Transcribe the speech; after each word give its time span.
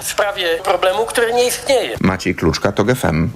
w 0.00 0.06
sprawie 0.06 0.58
problemu, 0.64 1.06
który 1.06 1.32
nie 1.32 1.46
istnieje. 1.46 1.96
Maciej 2.00 2.34
Kluczka, 2.34 2.72
to 2.72 2.84
GFM. 2.84 3.28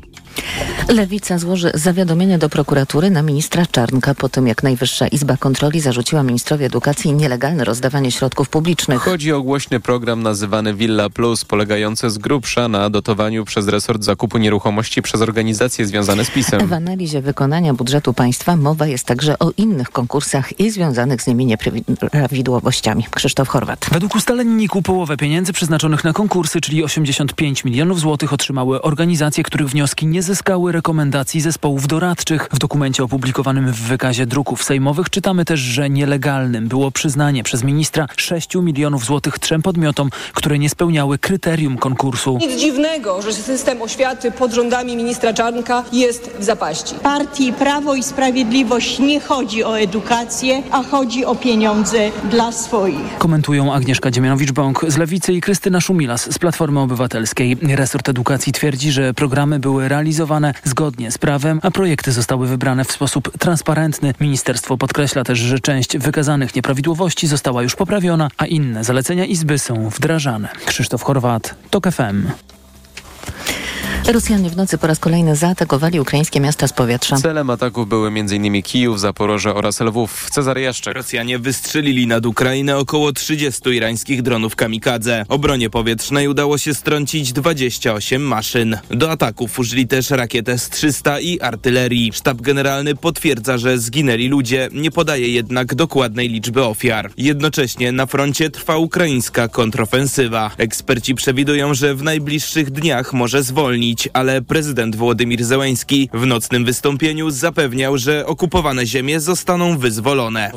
Lewica 0.88 1.38
złoży 1.38 1.71
zawiadomienie 1.75 2.38
do 2.38 2.48
prokuratury 2.48 3.11
na 3.11 3.22
ministra 3.22 3.67
Czarnka 3.67 4.14
po 4.14 4.29
tym, 4.29 4.46
jak 4.46 4.62
Najwyższa 4.62 5.08
Izba 5.08 5.37
Kontroli 5.37 5.80
zarzuciła 5.80 6.22
ministrowi 6.22 6.64
edukacji 6.64 7.12
nielegalne 7.12 7.64
rozdawanie 7.64 8.10
środków 8.10 8.48
publicznych. 8.48 9.03
Chodzi 9.03 9.32
o 9.32 9.43
głośny 9.43 9.80
program 9.80 10.22
nazywany 10.22 10.74
Villa 10.74 11.11
Plus, 11.11 11.45
polegający 11.45 12.11
z 12.11 12.19
grubsza 12.19 12.69
na 12.69 12.90
dotowaniu 12.90 13.44
przez 13.44 13.69
resort 13.69 14.04
zakupu 14.04 14.38
nieruchomości 14.38 15.03
przez 15.03 15.21
organizacje 15.21 15.87
związane 15.87 16.24
z 16.24 16.30
PiSem. 16.30 16.66
W 16.66 16.73
analizie 16.73 17.23
wykonania 17.23 17.74
budżetu 17.74 18.12
państwa 18.12 18.56
mowa 18.56 18.87
jest 18.87 19.05
także 19.05 19.38
o 19.38 19.51
innych 19.56 19.91
konkursach 19.91 20.60
i 20.60 20.70
związanych 20.70 21.23
z 21.23 21.27
nimi 21.27 21.47
nieprawidłowościami. 21.47 23.05
Krzysztof 23.10 23.48
Chorwat. 23.48 23.87
Według 23.92 24.15
ustaleń 24.15 24.48
NIK-u 24.48 24.83
połowę 24.83 25.16
pieniędzy 25.16 25.52
przeznaczonych 25.52 26.05
na 26.05 26.12
konkursy, 26.12 26.60
czyli 26.60 26.84
85 26.84 27.65
milionów 27.65 28.01
złotych 28.01 28.33
otrzymały 28.33 28.83
organizacje, 28.83 29.45
których 29.45 29.69
wnioski 29.69 30.06
nie 30.06 30.20
zyskały 30.23 30.73
rekomendacji 30.73 31.41
zespołów 31.41 31.87
doradczych. 31.87 32.48
W 32.52 32.59
dokumencie 32.59 33.05
opublikowanym 33.05 33.73
w 33.73 33.80
wykazie 33.80 34.27
druków 34.27 34.65
sejmowych 34.65 35.11
czytamy 35.11 35.45
też, 35.45 35.61
że 35.61 35.91
nielegalnym 35.91 36.69
było 36.69 36.91
przyznanie 36.91 37.42
przez 37.42 37.65
ministra 37.65 38.06
6 38.16 38.55
milionów 38.55 39.05
złotych 39.05 39.38
trzem 39.38 39.62
podmiotom, 39.62 40.11
które 40.33 40.59
nie 40.59 40.70
spełniały 40.70 41.19
kryterium 41.19 41.78
konkursu. 41.78 42.38
Nic 42.41 42.61
dziwnego, 42.61 43.23
że 43.23 43.33
system 43.33 43.83
oświaty 43.83 44.30
pod 44.30 44.52
rządami 44.52 44.97
ministra 44.97 45.33
Czarnka 45.33 45.84
jest 45.92 46.30
w 46.39 46.45
zapaści. 46.45 46.95
Partii 46.95 47.52
Prawo 47.52 47.95
i 47.95 48.02
Sprawiedliwość 48.02 48.98
nie 48.98 49.20
chodzi 49.20 49.64
o 49.64 49.80
edukację, 49.80 50.62
a 50.70 50.83
chodzi 50.83 51.25
o 51.25 51.34
pieniądze 51.34 51.98
dla 52.30 52.52
swoich. 52.52 53.19
Komentują 53.19 53.75
Agnieszka 53.75 54.11
Dziemianowicz-Bąk 54.11 54.91
z 54.91 54.97
Lewicy 54.97 55.33
i 55.33 55.41
Krystyna 55.41 55.80
Szumilas 55.80 56.33
z 56.33 56.39
Platformy 56.39 56.80
Obywatelskiej. 56.80 57.56
Resort 57.62 58.09
Edukacji 58.09 58.52
twierdzi, 58.52 58.92
że 58.92 59.14
programy 59.14 59.59
były 59.59 59.89
realizowane 59.89 60.09
zgodnie 60.64 61.11
z 61.11 61.19
prawem, 61.19 61.61
a 61.62 61.70
projekty 61.70 62.12
zostały 62.12 62.47
wybrane 62.47 62.84
w 62.84 62.92
sposób 62.92 63.39
transparentny. 63.39 64.14
Ministerstwo 64.20 64.77
podkreśla 64.77 65.25
też, 65.25 65.39
że 65.39 65.61
część 65.61 65.98
wykazanych 65.98 66.55
nieprawidłowości 66.55 67.27
została 67.27 67.62
już 67.62 67.77
poprawiona, 67.77 68.30
a 68.39 68.47
inne 68.47 68.84
zalecenia 68.84 69.25
Izby 69.25 69.58
są 69.58 69.89
wdrażane. 69.89 70.48
Krzysztof 70.67 71.02
Chorwat, 71.02 71.55
TOK 71.70 71.86
FM. 71.91 72.27
Rosjanie 74.12 74.50
w 74.50 74.56
nocy 74.56 74.78
po 74.78 74.86
raz 74.86 74.98
kolejny 74.98 75.36
zaatakowali 75.36 76.00
ukraińskie 76.00 76.41
miasta 76.41 76.67
z 76.69 76.73
powietrza. 76.73 77.17
Celem 77.17 77.50
ataków 77.50 77.89
były 77.89 78.09
m.in. 78.09 78.62
Kijów, 78.62 79.00
Zaporoże 79.00 79.55
oraz 79.55 79.81
Lwów. 79.81 80.31
Cezary 80.31 80.61
Jaszczek. 80.61 80.95
Rosjanie 80.95 81.39
wystrzelili 81.39 82.06
nad 82.06 82.27
Ukrainę 82.27 82.77
około 82.78 83.12
30 83.12 83.70
irańskich 83.70 84.23
dronów 84.23 84.56
kamikadze. 84.56 85.25
Obronie 85.28 85.70
powietrznej 85.70 86.28
udało 86.28 86.58
się 86.58 86.75
strącić 86.75 87.33
28 87.33 88.23
maszyn. 88.23 88.78
Do 88.91 89.11
ataków 89.11 89.58
użyli 89.58 89.86
też 89.86 90.11
rakietę 90.11 90.53
S-300 90.53 91.23
i 91.23 91.41
artylerii. 91.41 92.12
Sztab 92.12 92.41
generalny 92.41 92.95
potwierdza, 92.95 93.58
że 93.58 93.78
zginęli 93.78 94.28
ludzie, 94.28 94.69
nie 94.73 94.91
podaje 94.91 95.28
jednak 95.28 95.75
dokładnej 95.75 96.28
liczby 96.28 96.64
ofiar. 96.64 97.11
Jednocześnie 97.17 97.92
na 97.92 98.06
froncie 98.06 98.51
trwa 98.51 98.77
ukraińska 98.77 99.48
kontrofensywa. 99.48 100.51
Eksperci 100.58 101.14
przewidują, 101.14 101.75
że 101.75 101.95
w 101.95 102.03
najbliższych 102.03 102.70
dniach 102.70 103.12
może 103.12 103.42
zwolnić 103.42 103.70
ale 104.13 104.43
prezydent 104.43 104.97
Włodymir 104.97 105.45
Zełęński 105.45 106.11
w 106.15 106.27
nocnym 106.27 106.65
wystąpieniu 106.65 107.31
zapewniał, 107.31 107.99
że 107.99 108.27
okupowane 108.27 108.87
ziemie 108.87 109.21
zostaną 109.21 109.79
wyzwolone. 109.79 110.53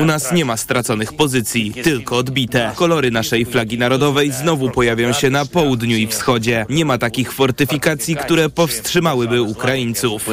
U 0.00 0.04
nas 0.04 0.32
nie 0.32 0.44
ma 0.44 0.56
straconych 0.56 1.12
pozycji, 1.12 1.74
tylko 1.82 2.16
odbite. 2.16 2.72
Kolory 2.74 3.10
naszej 3.10 3.46
flagi 3.46 3.78
narodowej 3.78 4.32
znowu 4.32 4.70
pojawią 4.70 5.12
się 5.12 5.30
na 5.30 5.46
południu 5.46 5.96
i 5.96 6.06
wschodzie. 6.06 6.66
Nie 6.68 6.84
ma 6.84 6.98
takich 6.98 7.32
fortyfikacji, 7.32 8.16
które 8.16 8.50
powstrzymałyby 8.50 9.42
Ukraińców. 9.42 10.28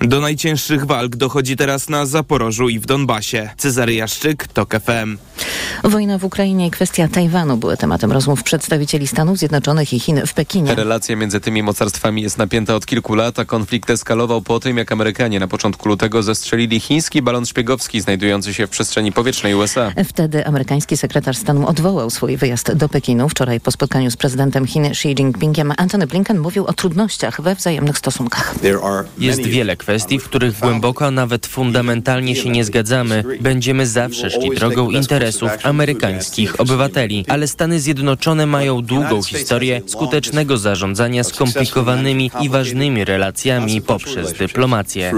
Do 0.00 0.20
najcięższych 0.20 0.86
walk 0.86 1.16
dochodzi 1.16 1.56
teraz 1.56 1.88
na 1.88 2.06
Zaporożu 2.06 2.68
i 2.68 2.78
w 2.78 2.86
Donbasie. 2.86 3.50
Cezary 3.56 3.94
Jaszczyk, 3.94 4.46
TOK 4.46 4.74
FM. 4.74 5.18
Wojna 5.84 6.18
w 6.18 6.24
Ukrainie 6.24 6.66
i 6.66 6.70
kwestia 6.70 7.08
Tajwanu 7.08 7.56
były 7.56 7.76
tematem 7.76 8.12
rozmów 8.12 8.42
przedstawicieli 8.42 9.06
Stanów 9.06 9.38
Zjednoczonych 9.38 9.92
i 9.92 10.00
Chin 10.00 10.20
w 10.26 10.34
Pekinie. 10.34 10.74
Relacje 10.74 11.16
między 11.22 11.40
tymi 11.40 11.62
mocarstwami 11.62 12.22
jest 12.22 12.38
napięta 12.38 12.74
od 12.74 12.86
kilku 12.86 13.14
lat, 13.14 13.38
a 13.38 13.44
konflikt 13.44 13.90
eskalował 13.90 14.42
po 14.42 14.60
tym, 14.60 14.78
jak 14.78 14.92
Amerykanie 14.92 15.40
na 15.40 15.48
początku 15.48 15.88
lutego 15.88 16.22
zestrzelili 16.22 16.80
chiński 16.80 17.22
balon 17.22 17.46
szpiegowski 17.46 18.00
znajdujący 18.00 18.54
się 18.54 18.66
w 18.66 18.70
przestrzeni 18.70 19.12
powietrznej 19.12 19.54
USA. 19.54 19.92
Wtedy 20.04 20.46
amerykański 20.46 20.96
sekretarz 20.96 21.36
stanu 21.36 21.66
odwołał 21.66 22.10
swój 22.10 22.36
wyjazd 22.36 22.72
do 22.72 22.88
Pekinu. 22.88 23.28
Wczoraj 23.28 23.60
po 23.60 23.70
spotkaniu 23.70 24.10
z 24.10 24.16
prezydentem 24.16 24.66
Chin 24.66 24.84
Xi 24.84 25.08
Jinpingiem 25.08 25.72
Antony 25.76 26.06
Blinken 26.06 26.38
mówił 26.38 26.66
o 26.66 26.72
trudnościach 26.72 27.40
we 27.40 27.54
wzajemnych 27.54 27.98
stosunkach. 27.98 28.54
Jest 29.18 29.42
wiele 29.42 29.76
kwestii, 29.76 30.18
w 30.18 30.24
których 30.24 30.58
głęboko, 30.58 31.10
nawet 31.10 31.46
fundamentalnie 31.46 32.36
się 32.36 32.50
nie 32.50 32.64
zgadzamy. 32.64 33.24
Będziemy 33.40 33.86
zawsze 33.86 34.30
szli 34.30 34.50
drogą 34.50 34.90
interesów 34.90 35.50
amerykańskich 35.62 36.60
obywateli, 36.60 37.24
ale 37.28 37.48
Stany 37.48 37.80
Zjednoczone 37.80 38.46
mają 38.46 38.82
długą 38.82 39.22
historię 39.22 39.82
skutecznego 39.86 40.58
zarządzania 40.58 41.11
skomplikowanymi 41.24 42.30
i 42.40 42.48
ważnymi 42.48 43.04
relacjami 43.04 43.80
poprzez 43.82 44.32
dyplomację. 44.32 45.12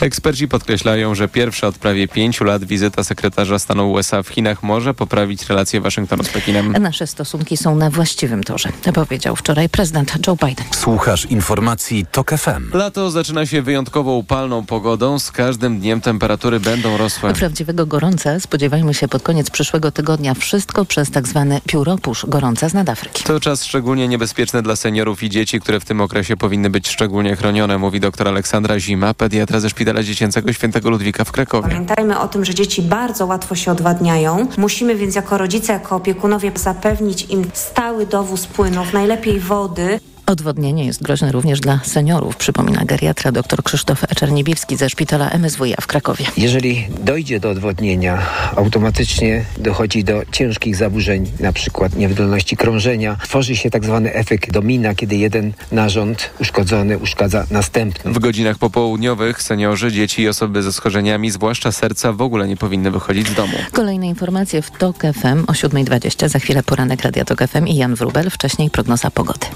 Eksperci 0.00 0.48
podkreślają, 0.48 1.14
że 1.14 1.28
pierwsza 1.28 1.66
od 1.66 1.78
prawie 1.78 2.08
pięciu 2.08 2.44
lat 2.44 2.64
wizyta 2.64 3.04
sekretarza 3.04 3.58
stanu 3.58 3.92
USA 3.92 4.22
w 4.22 4.28
Chinach 4.28 4.62
może 4.62 4.94
poprawić 4.94 5.48
relacje 5.48 5.80
Waszyngtonu 5.80 6.24
z 6.24 6.28
Pekinem. 6.28 6.72
Nasze 6.72 7.06
stosunki 7.06 7.56
są 7.56 7.76
na 7.76 7.90
właściwym 7.90 8.44
torze, 8.44 8.68
powiedział 8.94 9.36
wczoraj 9.36 9.68
prezydent 9.68 10.26
Joe 10.26 10.36
Biden. 10.36 10.66
Słuchasz 10.70 11.26
informacji 11.26 12.06
TOK 12.12 12.30
FM. 12.30 12.70
Lato 12.72 13.10
zaczyna 13.10 13.46
się 13.46 13.62
wyjątkowo 13.62 14.12
upalną 14.12 14.66
pogodą. 14.66 15.18
Z 15.18 15.30
każdym 15.30 15.80
dniem 15.80 16.00
temperatury 16.00 16.60
będą 16.60 16.96
rosły. 16.96 17.32
Prawdziwego 17.32 17.86
gorąca 17.86 18.40
spodziewajmy 18.40 18.94
się 18.94 19.08
pod 19.08 19.22
koniec 19.22 19.50
przyszłego 19.50 19.92
tygodnia. 19.92 20.34
Wszystko 20.34 20.84
przez 20.84 21.10
tak 21.10 21.28
zwany 21.28 21.60
pióropusz 21.66 22.26
gorąca 22.28 22.68
z 22.68 22.74
nadafryki. 22.74 23.24
To 23.24 23.40
czas 23.40 23.64
szczególnie 23.64 24.08
niebezpieczny 24.08 24.62
dla 24.62 24.76
seniorów 24.76 25.22
i 25.22 25.30
dzieci, 25.30 25.60
które 25.60 25.80
w 25.80 25.84
tym 25.84 26.00
okresie 26.00 26.36
powinny 26.36 26.70
być 26.70 26.88
szczególnie 26.88 27.36
chronione, 27.36 27.78
mówi 27.78 28.00
dr 28.00 28.28
Aleksandra 28.28 28.80
Zima, 28.80 29.14
pediatra 29.14 29.60
ze 29.60 29.70
Szpitala 29.70 29.81
Dziecięcego 30.02 30.52
Świętego 30.52 30.90
Ludwika 30.90 31.24
w 31.24 31.32
Krakowie. 31.32 31.68
Pamiętajmy 31.68 32.20
o 32.20 32.28
tym, 32.28 32.44
że 32.44 32.54
dzieci 32.54 32.82
bardzo 32.82 33.26
łatwo 33.26 33.54
się 33.54 33.72
odwadniają. 33.72 34.46
Musimy 34.58 34.94
więc 34.94 35.14
jako 35.14 35.38
rodzice, 35.38 35.72
jako 35.72 35.96
opiekunowie 35.96 36.52
zapewnić 36.54 37.24
im 37.30 37.44
stały 37.52 38.06
dowóz 38.06 38.46
płynów, 38.46 38.92
najlepiej 38.92 39.40
wody. 39.40 40.00
Odwodnienie 40.32 40.86
jest 40.86 41.02
groźne 41.02 41.32
również 41.32 41.60
dla 41.60 41.80
seniorów, 41.84 42.36
przypomina 42.36 42.84
geriatra 42.84 43.32
dr 43.32 43.62
Krzysztof 43.62 44.04
Czerniebiwski 44.16 44.76
ze 44.76 44.90
szpitala 44.90 45.30
MSWiA 45.30 45.76
w 45.80 45.86
Krakowie. 45.86 46.24
Jeżeli 46.36 46.86
dojdzie 47.04 47.40
do 47.40 47.50
odwodnienia, 47.50 48.18
automatycznie 48.56 49.44
dochodzi 49.58 50.04
do 50.04 50.22
ciężkich 50.32 50.76
zaburzeń, 50.76 51.30
na 51.40 51.52
przykład 51.52 51.94
niewydolności 51.96 52.56
krążenia. 52.56 53.16
Tworzy 53.22 53.56
się 53.56 53.70
tak 53.70 53.84
zwany 53.84 54.14
efekt 54.14 54.52
domina, 54.52 54.94
kiedy 54.94 55.16
jeden 55.16 55.52
narząd 55.72 56.30
uszkodzony 56.40 56.98
uszkadza 56.98 57.46
następny. 57.50 58.12
W 58.12 58.18
godzinach 58.18 58.58
popołudniowych 58.58 59.42
seniorzy, 59.42 59.92
dzieci 59.92 60.22
i 60.22 60.28
osoby 60.28 60.62
ze 60.62 60.72
schorzeniami, 60.72 61.30
zwłaszcza 61.30 61.72
serca, 61.72 62.12
w 62.12 62.22
ogóle 62.22 62.48
nie 62.48 62.56
powinny 62.56 62.90
wychodzić 62.90 63.28
z 63.28 63.34
domu. 63.34 63.56
Kolejne 63.72 64.06
informacje 64.06 64.62
w 64.62 64.70
TOK 64.70 64.98
FM 64.98 65.44
o 65.46 65.52
7.20. 65.52 66.28
Za 66.28 66.38
chwilę 66.38 66.62
poranek 66.62 67.02
Radia 67.02 67.24
TOK 67.24 67.48
FM 67.48 67.66
i 67.66 67.76
Jan 67.76 67.94
Wrubel. 67.94 68.30
Wcześniej 68.30 68.70
prognoza 68.70 69.10
pogody. 69.10 69.46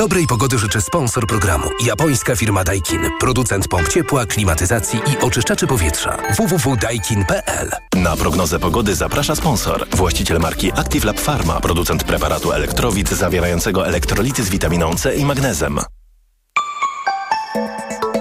Dobrej 0.00 0.26
pogody 0.26 0.58
życzę 0.58 0.80
sponsor 0.80 1.26
programu. 1.26 1.68
Japońska 1.84 2.36
firma 2.36 2.64
Daikin. 2.64 3.00
Producent 3.20 3.68
pomp 3.68 3.88
ciepła, 3.88 4.26
klimatyzacji 4.26 4.98
i 4.98 5.24
oczyszczaczy 5.24 5.66
powietrza. 5.66 6.16
www.daikin.pl 6.36 7.70
Na 7.94 8.16
prognozę 8.16 8.58
pogody 8.58 8.94
zaprasza 8.94 9.36
sponsor. 9.36 9.86
Właściciel 9.96 10.38
marki 10.38 10.72
Active 10.72 11.04
Lab 11.04 11.20
Pharma. 11.20 11.60
Producent 11.60 12.04
preparatu 12.04 12.52
elektrowid 12.52 13.10
zawierającego 13.10 13.86
elektrolity 13.86 14.44
z 14.44 14.50
witaminą 14.50 14.94
C 14.94 15.16
i 15.16 15.24
magnezem. 15.24 15.80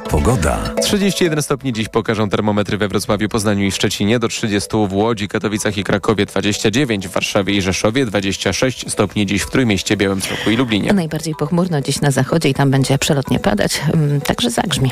Pogoda. 0.09 0.73
31 0.81 1.41
stopni 1.41 1.73
dziś 1.73 1.89
pokażą 1.89 2.29
termometry 2.29 2.77
we 2.77 2.88
Wrocławiu, 2.88 3.29
Poznaniu 3.29 3.65
i 3.65 3.71
Szczecinie, 3.71 4.19
do 4.19 4.27
30 4.27 4.69
w 4.88 4.94
Łodzi, 4.94 5.27
Katowicach 5.27 5.77
i 5.77 5.83
Krakowie 5.83 6.25
29, 6.25 7.07
w 7.07 7.11
Warszawie 7.11 7.53
i 7.53 7.61
Rzeszowie 7.61 8.06
26 8.06 8.91
stopni 8.91 9.25
dziś 9.25 9.41
w 9.41 9.50
Trójmieście, 9.50 9.97
Białymstoku 9.97 10.50
i 10.50 10.56
Lublinie. 10.56 10.94
Najbardziej 10.94 11.35
pochmurno 11.35 11.81
dziś 11.81 12.01
na 12.01 12.11
zachodzie 12.11 12.50
i 12.50 12.53
tam 12.53 12.71
będzie 12.71 12.97
przelotnie 12.97 13.39
padać, 13.39 13.81
także 14.25 14.50
zagrzmi. 14.50 14.91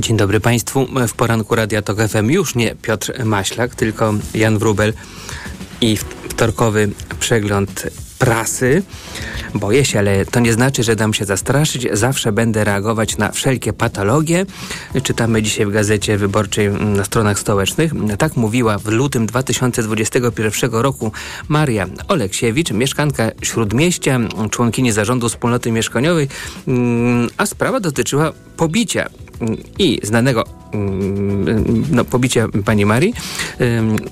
Dzień 0.00 0.16
dobry 0.16 0.40
Państwu. 0.40 0.86
W 1.08 1.12
poranku 1.12 1.54
Radia 1.54 1.82
Tok 1.82 1.98
FM 2.08 2.30
już 2.30 2.54
nie 2.54 2.74
Piotr 2.74 3.24
Maślak, 3.24 3.74
tylko 3.74 4.14
Jan 4.34 4.58
Wrubel 4.58 4.92
i 5.80 5.96
wtorkowy 6.28 6.88
przegląd 7.20 7.86
prasy. 8.18 8.82
Boję 9.54 9.84
się, 9.84 9.98
ale 9.98 10.26
to 10.26 10.40
nie 10.40 10.52
znaczy, 10.52 10.82
że 10.82 10.96
dam 10.96 11.14
się 11.14 11.24
zastraszyć. 11.24 11.88
Zawsze 11.92 12.32
będę 12.32 12.64
reagować 12.64 13.16
na 13.16 13.32
wszelkie 13.32 13.72
patologie. 13.72 14.46
Czytamy 15.02 15.42
dzisiaj 15.42 15.66
w 15.66 15.70
Gazecie 15.70 16.18
Wyborczej 16.18 16.70
na 16.70 17.04
stronach 17.04 17.38
stołecznych. 17.38 17.92
Tak 18.18 18.36
mówiła 18.36 18.78
w 18.78 18.86
lutym 18.86 19.26
2021 19.26 20.70
roku 20.70 21.12
Maria 21.48 21.86
Oleksiewicz, 22.08 22.70
mieszkanka 22.70 23.30
Śródmieścia, 23.42 24.18
członkini 24.50 24.92
zarządu 24.92 25.28
wspólnoty 25.28 25.72
mieszkaniowej, 25.72 26.28
a 27.36 27.46
sprawa 27.46 27.80
dotyczyła 27.80 28.32
pobicia 28.56 29.08
i 29.78 30.00
znanego 30.02 30.44
no, 31.90 32.04
pobicia 32.04 32.48
pani 32.64 32.86
Marii. 32.86 33.14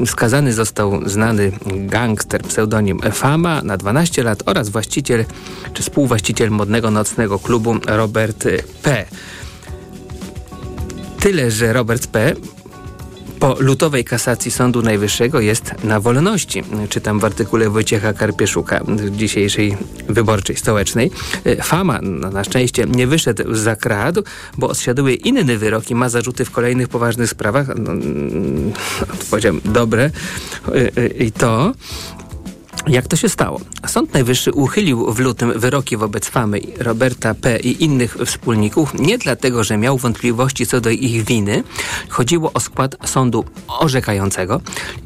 Skazany 0.06 0.52
został 0.52 1.08
znany 1.08 1.52
gangster 1.66 2.42
pseudonim 2.42 3.00
Fama 3.12 3.62
na 3.62 3.76
12 3.76 4.22
lat 4.22 4.42
oraz 4.46 4.68
właściciel 4.68 5.24
czy 5.72 5.82
współwłaściciel 5.82 6.50
modnego 6.50 6.90
nocnego 6.90 7.38
klubu 7.38 7.76
Robert 7.86 8.48
P. 8.82 9.04
Tyle, 11.20 11.50
że 11.50 11.72
Robert 11.72 12.06
P 12.06 12.34
po 13.40 13.56
lutowej 13.58 14.04
kasacji 14.04 14.50
Sądu 14.50 14.82
Najwyższego 14.82 15.40
jest 15.40 15.84
na 15.84 16.00
wolności. 16.00 16.62
Czytam 16.88 17.20
w 17.20 17.24
artykule 17.24 17.70
Wojciecha 17.70 18.12
Karpieszuka 18.12 18.80
dzisiejszej 19.10 19.76
wyborczej 20.08 20.56
stołecznej. 20.56 21.10
Fama 21.62 22.00
no, 22.02 22.30
na 22.30 22.44
szczęście 22.44 22.84
nie 22.84 23.06
wyszedł 23.06 23.54
za 23.54 23.76
krat, 23.76 24.16
bo 24.58 24.68
odsiaduje 24.68 25.14
inny 25.14 25.58
wyrok 25.58 25.90
i 25.90 25.94
ma 25.94 26.08
zarzuty 26.08 26.44
w 26.44 26.50
kolejnych 26.50 26.88
poważnych 26.88 27.30
sprawach. 27.30 27.68
No, 27.68 27.92
no, 27.94 29.06
powiedziałem 29.30 29.60
dobre 29.64 30.10
i 31.18 31.32
to 31.32 31.72
jak 32.88 33.08
to 33.08 33.16
się 33.16 33.28
stało? 33.28 33.60
Sąd 33.86 34.14
Najwyższy 34.14 34.52
uchylił 34.52 35.12
w 35.12 35.18
lutym 35.18 35.58
wyroki 35.58 35.96
wobec 35.96 36.28
Famy, 36.28 36.60
Roberta 36.78 37.34
P. 37.34 37.58
i 37.58 37.84
innych 37.84 38.16
wspólników 38.26 38.94
nie 38.94 39.18
dlatego, 39.18 39.64
że 39.64 39.76
miał 39.76 39.98
wątpliwości 39.98 40.66
co 40.66 40.80
do 40.80 40.90
ich 40.90 41.24
winy. 41.24 41.62
Chodziło 42.08 42.52
o 42.52 42.60
skład 42.60 42.96
sądu 43.04 43.44
orzekającego. 43.68 44.60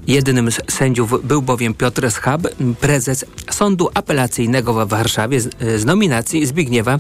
Jedynym 0.07 0.53
z 0.53 0.61
sędziów 0.69 1.27
był 1.27 1.43
bowiem 1.43 1.75
Piotr 1.75 2.11
Schab, 2.11 2.43
prezes 2.81 3.25
Sądu 3.51 3.91
Apelacyjnego 3.95 4.87
w 4.87 4.89
Warszawie 4.89 5.41
z, 5.41 5.85
nominacji 5.85 6.47
Zbigniewa 6.47 6.99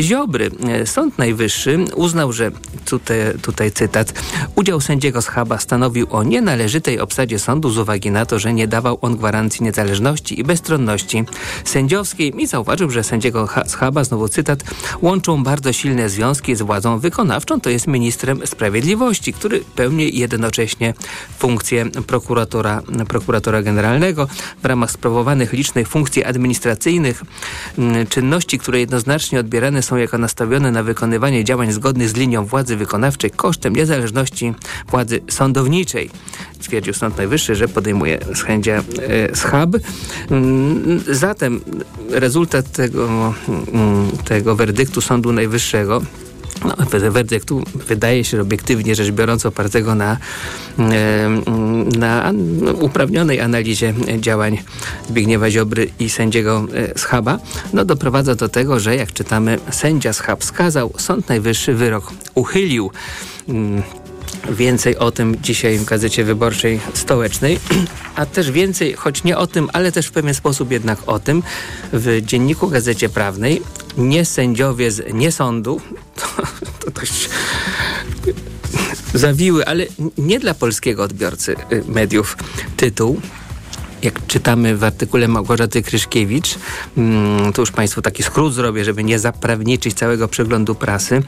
Ziobry. 0.00 0.50
Sąd 0.84 1.18
Najwyższy 1.18 1.78
uznał, 1.94 2.32
że 2.32 2.50
tutaj, 2.84 3.18
tutaj 3.42 3.72
cytat, 3.72 4.12
udział 4.54 4.80
sędziego 4.80 5.22
Schaba 5.22 5.58
stanowił 5.58 6.06
o 6.10 6.22
nienależytej 6.22 7.00
obsadzie 7.00 7.38
sądu 7.38 7.70
z 7.70 7.78
uwagi 7.78 8.10
na 8.10 8.26
to, 8.26 8.38
że 8.38 8.54
nie 8.54 8.68
dawał 8.68 8.98
on 9.00 9.16
gwarancji 9.16 9.64
niezależności 9.64 10.21
i 10.30 10.44
bezstronności 10.44 11.24
sędziowskiej 11.64 12.42
i 12.42 12.46
zauważył, 12.46 12.90
że 12.90 13.04
sędziego 13.04 13.48
Schaba, 13.66 14.04
znowu 14.04 14.28
cytat, 14.28 14.64
łączą 15.02 15.42
bardzo 15.42 15.72
silne 15.72 16.08
związki 16.08 16.56
z 16.56 16.62
władzą 16.62 16.98
wykonawczą, 16.98 17.60
to 17.60 17.70
jest 17.70 17.86
ministrem 17.86 18.46
sprawiedliwości, 18.46 19.32
który 19.32 19.60
pełni 19.76 20.18
jednocześnie 20.18 20.94
funkcję 21.38 21.86
prokuratora, 22.06 22.82
prokuratora 23.08 23.62
generalnego 23.62 24.28
w 24.62 24.64
ramach 24.64 24.90
sprawowanych 24.90 25.52
licznych 25.52 25.88
funkcji 25.88 26.24
administracyjnych, 26.24 27.22
czynności, 28.08 28.58
które 28.58 28.80
jednoznacznie 28.80 29.40
odbierane 29.40 29.82
są 29.82 29.96
jako 29.96 30.18
nastawione 30.18 30.70
na 30.70 30.82
wykonywanie 30.82 31.44
działań 31.44 31.72
zgodnych 31.72 32.08
z 32.08 32.14
linią 32.14 32.44
władzy 32.44 32.76
wykonawczej 32.76 33.30
kosztem 33.30 33.76
niezależności 33.76 34.54
władzy 34.88 35.20
sądowniczej. 35.30 36.10
Twierdził 36.60 36.94
Sąd 36.94 37.16
Najwyższy, 37.16 37.54
że 37.54 37.68
podejmuje 37.68 38.18
sędzia 38.34 38.82
e, 39.08 39.36
Schab. 39.36 39.70
Zatem 41.10 41.60
rezultat 42.10 42.72
tego, 42.72 43.34
tego 44.24 44.56
werdyktu 44.56 45.00
Sądu 45.00 45.32
Najwyższego 45.32 46.02
no, 46.64 47.10
werdyktu 47.10 47.62
wydaje 47.74 48.24
się 48.24 48.40
obiektywnie 48.40 48.94
rzecz 48.94 49.10
biorąc 49.10 49.46
opartego 49.46 49.94
na, 49.94 50.16
na 51.98 52.32
uprawnionej 52.80 53.40
analizie 53.40 53.94
działań 54.20 54.58
Zbigniewa 55.08 55.50
Ziobry 55.50 55.90
i 55.98 56.10
sędziego 56.10 56.66
Schaba, 56.96 57.38
no 57.72 57.84
doprowadza 57.84 58.34
do 58.34 58.48
tego, 58.48 58.80
że 58.80 58.96
jak 58.96 59.12
czytamy 59.12 59.58
sędzia 59.70 60.12
Schab 60.12 60.44
skazał, 60.44 60.92
Sąd 60.98 61.28
Najwyższy 61.28 61.74
wyrok 61.74 62.12
uchylił. 62.34 62.90
Więcej 64.50 64.98
o 64.98 65.10
tym 65.10 65.36
dzisiaj 65.42 65.78
w 65.78 65.84
Gazecie 65.84 66.24
Wyborczej 66.24 66.80
Stołecznej, 66.94 67.58
a 68.16 68.26
też 68.26 68.50
więcej, 68.50 68.92
choć 68.92 69.24
nie 69.24 69.38
o 69.38 69.46
tym, 69.46 69.70
ale 69.72 69.92
też 69.92 70.06
w 70.06 70.12
pewien 70.12 70.34
sposób 70.34 70.70
jednak 70.70 70.98
o 71.06 71.18
tym, 71.18 71.42
w 71.92 72.20
Dzienniku 72.22 72.68
Gazecie 72.68 73.08
Prawnej. 73.08 73.62
Nie 73.96 74.24
sędziowie 74.24 74.90
z 74.90 75.14
nie 75.14 75.32
sądu, 75.32 75.80
to, 76.20 76.42
to 76.84 77.00
dość 77.00 77.28
zawiły, 79.14 79.66
ale 79.66 79.86
nie 80.18 80.40
dla 80.40 80.54
polskiego 80.54 81.02
odbiorcy 81.02 81.56
mediów 81.86 82.36
tytuł 82.76 83.20
jak 84.02 84.26
czytamy 84.26 84.76
w 84.76 84.84
artykule 84.84 85.28
Małgorzaty 85.28 85.82
Kryszkiewicz, 85.82 86.58
mm, 86.96 87.52
to 87.52 87.62
już 87.62 87.70
Państwu 87.70 88.02
taki 88.02 88.22
skrót 88.22 88.54
zrobię, 88.54 88.84
żeby 88.84 89.04
nie 89.04 89.18
zaprawniczyć 89.18 89.94
całego 89.94 90.28
przeglądu 90.28 90.74
prasy. 90.74 91.22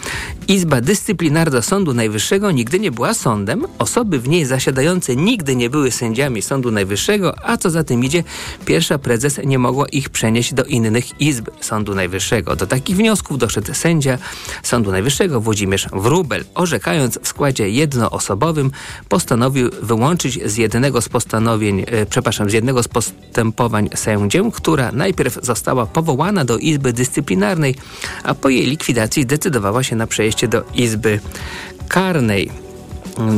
Izba 0.49 0.81
Dyscyplinarna 0.81 1.63
Sądu 1.63 1.95
Najwyższego 1.95 2.51
nigdy 2.51 2.81
nie 2.81 2.91
była 2.91 3.15
sądem. 3.15 3.67
Osoby 3.79 4.19
w 4.19 4.29
niej 4.29 4.45
zasiadające 4.45 5.17
nigdy 5.17 5.57
nie 5.57 5.71
były 5.71 5.91
sędziami 5.91 6.43
Sądu 6.43 6.71
Najwyższego, 6.71 7.49
a 7.49 7.57
co 7.57 7.71
za 7.71 7.85
tym 7.85 8.05
idzie, 8.05 8.25
pierwsza 8.65 8.99
prezes 8.99 9.41
nie 9.45 9.59
mogła 9.59 9.87
ich 9.89 10.09
przenieść 10.09 10.55
do 10.55 10.65
innych 10.65 11.21
izb 11.21 11.49
Sądu 11.61 11.95
Najwyższego. 11.95 12.57
Do 12.57 12.67
takich 12.67 12.97
wniosków 12.97 13.39
doszedł 13.39 13.75
sędzia 13.75 14.19
Sądu 14.63 14.91
Najwyższego 14.91 15.41
Włodzimierz 15.41 15.89
Wrubel. 15.93 16.45
Orzekając 16.55 17.19
w 17.23 17.29
składzie 17.29 17.71
jednoosobowym, 17.71 18.71
postanowił 19.09 19.71
wyłączyć 19.83 20.39
z 20.45 20.57
jednego 20.57 21.01
z 21.01 21.09
postanowień, 21.09 21.85
e, 21.87 22.07
przepraszam, 22.07 22.51
z 22.51 22.53
jednego 22.53 22.64
jednego 22.65 22.83
z 22.83 22.89
postępowań 22.89 23.89
sędzię, 23.95 24.51
która 24.55 24.93
najpierw 24.93 25.39
została 25.43 25.87
powołana 25.87 26.45
do 26.45 26.59
Izby 26.59 26.93
Dyscyplinarnej, 26.93 27.75
a 28.23 28.35
po 28.35 28.49
jej 28.49 28.67
likwidacji 28.67 29.23
zdecydowała 29.23 29.83
się 29.83 29.97
na 29.97 30.07
przejście 30.07 30.49
do 30.49 30.65
Izby 30.75 31.21
Karnej. 31.89 32.51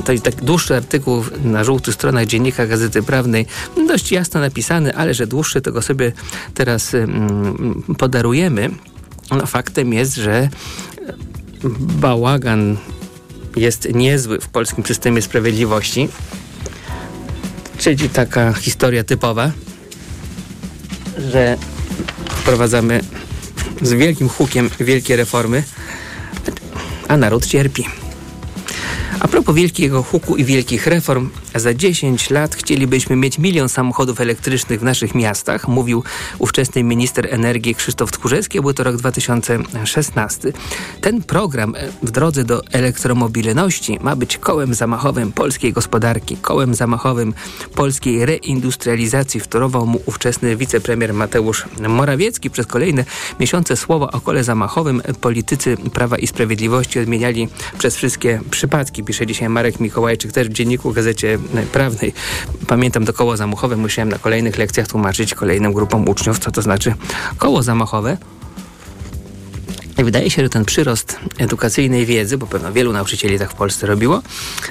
To 0.04 0.12
jest 0.12 0.24
tak 0.24 0.34
dłuższy 0.34 0.76
artykuł 0.76 1.24
na 1.44 1.64
żółtych 1.64 1.94
stronach 1.94 2.26
Dziennika 2.26 2.66
Gazety 2.66 3.02
Prawnej, 3.02 3.46
dość 3.88 4.12
jasno 4.12 4.40
napisany, 4.40 4.94
ale 4.94 5.14
że 5.14 5.26
dłuższy, 5.26 5.60
to 5.60 5.72
go 5.72 5.82
sobie 5.82 6.12
teraz 6.54 6.94
mm, 6.94 7.82
podarujemy. 7.98 8.70
No, 9.30 9.46
faktem 9.46 9.92
jest, 9.92 10.14
że 10.14 10.48
bałagan 11.80 12.76
jest 13.56 13.94
niezły 13.94 14.40
w 14.40 14.48
polskim 14.48 14.84
systemie 14.84 15.22
sprawiedliwości. 15.22 16.08
Czyli 17.78 18.08
taka 18.08 18.52
historia 18.52 19.04
typowa, 19.04 19.50
że 21.30 21.56
wprowadzamy 22.28 23.00
z 23.82 23.92
wielkim 23.92 24.28
hukiem 24.28 24.70
wielkie 24.80 25.16
reformy, 25.16 25.62
a 27.08 27.16
naród 27.16 27.46
cierpi. 27.46 27.86
A 29.20 29.28
propos 29.28 29.54
wielkiego 29.54 30.02
huku 30.02 30.36
i 30.36 30.44
wielkich 30.44 30.86
reform, 30.86 31.30
za 31.58 31.74
10 31.74 32.30
lat 32.30 32.54
chcielibyśmy 32.54 33.16
mieć 33.16 33.38
milion 33.38 33.68
samochodów 33.68 34.20
elektrycznych 34.20 34.80
w 34.80 34.82
naszych 34.82 35.14
miastach, 35.14 35.68
mówił 35.68 36.04
ówczesny 36.38 36.82
minister 36.82 37.34
energii 37.34 37.74
Krzysztof 37.74 38.10
Tchórzewski, 38.10 38.60
był 38.60 38.72
to 38.72 38.84
rok 38.84 38.96
2016. 38.96 40.52
Ten 41.00 41.22
program 41.22 41.74
w 42.02 42.10
drodze 42.10 42.44
do 42.44 42.62
elektromobilności 42.72 43.98
ma 44.00 44.16
być 44.16 44.38
kołem 44.38 44.74
zamachowym 44.74 45.32
polskiej 45.32 45.72
gospodarki, 45.72 46.36
kołem 46.36 46.74
zamachowym 46.74 47.34
polskiej 47.74 48.26
reindustrializacji, 48.26 49.40
wtórował 49.40 49.86
mu 49.86 50.00
ówczesny 50.06 50.56
wicepremier 50.56 51.14
Mateusz 51.14 51.64
Morawiecki. 51.88 52.50
Przez 52.50 52.66
kolejne 52.66 53.04
miesiące 53.40 53.76
słowa 53.76 54.10
o 54.10 54.20
kole 54.20 54.44
zamachowym 54.44 55.02
politycy 55.20 55.76
Prawa 55.76 56.18
i 56.18 56.26
Sprawiedliwości 56.26 57.00
odmieniali 57.00 57.48
przez 57.78 57.96
wszystkie 57.96 58.40
przypadki, 58.50 59.04
pisze 59.04 59.26
dzisiaj 59.26 59.48
Marek 59.48 59.80
Mikołajczyk 59.80 60.32
też 60.32 60.48
w 60.48 60.52
dzienniku 60.52 60.92
Gazecie 60.92 61.38
prawnej. 61.72 62.12
Pamiętam 62.66 63.06
to 63.06 63.12
koło 63.12 63.36
zamachowe, 63.36 63.76
musiałem 63.76 64.08
na 64.08 64.18
kolejnych 64.18 64.58
lekcjach 64.58 64.88
tłumaczyć 64.88 65.34
kolejnym 65.34 65.72
grupom 65.72 66.08
uczniów, 66.08 66.38
co 66.38 66.50
to 66.50 66.62
znaczy 66.62 66.94
koło 67.38 67.62
zamachowe. 67.62 68.16
I 69.98 70.04
wydaje 70.04 70.30
się, 70.30 70.42
że 70.42 70.48
ten 70.48 70.64
przyrost 70.64 71.18
edukacyjnej 71.38 72.06
wiedzy, 72.06 72.38
bo 72.38 72.46
pewno 72.46 72.72
wielu 72.72 72.92
nauczycieli 72.92 73.38
tak 73.38 73.50
w 73.50 73.54
Polsce 73.54 73.86
robiło, 73.86 74.22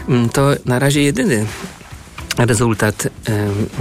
mm, 0.09 0.29
to 0.29 0.51
na 0.65 0.79
razie 0.79 1.03
jedyny 1.03 1.45
rezultat 2.37 3.05
y, 3.05 3.11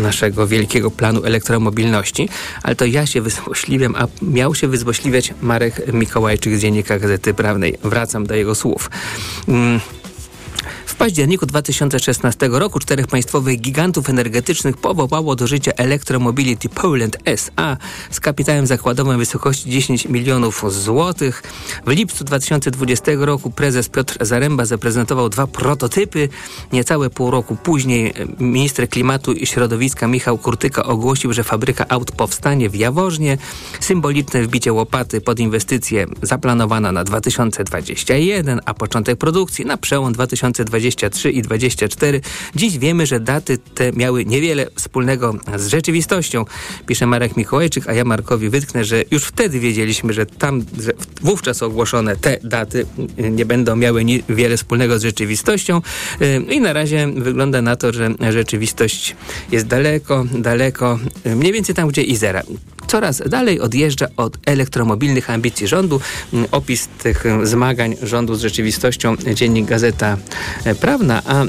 naszego 0.03 0.47
wielkiego 0.47 0.91
planu 0.91 1.25
elektromobilności, 1.25 2.29
ale 2.63 2.77
to 2.77 2.85
ja 2.85 3.07
się 3.07 3.21
wyzłośliwiam, 3.21 3.95
a 3.97 4.07
miał 4.23 4.55
się 4.55 4.69
wyzłośliwiać 4.69 5.35
Marek 5.43 5.93
Mikołajczyk 5.93 6.57
z 6.57 6.61
Dziennika 6.61 6.99
Gazety 6.99 7.35
Prawnej. 7.35 7.79
Wracam 7.83 8.27
do 8.27 8.35
jego 8.35 8.55
słów. 8.55 8.91
Y, 9.49 9.53
w 10.95 10.97
październiku 10.97 11.47
2016 11.47 12.49
roku 12.53 12.79
czterech 12.79 13.07
państwowych 13.07 13.61
gigantów 13.61 14.09
energetycznych 14.09 14.77
powołało 14.77 15.37
do 15.37 15.47
życia 15.47 15.73
Electromobility 15.77 16.69
Poland 16.69 17.17
SA 17.25 17.77
z 18.11 18.21
kapitałem 18.21 18.67
zakładowym 18.67 19.17
w 19.17 19.19
wysokości 19.19 19.71
10 19.71 20.09
milionów 20.09 20.65
złotych. 20.69 21.43
W 21.87 21.91
lipcu 21.91 22.25
2020 22.25 23.13
roku 23.19 23.51
prezes 23.51 23.89
Piotr 23.89 24.17
Zaręba 24.21 24.65
zaprezentował 24.65 25.29
dwa 25.29 25.47
prototypy. 25.47 26.29
Niecałe 26.73 27.11
pół 27.11 27.31
roku 27.31 27.57
później 27.57 28.15
minister 28.41 28.89
klimatu 28.89 29.33
i 29.33 29.47
środowiska 29.47 30.09
Michał 30.09 30.39
Kurtyka 30.39 30.85
ogłosił, 30.85 31.33
że 31.33 31.45
fabryka 31.45 31.87
aut 31.89 32.13
powstanie 32.13 32.71
w 32.71 32.75
Jaworznie. 32.75 33.39
Symboliczne 33.81 34.43
wbicie 34.43 34.73
łopaty 34.73 35.21
pod 35.21 35.41
inwestycje 35.41 36.07
zaplanowana 36.23 36.93
na 36.93 37.05
2021, 37.05 38.61
a 38.65 38.75
początek 38.75 39.19
produkcji 39.19 39.67
na 39.67 39.77
przełom 39.77 40.13
2020 40.13 40.84
23 40.85 41.31
i 41.31 41.43
24. 41.43 42.21
Dziś 42.55 42.79
wiemy, 42.79 43.07
że 43.07 43.21
daty 43.21 43.59
te 43.59 43.93
miały 43.93 44.25
niewiele 44.25 44.67
wspólnego 44.77 45.35
z 45.57 45.67
rzeczywistością, 45.67 46.45
pisze 46.87 47.07
Marek 47.07 47.37
Mikołajczyk, 47.37 47.89
a 47.89 47.93
ja 47.93 48.05
Markowi 48.05 48.49
wytknę, 48.49 48.85
że 48.85 49.05
już 49.11 49.25
wtedy 49.25 49.61
wiedzieliśmy, 49.61 50.13
że 50.13 50.27
tam 50.27 50.65
że 50.81 50.93
wówczas 51.21 51.63
ogłoszone 51.63 52.17
te 52.17 52.39
daty 52.43 52.87
nie 53.31 53.47
będą 53.47 53.77
miały 53.77 54.05
wiele 54.29 54.57
wspólnego 54.57 54.99
z 54.99 55.03
rzeczywistością. 55.03 55.83
I 56.51 56.61
na 56.61 56.73
razie 56.73 57.09
wygląda 57.17 57.63
na 57.63 57.77
to, 57.77 57.93
że 57.93 58.15
rzeczywistość 58.31 59.17
jest 59.53 59.67
daleko, 59.67 60.25
daleko, 60.35 60.99
mniej 61.25 61.53
więcej 61.53 61.75
tam, 61.75 61.89
gdzie 61.89 62.03
Izera 62.03 62.43
coraz 62.95 63.23
dalej 63.29 63.61
odjeżdża 63.61 64.07
od 64.17 64.39
elektromobilnych 64.47 65.31
ambicji 65.31 65.67
rządu. 65.69 66.01
Opis 66.51 66.89
tych 67.03 67.25
zmagań 67.43 67.97
rządu 68.03 68.35
z 68.35 68.41
rzeczywistością 68.41 69.17
dziennik 69.17 69.67
Gazeta 69.67 70.17
Prawna, 70.81 71.23
a 71.27 71.45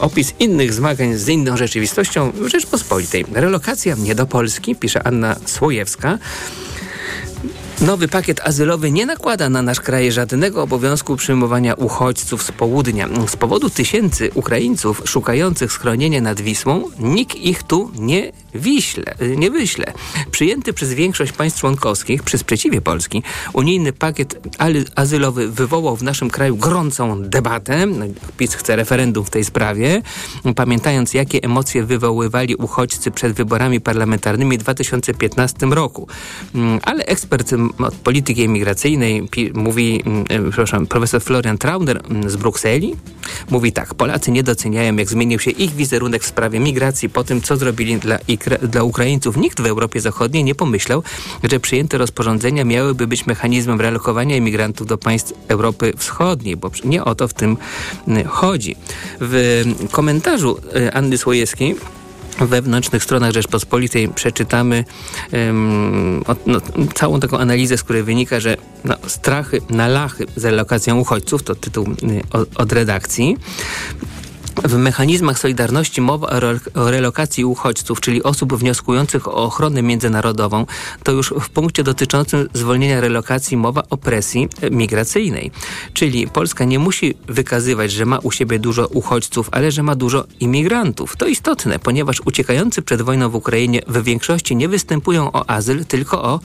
opis 0.00 0.34
innych 0.38 0.74
zmagań 0.74 1.14
z 1.14 1.28
inną 1.28 1.56
rzeczywistością 1.56 2.32
Rzeczpospolitej. 2.46 3.24
Relokacja 3.32 3.94
nie 3.98 4.14
do 4.14 4.26
Polski, 4.26 4.76
pisze 4.76 5.06
Anna 5.06 5.36
Słojewska. 5.46 6.18
Nowy 7.82 8.08
pakiet 8.08 8.40
azylowy 8.40 8.90
nie 8.90 9.06
nakłada 9.06 9.48
na 9.48 9.62
nasz 9.62 9.80
kraj 9.80 10.12
żadnego 10.12 10.62
obowiązku 10.62 11.16
przyjmowania 11.16 11.74
uchodźców 11.74 12.42
z 12.42 12.52
południa. 12.52 13.08
Z 13.26 13.36
powodu 13.36 13.70
tysięcy 13.70 14.30
Ukraińców 14.34 15.02
szukających 15.04 15.72
schronienia 15.72 16.20
nad 16.20 16.40
Wisłą, 16.40 16.90
nikt 16.98 17.36
ich 17.36 17.62
tu 17.62 17.90
nie 17.98 18.32
wiśle, 18.54 19.14
nie 19.36 19.50
wyśle. 19.50 19.92
Przyjęty 20.30 20.72
przez 20.72 20.92
większość 20.94 21.32
państw 21.32 21.60
członkowskich 21.60 22.22
przy 22.22 22.38
sprzeciwie 22.38 22.80
Polski, 22.80 23.22
unijny 23.52 23.92
pakiet 23.92 24.40
azylowy 24.96 25.48
wywołał 25.48 25.96
w 25.96 26.02
naszym 26.02 26.30
kraju 26.30 26.56
gorącą 26.56 27.22
debatę. 27.22 27.86
PiS 28.36 28.54
chce 28.54 28.76
referendum 28.76 29.24
w 29.24 29.30
tej 29.30 29.44
sprawie. 29.44 30.02
Pamiętając, 30.56 31.14
jakie 31.14 31.42
emocje 31.42 31.84
wywoływali 31.84 32.56
uchodźcy 32.56 33.10
przed 33.10 33.32
wyborami 33.32 33.80
parlamentarnymi 33.80 34.58
w 34.58 34.60
2015 34.60 35.66
roku. 35.66 36.08
Mm, 36.54 36.80
ale 36.82 37.04
ekspert 37.04 37.52
polityki 38.04 38.42
emigracyjnej 38.42 39.28
mówi, 39.54 40.02
mm, 40.06 40.24
e, 40.28 40.50
przepraszam, 40.50 40.86
profesor 40.86 41.22
Florian 41.22 41.58
Trauner 41.58 42.00
mm, 42.10 42.30
z 42.30 42.36
Brukseli, 42.36 42.96
mówi 43.50 43.72
tak, 43.72 43.94
Polacy 43.94 44.30
nie 44.30 44.42
doceniają, 44.42 44.96
jak 44.96 45.08
zmienił 45.08 45.38
się 45.38 45.50
ich 45.50 45.74
wizerunek 45.74 46.22
w 46.22 46.26
sprawie 46.26 46.60
migracji 46.60 47.08
po 47.08 47.24
tym, 47.24 47.42
co 47.42 47.56
zrobili 47.56 47.96
dla, 47.96 48.18
dla 48.62 48.82
Ukraińców. 48.82 49.36
Nikt 49.36 49.60
w 49.60 49.66
Europie 49.66 50.00
Zachodniej 50.00 50.44
nie 50.44 50.54
pomyślał, 50.54 51.02
że 51.44 51.60
przyjęte 51.60 51.98
rozporządzenia 51.98 52.64
miałyby 52.64 53.06
być 53.06 53.26
mechanizmem 53.26 53.80
relokowania 53.80 54.36
imigrantów 54.36 54.86
do 54.86 54.98
państw 54.98 55.32
Europy 55.48 55.92
Wschodniej, 55.96 56.56
bo 56.56 56.70
nie 56.84 57.04
o 57.04 57.14
to 57.14 57.28
w 57.28 57.34
tym 57.34 57.56
chodzi. 58.26 58.76
W 59.20 59.64
komentarzu 59.90 60.58
e, 60.74 60.94
Anny 60.94 61.18
Słojewskiej 61.18 61.76
wewnętrznych 62.40 63.04
stronach 63.04 63.32
Rzeczpospolitej 63.32 64.08
przeczytamy 64.08 64.84
um, 65.32 66.24
no, 66.46 66.60
całą 66.94 67.20
taką 67.20 67.38
analizę, 67.38 67.78
z 67.78 67.82
której 67.82 68.02
wynika, 68.02 68.40
że 68.40 68.56
no, 68.84 68.94
strachy 69.06 69.60
na 69.70 69.88
lachy 69.88 70.26
z 70.36 70.44
relokacją 70.44 70.98
uchodźców, 70.98 71.42
to 71.42 71.54
tytuł 71.54 71.86
y, 71.86 72.22
od 72.54 72.72
redakcji, 72.72 73.36
w 74.64 74.76
mechanizmach 74.76 75.38
Solidarności 75.38 76.00
mowa 76.00 76.28
o 76.74 76.90
relokacji 76.90 77.44
uchodźców, 77.44 78.00
czyli 78.00 78.22
osób 78.22 78.54
wnioskujących 78.54 79.28
o 79.28 79.34
ochronę 79.34 79.82
międzynarodową, 79.82 80.66
to 81.02 81.12
już 81.12 81.34
w 81.40 81.48
punkcie 81.48 81.82
dotyczącym 81.84 82.48
zwolnienia 82.52 83.00
relokacji 83.00 83.56
mowa 83.56 83.82
o 83.90 83.96
presji 83.96 84.48
migracyjnej. 84.70 85.50
Czyli 85.92 86.26
Polska 86.28 86.64
nie 86.64 86.78
musi 86.78 87.14
wykazywać, 87.26 87.92
że 87.92 88.06
ma 88.06 88.18
u 88.18 88.30
siebie 88.30 88.58
dużo 88.58 88.86
uchodźców, 88.86 89.48
ale 89.52 89.70
że 89.70 89.82
ma 89.82 89.94
dużo 89.94 90.24
imigrantów. 90.40 91.16
To 91.16 91.26
istotne, 91.26 91.78
ponieważ 91.78 92.20
uciekający 92.24 92.82
przed 92.82 93.02
wojną 93.02 93.30
w 93.30 93.34
Ukrainie 93.34 93.80
w 93.86 94.02
większości 94.02 94.56
nie 94.56 94.68
występują 94.68 95.32
o 95.32 95.50
azyl, 95.50 95.84
tylko 95.84 96.22
o 96.22 96.40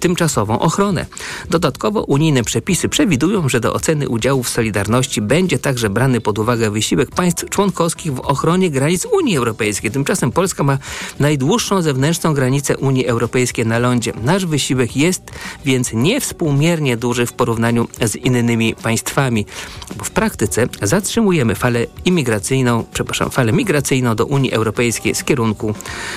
tymczasową 0.00 0.58
ochronę. 0.58 1.06
Dodatkowo 1.50 2.02
unijne 2.02 2.44
przepisy 2.44 2.88
przewidują, 2.88 3.48
że 3.48 3.60
do 3.60 3.72
oceny 3.72 4.08
udziału 4.08 4.42
w 4.42 4.48
Solidarności 4.48 5.20
będzie 5.20 5.58
także 5.58 5.90
brany 5.90 6.20
pod 6.20 6.38
uwagę 6.38 6.70
wysiłek 6.70 7.10
państw 7.10 7.48
członkowskich 7.48 8.14
w 8.14 8.20
ochronie 8.20 8.70
granic 8.70 9.06
Unii 9.12 9.36
Europejskiej. 9.36 9.90
Tymczasem 9.90 10.32
Polska 10.32 10.62
ma 10.62 10.78
najdłuższą 11.18 11.82
zewnętrzną 11.82 12.34
granicę 12.34 12.76
Unii 12.76 13.06
Europejskiej 13.06 13.66
na 13.66 13.78
lądzie. 13.78 14.12
Nasz 14.22 14.46
wysiłek 14.46 14.96
jest 14.96 15.22
więc 15.64 15.92
niewspółmiernie 15.92 16.96
duży 16.96 17.26
w 17.26 17.32
porównaniu 17.32 17.88
z 18.06 18.16
innymi 18.16 18.74
państwami, 18.74 19.46
bo 19.96 20.04
w 20.04 20.10
praktyce 20.10 20.66
zatrzymujemy 20.82 21.54
falę 21.54 21.86
imigracyjną, 22.04 22.84
przepraszam, 22.92 23.30
falę 23.30 23.52
migracyjną 23.52 24.16
do 24.16 24.26
Unii 24.26 24.52
Europejskiej 24.52 25.14
z 25.14 25.24
kierunku 25.24 25.74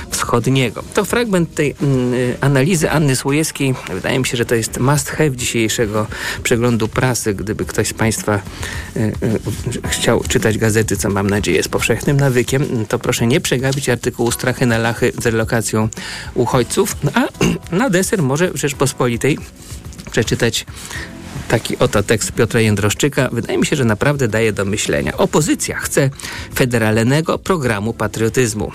wschodniego. 0.09 0.83
To 0.93 1.05
fragment 1.05 1.55
tej 1.55 1.75
mm, 1.81 2.13
analizy 2.41 2.91
Anny 2.91 3.15
Słojewskiej 3.15 3.72
Wydaje 3.93 4.19
mi 4.19 4.25
się, 4.25 4.37
że 4.37 4.45
to 4.45 4.55
jest 4.55 4.79
must 4.79 5.09
have 5.09 5.31
dzisiejszego 5.31 6.07
przeglądu 6.43 6.87
prasy. 6.87 7.33
Gdyby 7.33 7.65
ktoś 7.65 7.87
z 7.87 7.93
Państwa 7.93 8.39
y, 8.97 8.99
y, 8.99 9.89
chciał 9.89 10.23
czytać 10.27 10.57
gazety, 10.57 10.97
co 10.97 11.09
mam 11.09 11.29
nadzieję 11.29 11.57
jest 11.57 11.69
powszechnym 11.69 12.17
nawykiem, 12.17 12.85
to 12.85 12.99
proszę 12.99 13.27
nie 13.27 13.41
przegapić 13.41 13.89
artykułu 13.89 14.31
Strachy 14.31 14.65
na 14.65 14.77
lachy 14.77 15.11
z 15.21 15.25
relokacją 15.25 15.89
uchodźców. 16.33 16.95
No, 17.03 17.11
a 17.13 17.27
na 17.75 17.89
deser 17.89 18.21
może 18.21 18.51
w 18.51 18.57
Rzeczpospolitej 18.57 19.37
przeczytać 20.11 20.65
taki 21.47 21.77
oto 21.77 22.03
tekst 22.03 22.31
Piotra 22.31 22.59
Jędroszczyka. 22.59 23.29
Wydaje 23.31 23.57
mi 23.57 23.65
się, 23.65 23.75
że 23.75 23.85
naprawdę 23.85 24.27
daje 24.27 24.53
do 24.53 24.65
myślenia. 24.65 25.17
Opozycja 25.17 25.77
chce 25.77 26.09
federalnego 26.55 27.39
programu 27.39 27.93
patriotyzmu. 27.93 28.71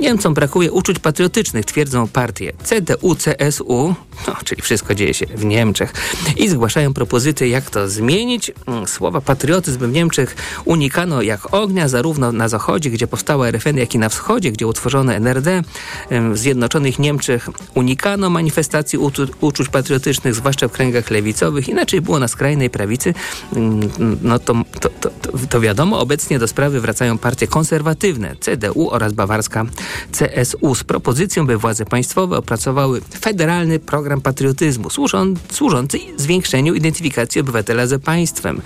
Niemcom 0.00 0.34
brakuje 0.34 0.72
uczuć 0.72 0.98
patriotycznych, 0.98 1.64
twierdzą 1.64 2.08
partie 2.08 2.52
CDU, 2.64 3.16
CSU, 3.16 3.94
no, 4.26 4.36
czyli 4.44 4.62
wszystko 4.62 4.94
dzieje 4.94 5.14
się 5.14 5.26
w 5.26 5.44
Niemczech, 5.44 5.92
i 6.36 6.48
zgłaszają 6.48 6.94
propozycje, 6.94 7.48
jak 7.48 7.70
to 7.70 7.88
zmienić. 7.88 8.52
Mm, 8.66 8.86
słowa 8.86 9.20
patriotyzm 9.20 9.78
w 9.78 9.92
Niemczech 9.92 10.36
unikano 10.64 11.22
jak 11.22 11.54
ognia, 11.54 11.88
zarówno 11.88 12.32
na 12.32 12.48
zachodzie, 12.48 12.90
gdzie 12.90 13.06
powstała 13.06 13.48
RFN, 13.48 13.76
jak 13.76 13.94
i 13.94 13.98
na 13.98 14.08
wschodzie, 14.08 14.52
gdzie 14.52 14.66
utworzono 14.66 15.12
NRD. 15.12 15.62
W 16.10 16.38
Zjednoczonych 16.38 16.98
Niemczech 16.98 17.48
unikano 17.74 18.30
manifestacji 18.30 18.98
uczu 18.98 19.26
uczuć 19.40 19.68
patriotycznych, 19.68 20.34
zwłaszcza 20.34 20.68
w 20.68 20.72
kręgach 20.72 21.10
lewicowych. 21.10 21.68
Inaczej 21.68 22.00
było 22.00 22.18
na 22.18 22.28
skrajnej 22.28 22.70
prawicy. 22.70 23.14
Mm, 23.56 23.90
no 24.22 24.38
to, 24.38 24.54
to, 24.80 24.88
to, 24.88 25.10
to 25.48 25.60
wiadomo, 25.60 26.00
obecnie 26.00 26.38
do 26.38 26.48
sprawy 26.48 26.80
wracają 26.80 27.18
partie 27.18 27.46
konserwatywne, 27.46 28.36
CDU 28.40 28.90
oraz 28.90 29.12
bawarska 29.12 29.64
CSU 30.12 30.74
z 30.74 30.84
propozycją, 30.84 31.46
by 31.46 31.56
władze 31.56 31.84
państwowe 31.84 32.38
opracowały 32.38 33.00
federalny 33.20 33.78
program 33.78 34.05
program 34.06 34.20
patriotyzmu 34.20 34.90
służą, 34.90 35.34
służący 35.52 35.98
zwiększeniu 36.16 36.74
identyfikacji 36.74 37.40
obywatela 37.40 37.86
ze 37.86 37.98
państwem. 37.98 38.60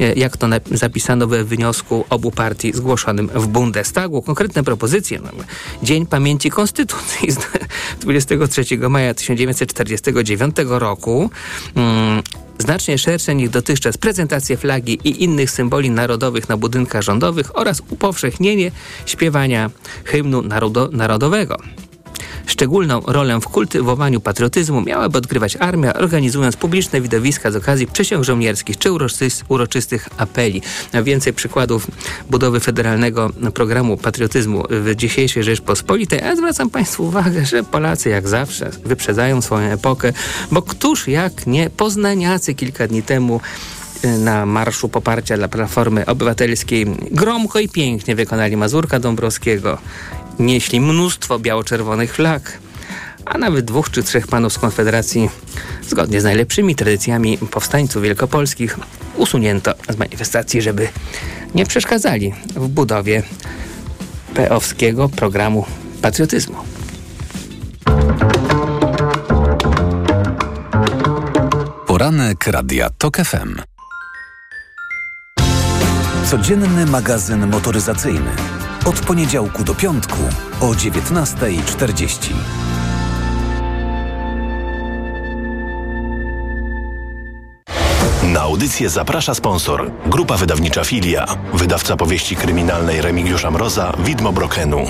E, 0.00 0.14
jak 0.14 0.36
to 0.36 0.46
zapisano 0.70 1.26
we 1.26 1.44
wniosku 1.44 2.04
obu 2.10 2.30
partii 2.30 2.72
zgłoszonym 2.72 3.28
w 3.34 3.46
Bundestagu. 3.46 4.22
Konkretne 4.22 4.64
propozycje. 4.64 5.20
No, 5.24 5.30
Dzień 5.82 6.06
Pamięci 6.06 6.50
Konstytucji 6.50 7.30
z 7.30 7.38
23 8.00 8.64
maja 8.88 9.14
1949 9.14 10.56
roku. 10.64 11.30
Hmm, 11.74 12.22
znacznie 12.58 12.98
szersze 12.98 13.34
niż 13.34 13.50
dotychczas 13.50 13.98
prezentacje 13.98 14.56
flagi 14.56 14.98
i 15.04 15.24
innych 15.24 15.50
symboli 15.50 15.90
narodowych 15.90 16.48
na 16.48 16.56
budynkach 16.56 17.02
rządowych 17.02 17.58
oraz 17.58 17.82
upowszechnienie 17.90 18.70
śpiewania 19.06 19.70
hymnu 20.04 20.42
narodo 20.42 20.88
narodowego. 20.92 21.56
Szczególną 22.52 23.00
rolę 23.00 23.40
w 23.40 23.48
kultywowaniu 23.48 24.20
patriotyzmu 24.20 24.80
miałaby 24.80 25.18
odgrywać 25.18 25.56
armia, 25.56 25.94
organizując 25.94 26.56
publiczne 26.56 27.00
widowiska 27.00 27.50
z 27.50 27.56
okazji 27.56 27.86
przysiąg 27.86 28.24
żołnierskich 28.24 28.78
czy 28.78 28.88
uroczystych 29.48 30.08
apeli. 30.16 30.62
Więcej 31.04 31.32
przykładów 31.32 31.86
budowy 32.30 32.60
federalnego 32.60 33.30
programu 33.54 33.96
patriotyzmu 33.96 34.64
w 34.70 34.94
dzisiejszej 34.94 35.44
Rzeczpospolitej, 35.44 36.22
a 36.22 36.36
zwracam 36.36 36.70
Państwu 36.70 37.04
uwagę, 37.04 37.46
że 37.46 37.62
Polacy 37.62 38.08
jak 38.08 38.28
zawsze 38.28 38.70
wyprzedzają 38.84 39.42
swoją 39.42 39.70
epokę, 39.70 40.12
bo 40.50 40.62
któż 40.62 41.08
jak 41.08 41.46
nie 41.46 41.70
poznaniacy 41.70 42.54
kilka 42.54 42.86
dni 42.86 43.02
temu 43.02 43.40
y, 44.04 44.18
na 44.18 44.46
Marszu 44.46 44.88
Poparcia 44.88 45.36
dla 45.36 45.48
Platformy 45.48 46.06
Obywatelskiej 46.06 46.86
gromko 47.10 47.58
i 47.58 47.68
pięknie 47.68 48.14
wykonali 48.14 48.56
Mazurka 48.56 48.98
Dąbrowskiego 48.98 49.78
nieśli 50.42 50.80
mnóstwo 50.80 51.38
biało-czerwonych 51.38 52.14
flag, 52.14 52.58
a 53.24 53.38
nawet 53.38 53.64
dwóch 53.64 53.90
czy 53.90 54.02
trzech 54.02 54.26
panów 54.26 54.52
z 54.52 54.58
Konfederacji, 54.58 55.30
zgodnie 55.88 56.20
z 56.20 56.24
najlepszymi 56.24 56.74
tradycjami 56.74 57.38
powstańców 57.38 58.02
wielkopolskich, 58.02 58.78
usunięto 59.16 59.74
z 59.88 59.96
manifestacji, 59.96 60.62
żeby 60.62 60.88
nie 61.54 61.66
przeszkadzali 61.66 62.34
w 62.56 62.68
budowie 62.68 63.22
peowskiego 64.34 65.08
programu 65.08 65.66
patriotyzmu. 66.02 66.56
Poranek 71.86 72.46
Radia 72.46 72.90
TOK 72.90 73.16
FM. 73.16 73.60
Codzienny 76.30 76.86
magazyn 76.86 77.46
motoryzacyjny 77.46 78.30
od 78.84 79.00
poniedziałku 79.00 79.64
do 79.64 79.74
piątku 79.74 80.18
o 80.60 80.66
19.40. 80.66 82.32
Na 88.22 88.40
audycję 88.40 88.90
zaprasza 88.90 89.34
sponsor. 89.34 89.90
Grupa 90.06 90.36
wydawnicza 90.36 90.84
Filia. 90.84 91.26
Wydawca 91.54 91.96
powieści 91.96 92.36
kryminalnej 92.36 93.02
Remigiusza 93.02 93.50
Mroza, 93.50 93.92
Widmo 93.98 94.32
Brokenu. 94.32 94.86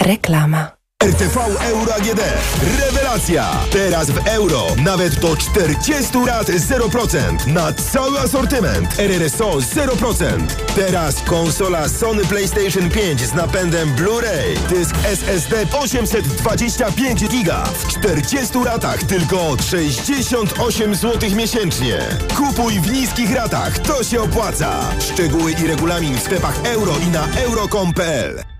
Reklama. 0.00 0.79
RTV 1.04 1.36
Euro 1.60 1.94
AGD. 1.94 2.20
Rewelacja! 2.78 3.44
Teraz 3.70 4.10
w 4.10 4.26
euro 4.26 4.66
nawet 4.84 5.14
do 5.14 5.36
40 5.36 6.18
lat 6.26 6.48
0% 6.48 7.46
na 7.46 7.72
cały 7.72 8.20
asortyment. 8.20 8.98
RRSO 8.98 9.50
0%. 9.50 10.46
Teraz 10.76 11.22
konsola 11.22 11.88
Sony 11.88 12.24
PlayStation 12.24 12.90
5 12.90 13.20
z 13.20 13.34
napędem 13.34 13.96
Blu-ray. 13.96 14.58
Dysk 14.68 14.96
SSD 15.04 15.66
825 15.72 17.24
GB 17.24 17.62
w 17.74 17.88
40 17.88 18.58
latach 18.64 19.02
tylko 19.02 19.56
68 19.70 20.94
zł 20.94 21.30
miesięcznie. 21.36 21.98
Kupuj 22.36 22.80
w 22.80 22.92
niskich 22.92 23.34
ratach, 23.34 23.78
to 23.78 24.04
się 24.04 24.22
opłaca. 24.22 24.80
Szczegóły 25.12 25.52
i 25.52 25.66
regulamin 25.66 26.18
w 26.18 26.22
sklepach 26.22 26.64
euro 26.64 26.92
i 27.06 27.10
na 27.10 27.28
euro.com.pl. 27.44 28.59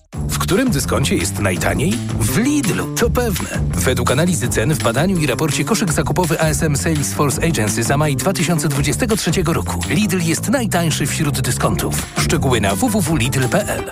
W 0.13 0.37
którym 0.37 0.71
dyskoncie 0.71 1.15
jest 1.15 1.39
najtaniej? 1.39 1.93
W 2.19 2.37
Lidlu, 2.37 2.95
to 2.95 3.09
pewne. 3.09 3.49
Według 3.75 4.11
analizy 4.11 4.49
cen 4.49 4.73
w 4.73 4.83
badaniu 4.83 5.17
i 5.17 5.27
raporcie 5.27 5.63
koszyk 5.63 5.93
zakupowy 5.93 6.39
ASM 6.39 6.75
Salesforce 6.75 7.43
Agency 7.47 7.83
za 7.83 7.97
maj 7.97 8.15
2023 8.15 9.31
roku 9.45 9.79
Lidl 9.89 10.19
jest 10.19 10.49
najtańszy 10.49 11.05
wśród 11.05 11.41
dyskontów. 11.41 12.05
Szczegóły 12.17 12.61
na 12.61 12.75
www.lidl.pl 12.75 13.91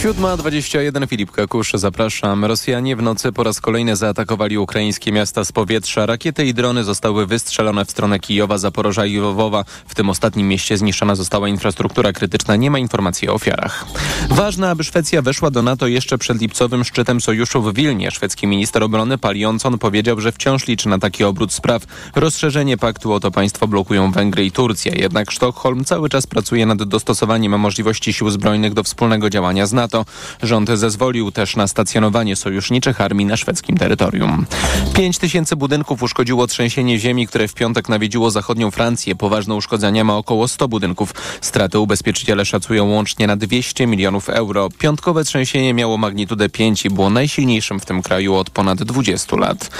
7.21 0.00 1.08
Filip 1.08 1.30
Kakusz, 1.30 1.72
zapraszam. 1.74 2.44
Rosjanie 2.44 2.96
w 2.96 3.02
nocy 3.02 3.32
po 3.32 3.44
raz 3.44 3.60
kolejny 3.60 3.96
zaatakowali 3.96 4.58
ukraińskie 4.58 5.12
miasta 5.12 5.44
z 5.44 5.52
powietrza. 5.52 6.06
Rakiety 6.06 6.46
i 6.46 6.54
drony 6.54 6.84
zostały 6.84 7.26
wystrzelone 7.26 7.84
w 7.84 7.90
stronę 7.90 8.18
Kijowa, 8.18 8.58
Zaporoża 8.58 9.06
i 9.06 9.16
Lwowa. 9.16 9.64
W 9.86 9.94
tym 9.94 10.10
ostatnim 10.10 10.48
mieście 10.48 10.76
zniszczona 10.76 11.14
została 11.14 11.48
infrastruktura 11.48 12.12
krytyczna. 12.12 12.56
Nie 12.56 12.70
ma 12.70 12.78
informacji 12.78 13.28
o 13.28 13.34
ofiarach. 13.34 13.86
Ważne, 14.30 14.70
aby 14.70 14.84
Szwecja 14.84 15.22
weszła 15.22 15.50
do 15.50 15.62
NATO 15.62 15.86
jeszcze 15.86 16.18
przed 16.18 16.40
lipcowym 16.40 16.84
szczytem 16.84 17.20
sojuszu 17.20 17.62
w 17.62 17.74
Wilnie. 17.74 18.10
Szwedzki 18.10 18.46
minister 18.46 18.82
obrony 18.82 19.18
Pal 19.18 19.36
Jonsson 19.36 19.78
powiedział, 19.78 20.20
że 20.20 20.32
wciąż 20.32 20.66
liczy 20.66 20.88
na 20.88 20.98
taki 20.98 21.24
obrót 21.24 21.52
spraw. 21.52 21.82
Rozszerzenie 22.14 22.76
paktu 22.76 23.12
o 23.12 23.20
to 23.20 23.30
państwo 23.30 23.68
blokują 23.68 24.12
Węgry 24.12 24.44
i 24.44 24.52
Turcja. 24.52 24.92
Jednak 24.94 25.30
Sztokholm 25.30 25.84
cały 25.84 26.08
czas 26.08 26.26
pracuje 26.26 26.66
nad 26.66 26.82
dostosowaniem 26.82 27.58
możliwości 27.58 28.12
sił 28.12 28.30
zbrojnych 28.30 28.74
do 28.74 28.82
wspólnego 28.82 29.30
działania 29.30 29.66
z 29.66 29.72
NATO. 29.72 29.89
NATO. 29.92 30.04
Rząd 30.42 30.70
zezwolił 30.74 31.32
też 31.32 31.56
na 31.56 31.68
stacjonowanie 31.68 32.36
sojuszniczych 32.36 33.00
armii 33.00 33.26
na 33.26 33.36
szwedzkim 33.36 33.76
terytorium. 33.76 34.46
5 34.94 35.18
tysięcy 35.18 35.56
budynków 35.56 36.02
uszkodziło 36.02 36.46
trzęsienie 36.46 36.98
ziemi, 36.98 37.26
które 37.26 37.48
w 37.48 37.54
piątek 37.54 37.88
nawiedziło 37.88 38.30
zachodnią 38.30 38.70
Francję. 38.70 39.14
Poważne 39.14 39.54
uszkodzenia 39.54 40.04
ma 40.04 40.16
około 40.16 40.48
100 40.48 40.68
budynków. 40.68 41.14
Straty 41.40 41.78
ubezpieczyciele 41.78 42.44
szacują 42.44 42.88
łącznie 42.88 43.26
na 43.26 43.36
200 43.36 43.86
milionów 43.86 44.28
euro. 44.28 44.68
Piątkowe 44.78 45.24
trzęsienie 45.24 45.74
miało 45.74 45.98
magnitudę 45.98 46.48
5 46.48 46.84
i 46.84 46.90
było 46.90 47.10
najsilniejszym 47.10 47.80
w 47.80 47.84
tym 47.84 48.02
kraju 48.02 48.34
od 48.34 48.50
ponad 48.50 48.82
20 48.82 49.36
lat. 49.36 49.70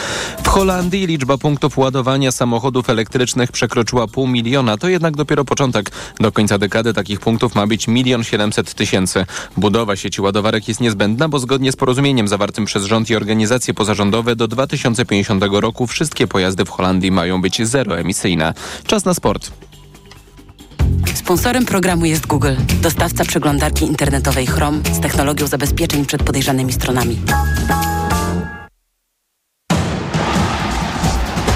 W 0.44 0.48
Holandii 0.48 1.06
liczba 1.06 1.38
punktów 1.38 1.78
ładowania 1.78 2.32
samochodów 2.32 2.90
elektrycznych 2.90 3.52
przekroczyła 3.52 4.06
pół 4.06 4.26
miliona. 4.26 4.76
To 4.76 4.88
jednak 4.88 5.16
dopiero 5.16 5.44
początek. 5.44 5.90
Do 6.20 6.32
końca 6.32 6.58
dekady 6.58 6.94
takich 6.94 7.20
punktów 7.20 7.54
ma 7.54 7.66
być 7.66 7.88
milion 7.88 8.24
700 8.24 8.74
tysięcy. 8.74 9.26
Budowa 9.56 9.96
sieci 10.00 10.22
ładowarek 10.22 10.68
jest 10.68 10.80
niezbędna, 10.80 11.28
bo 11.28 11.38
zgodnie 11.38 11.72
z 11.72 11.76
porozumieniem 11.76 12.28
zawartym 12.28 12.64
przez 12.64 12.84
rząd 12.84 13.10
i 13.10 13.16
organizacje 13.16 13.74
pozarządowe 13.74 14.36
do 14.36 14.48
2050 14.48 15.44
roku 15.52 15.86
wszystkie 15.86 16.26
pojazdy 16.26 16.64
w 16.64 16.68
Holandii 16.68 17.10
mają 17.10 17.40
być 17.40 17.68
zeroemisyjne. 17.68 18.54
Czas 18.86 19.04
na 19.04 19.14
sport. 19.14 19.50
Sponsorem 21.14 21.66
programu 21.66 22.04
jest 22.04 22.26
Google, 22.26 22.54
dostawca 22.82 23.24
przeglądarki 23.24 23.84
internetowej 23.84 24.46
Chrome 24.46 24.78
z 24.92 25.00
technologią 25.00 25.46
zabezpieczeń 25.46 26.06
przed 26.06 26.22
podejrzanymi 26.22 26.72
stronami. 26.72 27.18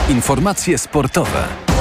Informacje 0.09 0.79
sportowe. 0.79 1.74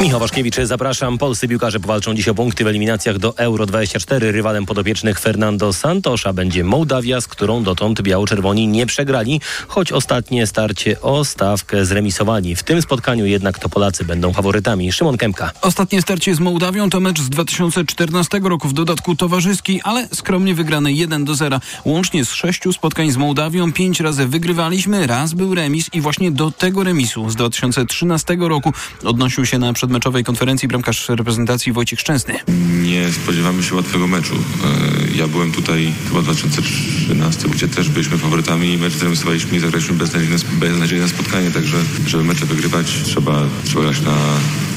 Michał 0.00 0.20
Waszkiewicz, 0.20 0.56
zapraszam. 0.62 1.18
Polscy 1.18 1.48
piłkarze 1.48 1.80
powalczą 1.80 2.14
dziś 2.14 2.28
o 2.28 2.34
punkty 2.34 2.64
w 2.64 2.66
eliminacjach 2.66 3.18
do 3.18 3.38
Euro 3.38 3.66
24. 3.66 4.32
Rywalem 4.32 4.66
podopiecznych 4.66 5.20
Fernando 5.20 5.72
Santosza 5.72 6.32
będzie 6.32 6.64
Mołdawia, 6.64 7.20
z 7.20 7.28
którą 7.28 7.62
dotąd 7.62 8.02
biało-czerwoni 8.02 8.68
nie 8.68 8.86
przegrali, 8.86 9.40
choć 9.68 9.92
ostatnie 9.92 10.46
starcie 10.46 11.00
o 11.00 11.24
stawkę 11.24 11.84
zremisowali. 11.84 12.56
W 12.56 12.62
tym 12.62 12.82
spotkaniu 12.82 13.26
jednak 13.26 13.58
to 13.58 13.68
Polacy 13.68 14.04
będą 14.04 14.32
faworytami. 14.32 14.92
Szymon 14.92 15.16
Kępka. 15.16 15.50
Ostatnie 15.62 16.02
starcie 16.02 16.34
z 16.34 16.40
Mołdawią 16.40 16.90
to 16.90 17.00
mecz 17.00 17.20
z 17.20 17.28
2014 17.28 18.40
roku, 18.42 18.68
w 18.68 18.72
dodatku 18.72 19.16
towarzyski, 19.16 19.80
ale 19.84 20.08
skromnie 20.12 20.54
wygrany 20.54 20.92
1 20.92 21.24
do 21.24 21.34
0. 21.34 21.60
Łącznie 21.84 22.24
z 22.24 22.32
sześciu 22.32 22.72
spotkań 22.72 23.10
z 23.10 23.16
Mołdawią 23.16 23.72
pięć 23.72 24.00
razy 24.00 24.26
wygrywaliśmy, 24.26 25.06
raz 25.06 25.34
był 25.34 25.54
remis 25.54 25.90
i 25.92 26.00
właśnie 26.00 26.30
do 26.30 26.50
tego 26.50 26.84
remisu 26.84 27.30
z 27.30 27.36
2013 27.36 28.36
roku 28.40 28.72
odnosił 29.04 29.46
się 29.46 29.58
na 29.58 29.72
przedmeczowej 29.86 30.24
konferencji 30.24 30.68
bramkarz 30.68 31.08
reprezentacji 31.08 31.72
Wojciech 31.72 32.00
Szczęsny. 32.00 32.34
Nie 32.82 33.12
spodziewamy 33.12 33.62
się 33.62 33.74
łatwego 33.74 34.06
meczu. 34.06 34.34
E, 34.34 35.16
Ja 35.16 35.28
byłem 35.28 35.52
tutaj 35.52 35.92
chyba 36.08 36.20
w 36.20 36.24
2013, 36.24 37.48
gdzie 37.48 37.68
też 37.68 37.88
byliśmy 37.88 38.18
faworytami 38.18 38.72
i 38.72 38.78
mecz 38.78 38.92
zremisowaliśmy 38.92 39.56
i 39.56 39.60
zagraliśmy 39.60 39.94
beznadziejne, 39.94 40.36
beznadziejne 40.52 41.08
spotkanie, 41.08 41.50
także 41.50 41.76
żeby 42.06 42.24
mecze 42.24 42.46
wygrywać 42.46 42.86
trzeba, 43.04 43.42
trzeba 43.64 43.82
grać 43.82 44.00
na, 44.00 44.16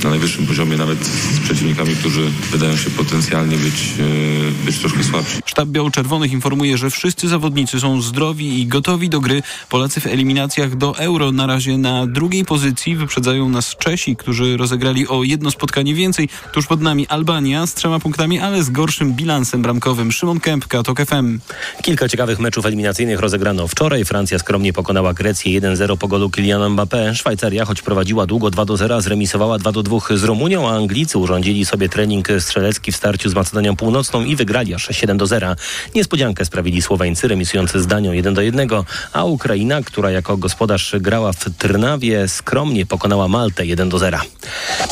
na 0.04 0.10
najwyższym 0.10 0.48
poziomie, 0.48 0.78
nawet 0.78 1.06
z 1.06 1.40
przeciwnikami, 1.40 1.96
którzy 1.96 2.22
wydają 2.52 2.78
się 2.78 2.90
potencjalnie 2.90 3.58
być, 3.58 3.94
e, 4.00 4.66
być 4.66 4.78
troszkę 4.78 5.04
słabsi. 5.04 5.38
Sztab 5.46 5.70
Biało-Czerwonych 5.70 6.32
informuje, 6.32 6.78
że 6.78 6.90
wszyscy 6.90 7.28
zawodnicy 7.28 7.80
są 7.80 8.02
zdrowi 8.02 8.62
i 8.62 8.68
gotowi 8.68 9.10
do 9.10 9.20
gry. 9.20 9.44
Polacy 9.70 10.02
w 10.02 10.08
eliminacjach 10.08 10.76
do 10.78 10.98
Euro 10.98 11.32
na 11.32 11.48
razie 11.48 11.78
na 11.78 12.08
drugiej 12.08 12.46
pozycji 12.46 12.96
wyprzedzają 12.96 13.50
nas 13.50 13.76
Czesi, 13.76 14.16
którzy 14.16 14.58
rozegrali 14.58 14.99
o 15.08 15.24
jedno 15.24 15.52
spotkanie 15.52 15.94
więcej. 15.94 16.30
Tuż 16.54 16.68
pod 16.68 16.82
nami 16.82 17.08
Albania 17.08 17.68
z 17.68 17.74
trzema 17.74 18.00
punktami, 18.00 18.40
ale 18.40 18.64
z 18.64 18.70
gorszym 18.70 19.14
bilansem 19.14 19.62
bramkowym. 19.62 20.12
Szymon 20.12 20.40
Kępka, 20.40 20.84
TOK 20.84 21.06
FM. 21.06 21.40
Kilka 21.82 22.10
ciekawych 22.10 22.40
meczów 22.40 22.66
eliminacyjnych 22.66 23.20
rozegrano 23.20 23.68
wczoraj. 23.68 24.06
Francja 24.06 24.40
skromnie 24.40 24.74
pokonała 24.74 25.14
Grecję 25.14 25.62
1-0 25.62 25.98
po 25.98 26.08
golu 26.08 26.30
Kyliana 26.30 26.70
Mbappé. 26.70 27.16
Szwajcaria, 27.16 27.66
choć 27.66 27.82
prowadziła 27.82 28.26
długo 28.26 28.48
2-0, 28.48 29.02
zremisowała 29.02 29.58
2-2 29.58 30.18
z 30.18 30.24
Rumunią, 30.24 30.70
a 30.70 30.72
Anglicy 30.72 31.18
urządzili 31.18 31.66
sobie 31.66 31.90
trening 31.90 32.28
strzelecki 32.40 32.92
w 32.92 32.96
starciu 32.96 33.30
z 33.30 33.36
Macedonią 33.36 33.76
Północną 33.76 34.24
i 34.24 34.36
wygrali 34.36 34.74
aż 34.74 34.90
7-0. 34.90 35.56
Niespodziankę 35.96 36.46
sprawili 36.46 36.82
Słoweńcy, 36.82 37.28
remisujący 37.28 37.82
z 37.82 37.88
Danią 37.88 38.12
1-1, 38.12 38.84
a 39.14 39.24
Ukraina, 39.24 39.82
która 39.82 40.12
jako 40.12 40.38
gospodarz 40.38 40.96
grała 41.00 41.34
w 41.34 41.46
Trnawie, 41.58 42.28
skromnie 42.28 42.86
pokonała 42.86 43.28
Maltę 43.28 43.64
1-0. 43.64 44.20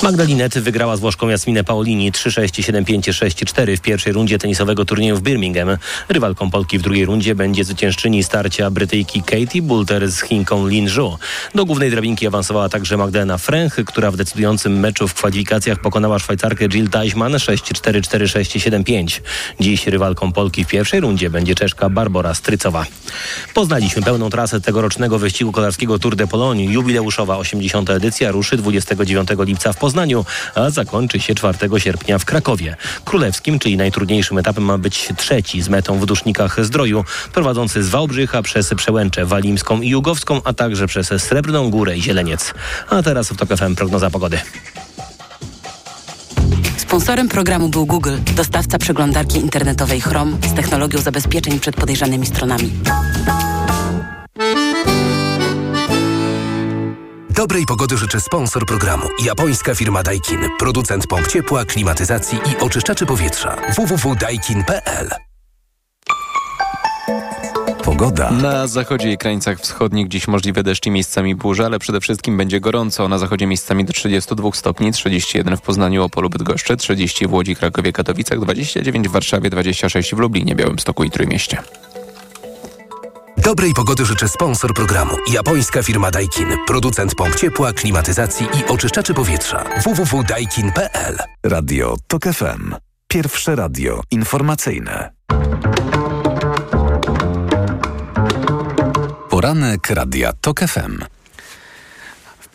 Magdalinet 0.04 0.60
wygrała 0.60 0.98
z 0.98 1.00
Włoszką 1.00 1.30
Jasminę 1.30 1.64
Paolini 1.64 2.12
3-6, 2.12 2.84
7-5, 2.84 3.00
6-4 3.00 3.78
w 3.78 3.82
pierwszej 3.82 4.14
rundzie 4.14 4.38
tenisowego 4.38 4.86
turnieju 4.86 5.18
w 5.18 5.22
Birmingham. 5.22 5.78
Rywalką 6.10 6.50
Polki 6.52 6.80
w 6.80 6.82
drugiej 6.82 7.06
rundzie 7.06 7.36
będzie 7.36 7.64
zwyciężczyni 7.64 8.24
starcia 8.24 8.72
Brytyjki 8.72 9.24
Katie 9.24 9.62
Boulter 9.62 10.12
z 10.12 10.22
Chinką 10.22 10.68
Lin 10.68 10.90
Zhu. 10.90 11.18
Do 11.56 11.66
głównej 11.66 11.92
drabinki 11.92 12.28
awansowała 12.28 12.70
także 12.70 12.98
Magdalena 12.98 13.38
Fręch, 13.38 13.76
która 13.86 14.12
w 14.12 14.18
decydującym 14.18 14.80
meczu 14.80 15.08
w 15.08 15.14
kwalifikacjach 15.14 15.80
pokonała 15.80 16.20
Szwajcarkę 16.20 16.68
Jill 16.70 16.90
Teichmann 16.90 17.34
6-4, 17.34 18.02
4-6, 18.02 18.84
7-5. 18.84 19.22
Dziś 19.60 19.88
rywalką 19.88 20.32
Polki 20.32 20.66
w 20.66 20.68
pierwszej 20.68 21.00
rundzie 21.00 21.30
będzie 21.30 21.56
Czeszka 21.56 21.90
Barbara 21.90 22.34
Strycowa. 22.34 22.86
Poznaliśmy 23.54 24.02
pełną 24.02 24.30
trasę 24.30 24.62
tegorocznego 24.62 25.20
wyścigu 25.20 25.52
kolarskiego 25.52 26.00
Tour 26.00 26.16
de 26.16 26.28
Pologne. 26.28 26.64
Jubileuszowa 26.64 27.38
80. 27.38 27.90
edycja 27.90 28.32
ruszy 28.32 28.58
29 28.58 29.30
lipca 29.40 29.74
w 29.74 29.78
Poznaniu, 29.78 29.87
a 30.56 30.70
zakończy 30.70 31.20
się 31.20 31.36
4 31.36 31.58
sierpnia 31.78 32.20
w 32.20 32.26
Krakowie. 32.26 32.76
Królewskim, 33.06 33.60
czyli 33.60 33.78
najtrudniejszym 33.78 34.38
etapem 34.38 34.64
ma 34.64 34.78
być 34.78 35.10
trzeci 35.18 35.62
z 35.62 35.70
metą 35.70 36.00
w 36.00 36.06
Dusznikach 36.06 36.66
Zdroju, 36.66 37.06
prowadzący 37.34 37.84
z 37.84 37.90
Wałbrzycha 37.90 38.42
przez 38.42 38.74
Przełęczę 38.76 39.26
Walimską 39.26 39.82
i 39.82 39.90
Jugowską, 39.90 40.42
a 40.44 40.54
także 40.54 40.88
przez 40.88 41.08
Srebrną 41.08 41.70
Górę 41.70 41.98
i 41.98 42.02
Zieleniec. 42.02 42.54
A 42.90 43.04
teraz 43.04 43.30
w 43.30 43.36
TOK 43.36 43.50
FM 43.50 43.76
prognoza 43.76 44.10
pogody. 44.10 44.40
Sponsorem 46.78 47.30
programu 47.30 47.70
był 47.70 47.86
Google, 47.86 48.18
dostawca 48.36 48.78
przeglądarki 48.78 49.38
internetowej 49.38 50.02
Chrome 50.02 50.38
z 50.52 50.54
technologią 50.54 51.00
zabezpieczeń 51.00 51.60
przed 51.60 51.76
podejrzanymi 51.76 52.26
stronami. 52.26 52.72
Dobrej 57.38 57.66
pogody 57.66 57.98
życzy 57.98 58.20
sponsor 58.20 58.66
programu. 58.66 59.04
Japońska 59.24 59.76
firma 59.76 60.04
Daikin. 60.04 60.40
Producent 60.60 61.08
pomp 61.08 61.28
ciepła, 61.28 61.66
klimatyzacji 61.66 62.38
i 62.38 62.64
oczyszczaczy 62.64 63.06
powietrza. 63.06 63.56
www.daikin.pl 63.76 65.10
Pogoda. 67.84 68.32
Na 68.32 68.68
zachodzie 68.68 69.12
i 69.12 69.18
krańcach 69.18 69.60
wschodnich 69.60 70.08
dziś 70.08 70.28
możliwe 70.28 70.64
deszcz 70.64 70.86
i 70.86 70.92
miejscami 70.92 71.36
burze, 71.36 71.66
ale 71.66 71.80
przede 71.80 72.02
wszystkim 72.02 72.38
będzie 72.38 72.60
gorąco. 72.60 73.08
Na 73.08 73.18
zachodzie 73.18 73.48
miejscami 73.48 73.86
do 73.86 73.94
32 73.94 74.52
stopni, 74.54 74.92
31 74.92 75.58
w 75.58 75.62
Poznaniu, 75.62 76.04
Opolu, 76.04 76.30
Bydgoszczy, 76.30 76.78
30 76.78 77.28
w 77.28 77.34
Łodzi, 77.34 77.56
Krakowie, 77.56 77.94
Katowicach, 77.94 78.40
29 78.40 79.08
w 79.08 79.12
Warszawie, 79.12 79.50
26 79.50 80.16
w 80.16 80.18
Lublinie, 80.18 80.56
Białymstoku 80.56 81.04
i 81.04 81.12
Trójmieście. 81.12 81.58
Dobrej 83.48 83.74
pogody 83.74 84.06
życzy 84.06 84.28
sponsor 84.28 84.74
programu. 84.74 85.16
Japońska 85.32 85.84
firma 85.84 86.12
Daikin. 86.12 86.48
Producent 86.68 87.16
pomp 87.16 87.36
ciepła, 87.36 87.74
klimatyzacji 87.74 88.46
i 88.46 88.66
oczyszczaczy 88.72 89.14
powietrza. 89.14 89.64
www.daikin.pl 89.84 91.18
Radio 91.44 91.96
TOK 92.08 92.24
FM. 92.24 92.76
Pierwsze 93.08 93.56
radio 93.56 94.02
informacyjne. 94.12 95.12
Poranek 99.30 99.90
Radia 99.90 100.34
TOK 100.34 100.60
FM. 100.60 101.17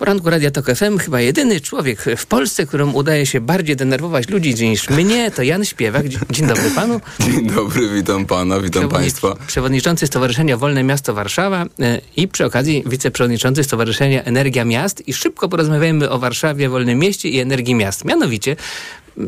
Poranku 0.02 0.30
Radia 0.30 0.50
Tok 0.50 0.66
FM 0.66 0.98
chyba 0.98 1.20
jedyny 1.20 1.60
człowiek 1.60 2.04
w 2.16 2.26
Polsce, 2.26 2.66
któremu 2.66 2.98
udaje 2.98 3.26
się 3.26 3.40
bardziej 3.40 3.76
denerwować 3.76 4.28
ludzi 4.28 4.68
niż 4.68 4.90
mnie, 4.90 5.30
to 5.30 5.42
Jan 5.42 5.64
Śpiewak. 5.64 6.08
Dzień, 6.08 6.20
dzień 6.30 6.46
dobry 6.46 6.70
panu. 6.70 7.00
Dzień 7.26 7.46
dobry, 7.46 7.88
witam 7.88 8.26
pana, 8.26 8.60
witam 8.60 8.88
państwa. 8.88 9.36
Przewodniczący 9.46 10.06
Stowarzyszenia 10.06 10.56
Wolne 10.56 10.82
Miasto 10.82 11.14
Warszawa 11.14 11.66
e, 11.80 12.00
i 12.16 12.28
przy 12.28 12.44
okazji 12.44 12.82
wiceprzewodniczący 12.86 13.64
Stowarzyszenia 13.64 14.24
Energia 14.24 14.64
Miast 14.64 15.08
i 15.08 15.12
szybko 15.12 15.48
porozmawiajmy 15.48 16.10
o 16.10 16.18
Warszawie, 16.18 16.68
Wolnym 16.68 16.98
Mieście 16.98 17.28
i 17.28 17.40
Energii 17.40 17.74
Miast. 17.74 18.04
Mianowicie 18.04 18.56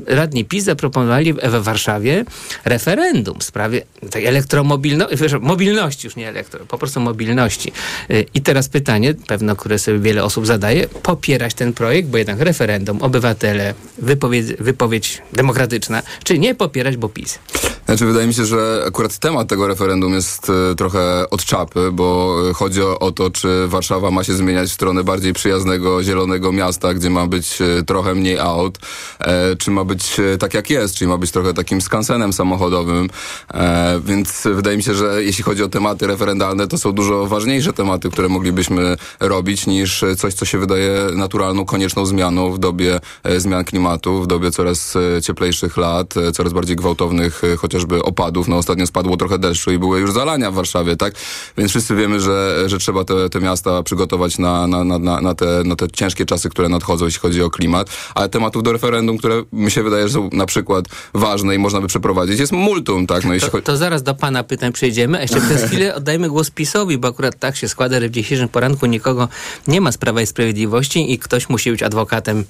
radni 0.07 0.45
PiS 0.45 0.65
zaproponowali 0.65 1.33
w 1.33 1.39
Warszawie 1.63 2.25
referendum 2.65 3.39
w 3.39 3.45
sprawie 3.45 3.83
tej 4.11 4.27
elektromobilności, 4.27 5.17
mobilności, 5.41 6.07
już 6.07 6.17
nie 6.17 6.29
elektro, 6.29 6.67
po 6.67 6.79
prostu 6.79 7.01
mobilności. 7.01 7.73
Y, 8.11 8.27
I 8.35 8.41
teraz 8.41 8.69
pytanie, 8.69 9.15
pewno, 9.27 9.57
które 9.57 9.79
sobie 9.79 9.99
wiele 9.99 10.25
osób 10.25 10.47
zadaje, 10.47 10.89
popierać 10.89 11.55
ten 11.55 11.73
projekt, 11.73 12.09
bo 12.09 12.19
jednak 12.19 12.41
referendum, 12.41 13.03
obywatele, 13.03 13.75
wypowiedź, 13.99 14.47
wypowiedź 14.59 15.23
demokratyczna, 15.33 16.03
czy 16.25 16.39
nie 16.39 16.55
popierać, 16.55 16.97
bo 16.97 17.09
PiS? 17.09 17.39
Znaczy, 17.87 18.07
wydaje 18.07 18.27
mi 18.27 18.35
się, 18.35 18.45
że 18.45 18.85
akurat 18.87 19.19
temat 19.19 19.49
tego 19.49 19.69
referendum 19.69 20.15
jest 20.15 20.51
e, 20.51 20.75
trochę 20.75 21.31
od 21.31 21.45
czapy, 21.45 21.93
bo 21.93 22.37
e, 22.51 22.55
chodzi 22.55 22.83
o, 22.83 23.13
to, 23.13 23.31
czy 23.31 23.69
Warszawa 23.69 24.11
ma 24.11 24.25
się 24.25 24.33
zmieniać 24.35 24.69
w 24.69 24.73
stronę 24.73 25.05
bardziej 25.05 25.33
przyjaznego, 25.33 26.03
zielonego 26.03 26.53
miasta, 26.53 26.95
gdzie 26.95 27.11
ma 27.11 27.27
być 27.27 27.59
trochę 27.87 28.15
mniej 28.15 28.39
aut, 28.39 28.79
e, 29.21 29.57
czy 29.57 29.71
ma 29.75 29.85
być 29.85 30.21
e, 30.21 30.39
tak 30.39 30.55
jak 30.55 30.71
jest, 30.71 30.95
czyli 30.95 31.09
ma 31.09 31.19
być 31.19 31.31
trochę 31.31 31.55
takim 31.55 31.81
skansenem 31.81 32.33
samochodowym. 32.33 33.09
E, 33.55 34.01
więc 34.05 34.43
wydaje 34.45 34.77
mi 34.77 34.83
się, 34.83 34.95
że 34.95 35.25
jeśli 35.25 35.45
chodzi 35.45 35.63
o 35.63 35.69
tematy 35.69 36.07
referendalne, 36.07 36.67
to 36.67 36.79
są 36.79 36.93
dużo 36.93 37.27
ważniejsze 37.27 37.73
tematy, 37.73 38.11
które 38.11 38.29
moglibyśmy 38.29 38.97
robić 39.21 39.67
niż 39.67 40.05
coś, 40.19 40.35
co 40.35 40.45
się 40.45 40.59
wydaje 40.59 41.07
naturalną, 41.15 41.65
konieczną 41.65 42.07
zmianą 42.07 42.53
w 42.53 42.59
dobie 42.59 43.01
e, 43.23 43.41
zmian 43.41 43.65
klimatu, 43.65 44.23
w 44.23 44.27
dobie 44.27 44.51
coraz 44.51 44.97
e, 44.97 45.23
cieplejszych 45.23 45.77
lat, 45.77 46.15
coraz 46.35 46.53
bardziej 46.53 46.77
gwałtownych 46.77 47.43
chociażby 47.59 48.03
opadów. 48.03 48.49
No 48.49 48.57
ostatnio 48.57 48.87
spadło 48.87 49.17
trochę 49.17 49.39
deszczu 49.39 49.73
i 49.73 49.79
były 49.79 50.01
już 50.01 50.13
zalania 50.13 50.51
w 50.51 50.55
Warszawie, 50.55 50.97
tak? 50.97 51.15
Więc 51.59 51.71
wszyscy 51.71 51.95
wiemy, 51.95 52.21
że, 52.21 52.65
że 52.67 52.79
trzeba 52.79 53.05
te, 53.05 53.31
te 53.31 53.41
miasta 53.41 53.83
przygotować 53.83 54.39
na, 54.39 54.67
na, 54.67 54.85
na, 54.85 54.99
na, 55.21 55.35
te, 55.35 55.63
na 55.65 55.77
te 55.77 55.91
ciężkie 55.91 56.27
czasy, 56.27 56.51
które 56.51 56.69
nadchodzą, 56.69 57.05
jeśli 57.05 57.21
chodzi 57.21 57.43
o 57.43 57.51
klimat. 57.51 57.91
Ale 58.15 58.29
tematów 58.29 58.63
do 58.63 58.73
referendum, 58.73 59.19
które 59.19 59.43
mi 59.65 59.71
się 59.71 59.83
wydaje, 59.83 60.09
że 60.09 60.15
są 60.15 60.31
na 60.33 60.47
przykład 60.47 60.85
ważne 61.15 61.55
i 61.55 61.59
można 61.59 61.81
by 61.81 61.87
przeprowadzić, 61.87 62.41
jest 62.41 62.53
multum, 62.53 63.07
tak? 63.07 63.25
No, 63.25 63.35
jeśli 63.35 63.51
To, 63.51 63.63
to 63.63 63.77
zaraz 63.77 64.03
do 64.03 64.15
pana 64.15 64.45
pytań 64.45 64.73
przejdziemy, 64.73 65.19
a 65.19 65.23
jeszcze 65.23 65.41
przez 65.41 65.65
chwilę 65.71 65.95
oddajmy 65.95 66.29
głos 66.29 66.51
PiSowi, 66.51 66.99
bo 66.99 67.09
akurat 67.09 67.39
tak 67.39 67.57
się 67.57 67.69
składa, 67.69 68.01
że 68.01 68.09
w 68.09 68.11
dzisiejszym 68.11 68.49
poranku 68.49 68.87
nikogo 68.87 69.29
nie 69.69 69.81
ma 69.81 69.93
z 69.93 69.99
Prawa 69.99 70.23
i 70.23 70.27
Sprawiedliwości 70.27 71.13
i 71.13 71.19
ktoś 71.19 71.49
musi 71.49 71.71
być 71.71 71.83
adwokatem 71.83 72.45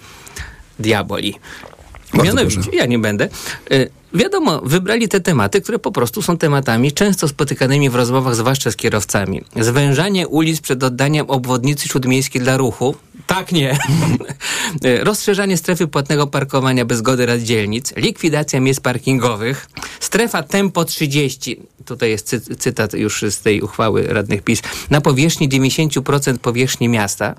diaboli. 0.79 1.35
Bardzo 2.15 2.35
Mianowicie, 2.35 2.63
proszę. 2.63 2.77
ja 2.77 2.87
nie 2.87 2.99
będę. 2.99 3.29
Y, 3.73 3.91
Wiadomo, 4.15 4.61
wybrali 4.61 5.09
te 5.09 5.21
tematy, 5.21 5.61
które 5.61 5.79
po 5.79 5.93
prostu 5.93 6.23
są 6.23 6.39
tematami 6.39 6.93
często 6.93 7.29
spotykanymi 7.29 7.91
w 7.91 7.95
rozmowach, 7.95 8.35
zwłaszcza 8.35 8.71
z 8.71 8.77
kierowcami. 8.77 9.43
Zwężanie 9.61 10.29
ulic 10.29 10.61
przed 10.61 10.83
oddaniem 10.83 11.31
obwodnicy 11.31 11.89
śródmiejskiej 11.89 12.43
dla 12.43 12.57
ruchu. 12.57 12.95
Tak, 13.27 13.53
nie. 13.53 13.79
Rozszerzanie 15.09 15.57
strefy 15.57 15.87
płatnego 15.87 16.27
parkowania 16.27 16.85
bez 16.85 16.99
zgody 16.99 17.27
rad 17.27 17.41
dzielnic, 17.41 17.97
likwidacja 17.97 18.61
miejsc 18.61 18.81
parkingowych, 18.81 19.69
strefa 20.01 20.43
tempo 20.43 20.85
30, 20.85 21.61
tutaj 21.85 22.11
jest 22.11 22.27
cy 22.27 22.41
cytat 22.41 22.93
już 22.93 23.25
z 23.31 23.41
tej 23.41 23.63
uchwały 23.63 24.07
radnych 24.07 24.43
PiS, 24.43 24.63
na 24.91 25.01
powierzchni 25.01 25.49
90% 25.49 26.39
powierzchni 26.39 26.89
miasta, 26.89 27.35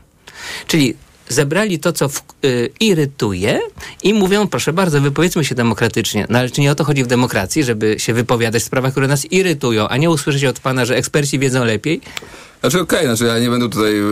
czyli 0.68 0.96
zebrali 1.30 1.80
to, 1.80 1.94
co 1.94 2.10
w, 2.10 2.24
y, 2.46 2.70
irytuje 2.80 3.60
i 4.04 4.14
mówią, 4.14 4.48
proszę 4.48 4.74
bardzo, 4.74 5.02
wypowiedzmy 5.02 5.46
się 5.46 5.56
demokratycznie. 5.56 6.26
No 6.30 6.40
ale 6.40 6.50
czy 6.50 6.62
nie 6.62 6.72
o 6.72 6.76
to 6.76 6.84
chodzi 6.84 7.04
w 7.04 7.08
demokracji, 7.08 7.64
żeby 7.64 7.96
się 8.00 8.14
wypowiadać 8.14 8.64
w 8.64 8.66
sprawach, 8.66 8.92
które 8.92 9.08
nas 9.08 9.32
irytują, 9.32 9.88
a 9.88 9.98
nie 9.98 10.10
usłyszeć 10.10 10.46
od 10.46 10.60
pana, 10.60 10.86
że 10.86 10.96
eksperci 10.96 11.40
wiedzą 11.40 11.66
lepiej? 11.66 12.02
Znaczy 12.62 12.82
okej, 12.82 13.00
okay, 13.00 13.16
znaczy 13.16 13.34
ja 13.34 13.40
nie 13.40 13.50
będę 13.50 13.70
tutaj 13.70 14.00
y, 14.00 14.04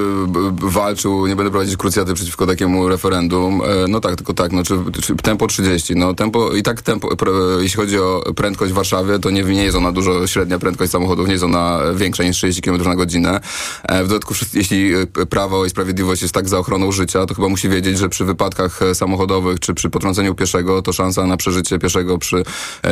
walczył, 0.62 1.28
nie 1.28 1.36
będę 1.36 1.52
prowadzić 1.52 1.78
krucjaty 1.78 2.14
przeciwko 2.14 2.48
takiemu 2.48 2.90
referendum. 2.90 3.62
E, 3.62 3.88
no 3.88 4.00
tak, 4.00 4.16
tylko 4.16 4.34
tak, 4.34 4.52
no 4.52 4.64
czy, 4.64 4.78
czy 5.02 5.16
tempo 5.16 5.48
30, 5.48 5.96
no 5.96 6.14
tempo, 6.14 6.52
i 6.52 6.64
tak 6.64 6.82
tempo, 6.82 7.16
pre, 7.16 7.32
jeśli 7.60 7.78
chodzi 7.78 8.00
o 8.00 8.34
prędkość 8.36 8.72
w 8.72 8.76
Warszawie, 8.76 9.20
to 9.20 9.30
nie, 9.30 9.44
nie 9.44 9.64
jest 9.64 9.78
ona 9.78 9.92
dużo, 9.92 10.28
średnia 10.28 10.60
prędkość 10.60 10.92
samochodów 10.92 11.28
nie 11.28 11.34
jest 11.34 11.44
ona 11.44 11.80
większa 11.96 12.24
niż 12.24 12.38
30 12.38 12.62
km 12.62 12.84
na 12.84 12.96
godzinę. 12.96 13.40
E, 13.84 14.04
w 14.04 14.08
dodatku, 14.08 14.34
jeśli 14.54 14.92
Prawo 15.30 15.66
i 15.66 15.70
Sprawiedliwość 15.70 16.22
jest 16.22 16.34
tak 16.34 16.50
za 16.50 16.60
ochroną 16.60 16.92
życia, 16.92 17.26
to 17.26 17.34
chyba 17.34 17.50
musi 17.50 17.70
wiedzieć, 17.70 17.98
że 17.98 18.10
przy 18.10 18.26
wypadkach 18.26 18.82
e, 18.82 18.96
samochodowych, 18.96 19.60
czy 19.60 19.74
przy 19.74 19.90
potrąceniu 19.90 20.36
pieszego, 20.36 20.82
to 20.82 20.94
szansa 20.94 21.28
na 21.28 21.38
przeżycie 21.38 21.80
pieszego 21.80 22.18
przy 22.18 22.44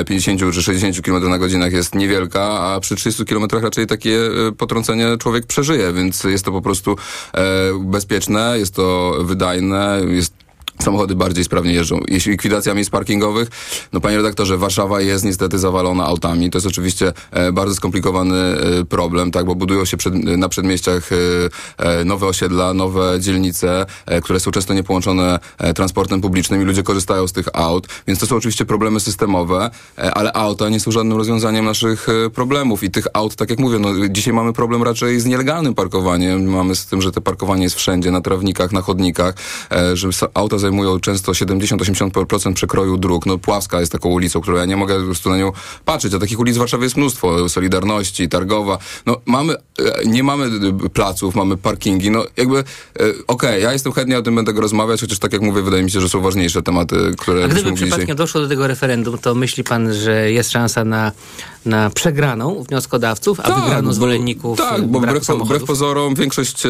50 0.08 0.54
czy 0.54 0.64
60 0.64 1.02
km 1.02 1.30
na 1.30 1.38
godzinach 1.38 1.74
jest 1.74 1.96
niewielka, 1.96 2.42
a 2.42 2.80
przy 2.80 2.96
30 2.96 3.26
km 3.26 3.48
raczej 3.62 3.88
takie 3.88 4.20
potrącenie 4.58 5.18
przeżyje, 5.46 5.94
więc 5.94 6.24
jest 6.24 6.46
to 6.46 6.52
po 6.52 6.62
prostu 6.62 6.96
e, 7.34 7.44
bezpieczne, 7.80 8.60
jest 8.60 8.76
to 8.76 9.18
wydajne, 9.20 10.02
jest 10.08 10.34
samochody 10.82 11.16
bardziej 11.16 11.44
sprawnie 11.44 11.74
jeżdżą. 11.74 12.00
Jeśli 12.08 12.32
likwidacja 12.32 12.74
miejsc 12.74 12.92
parkingowych, 12.92 13.50
no 13.94 14.02
panie 14.02 14.18
redaktorze, 14.18 14.58
Warszawa 14.58 15.02
jest 15.02 15.26
niestety 15.26 15.60
zawalona 15.60 16.06
autami. 16.06 16.50
To 16.50 16.58
jest 16.58 16.68
oczywiście 16.68 17.14
e, 17.32 17.52
bardzo 17.52 17.76
skomplikowany 17.76 18.36
e, 18.36 18.86
problem, 18.86 19.32
tak, 19.32 19.46
bo 19.46 19.56
budują 19.56 19.86
się 19.86 19.98
przed, 19.98 20.14
na 20.14 20.50
przedmieściach 20.50 21.10
e, 21.78 22.06
nowe 22.06 22.28
osiedla, 22.28 22.74
nowe 22.74 23.20
dzielnice, 23.20 23.86
które 24.24 24.40
są 24.40 24.52
często 24.52 24.74
niepołączone 24.74 25.40
transportem 25.76 26.22
publicznym 26.22 26.62
i 26.62 26.66
ludzie 26.66 26.84
korzystają 26.84 27.28
z 27.28 27.32
tych 27.32 27.46
aut, 27.54 27.88
więc 28.08 28.20
to 28.20 28.26
są 28.26 28.36
oczywiście 28.36 28.66
problemy 28.66 29.00
systemowe, 29.00 29.70
ale 30.14 30.34
auta 30.34 30.70
nie 30.70 30.80
są 30.80 30.92
żadnym 30.92 31.18
rozwiązaniem 31.18 31.66
naszych 31.66 32.08
problemów 32.34 32.84
i 32.84 32.92
tych 32.92 33.08
aut, 33.14 33.36
tak 33.36 33.50
jak 33.50 33.60
mówię, 33.60 33.80
no 33.80 33.90
dzisiaj 34.10 34.34
mamy 34.34 34.54
problem 34.54 34.84
raczej 34.84 35.20
z 35.20 35.26
nielegalnym 35.26 35.74
parkowaniem, 35.74 36.46
mamy 36.46 36.76
z 36.76 36.86
tym, 36.86 37.02
że 37.02 37.12
te 37.12 37.22
parkowanie 37.22 37.64
jest 37.64 37.76
wszędzie, 37.76 38.12
na 38.12 38.22
trawnikach, 38.22 38.72
na 38.72 38.82
chodnikach, 38.82 39.36
że 39.94 40.10
auta 40.34 40.58
zajmują 40.58 40.71
zajmują 40.72 41.00
często 41.00 41.32
70-80% 41.32 42.54
przekroju 42.54 42.98
dróg. 42.98 43.26
No 43.26 43.38
Pławska 43.38 43.80
jest 43.80 43.92
taką 43.92 44.10
ulicą, 44.10 44.42
którą 44.42 44.58
ja 44.58 44.66
nie 44.66 44.78
mogę 44.78 45.00
po 45.00 45.06
prostu 45.06 45.30
na 45.30 45.38
nią 45.38 45.52
patrzeć, 45.86 46.14
a 46.14 46.20
takich 46.20 46.40
ulic 46.40 46.56
w 46.56 46.60
Warszawie 46.60 46.84
jest 46.84 46.98
mnóstwo. 46.98 47.50
Solidarności, 47.50 48.30
Targowa. 48.30 48.78
No 49.06 49.18
mamy, 49.26 49.54
e, 49.54 50.06
nie 50.06 50.24
mamy 50.24 50.50
placów, 50.94 51.36
mamy 51.36 51.58
parkingi. 51.58 52.12
No 52.12 52.26
jakby, 52.38 52.58
e, 52.60 52.64
okej, 52.94 53.16
okay, 53.28 53.60
ja 53.60 53.74
jestem 53.74 53.94
chętnie 53.94 54.18
o 54.18 54.22
tym 54.22 54.36
będę 54.36 54.52
rozmawiać, 54.52 55.02
chociaż 55.02 55.20
tak 55.20 55.34
jak 55.34 55.42
mówię, 55.42 55.62
wydaje 55.62 55.84
mi 55.84 55.92
się, 55.92 56.02
że 56.02 56.10
są 56.10 56.22
ważniejsze 56.22 56.62
tematy, 56.62 56.96
które... 57.18 57.44
A 57.44 57.48
gdyby 57.48 57.74
przypadkiem 57.74 58.02
dzisiaj... 58.02 58.16
doszło 58.16 58.42
do 58.42 58.48
tego 58.48 58.68
referendum, 58.68 59.18
to 59.18 59.36
myśli 59.36 59.64
pan, 59.64 59.94
że 59.94 60.32
jest 60.32 60.52
szansa 60.52 60.86
na 60.86 61.12
na 61.66 61.90
przegraną 61.90 62.64
wnioskodawców, 62.70 63.40
a 63.40 63.44
tak, 63.44 63.64
wygraną 63.64 63.94
zwolenników 63.94 64.58
Tak, 64.58 64.88
bo 64.88 65.00
wbrew, 65.00 65.24
wbrew 65.28 65.64
pozorom 65.64 66.16
większość 66.16 66.66
e, 66.66 66.70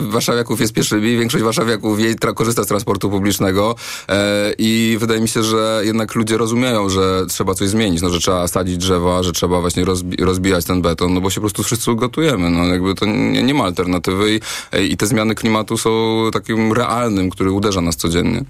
warszawiaków 0.00 0.60
jest 0.60 0.72
pieszymi, 0.72 1.18
większość 1.18 1.44
warszawiaków 1.44 2.00
jej 2.00 2.16
korzysta 2.34 2.64
z 2.64 2.66
transportu 2.66 3.10
publicznego 3.12 3.74
e, 4.08 4.52
i 4.58 4.96
wydaje 5.00 5.20
mi 5.20 5.28
się, 5.28 5.42
że 5.42 5.80
jednak 5.84 6.14
ludzie 6.14 6.38
rozumieją, 6.38 6.88
że 6.88 7.26
trzeba 7.28 7.54
coś 7.54 7.68
zmienić, 7.68 8.02
no, 8.02 8.10
że 8.10 8.18
trzeba 8.18 8.48
sadzić 8.48 8.76
drzewa, 8.76 9.22
że 9.22 9.32
trzeba 9.32 9.60
właśnie 9.60 9.84
rozbi- 9.84 10.24
rozbijać 10.24 10.64
ten 10.64 10.82
beton, 10.82 11.14
no 11.14 11.20
bo 11.20 11.30
się 11.30 11.34
po 11.34 11.40
prostu 11.40 11.62
wszyscy 11.62 11.94
gotujemy, 11.94 12.50
no 12.50 12.64
jakby 12.64 12.94
to 12.94 13.06
nie, 13.06 13.42
nie 13.42 13.54
ma 13.54 13.64
alternatywy 13.64 14.34
i, 14.34 14.40
i 14.92 14.96
te 14.96 15.06
zmiany 15.06 15.34
klimatu 15.34 15.78
są 15.78 15.90
takim 16.32 16.72
realnym, 16.72 17.30
który 17.30 17.52
uderza 17.52 17.80
nas 17.80 17.96
codziennie. 17.96 18.44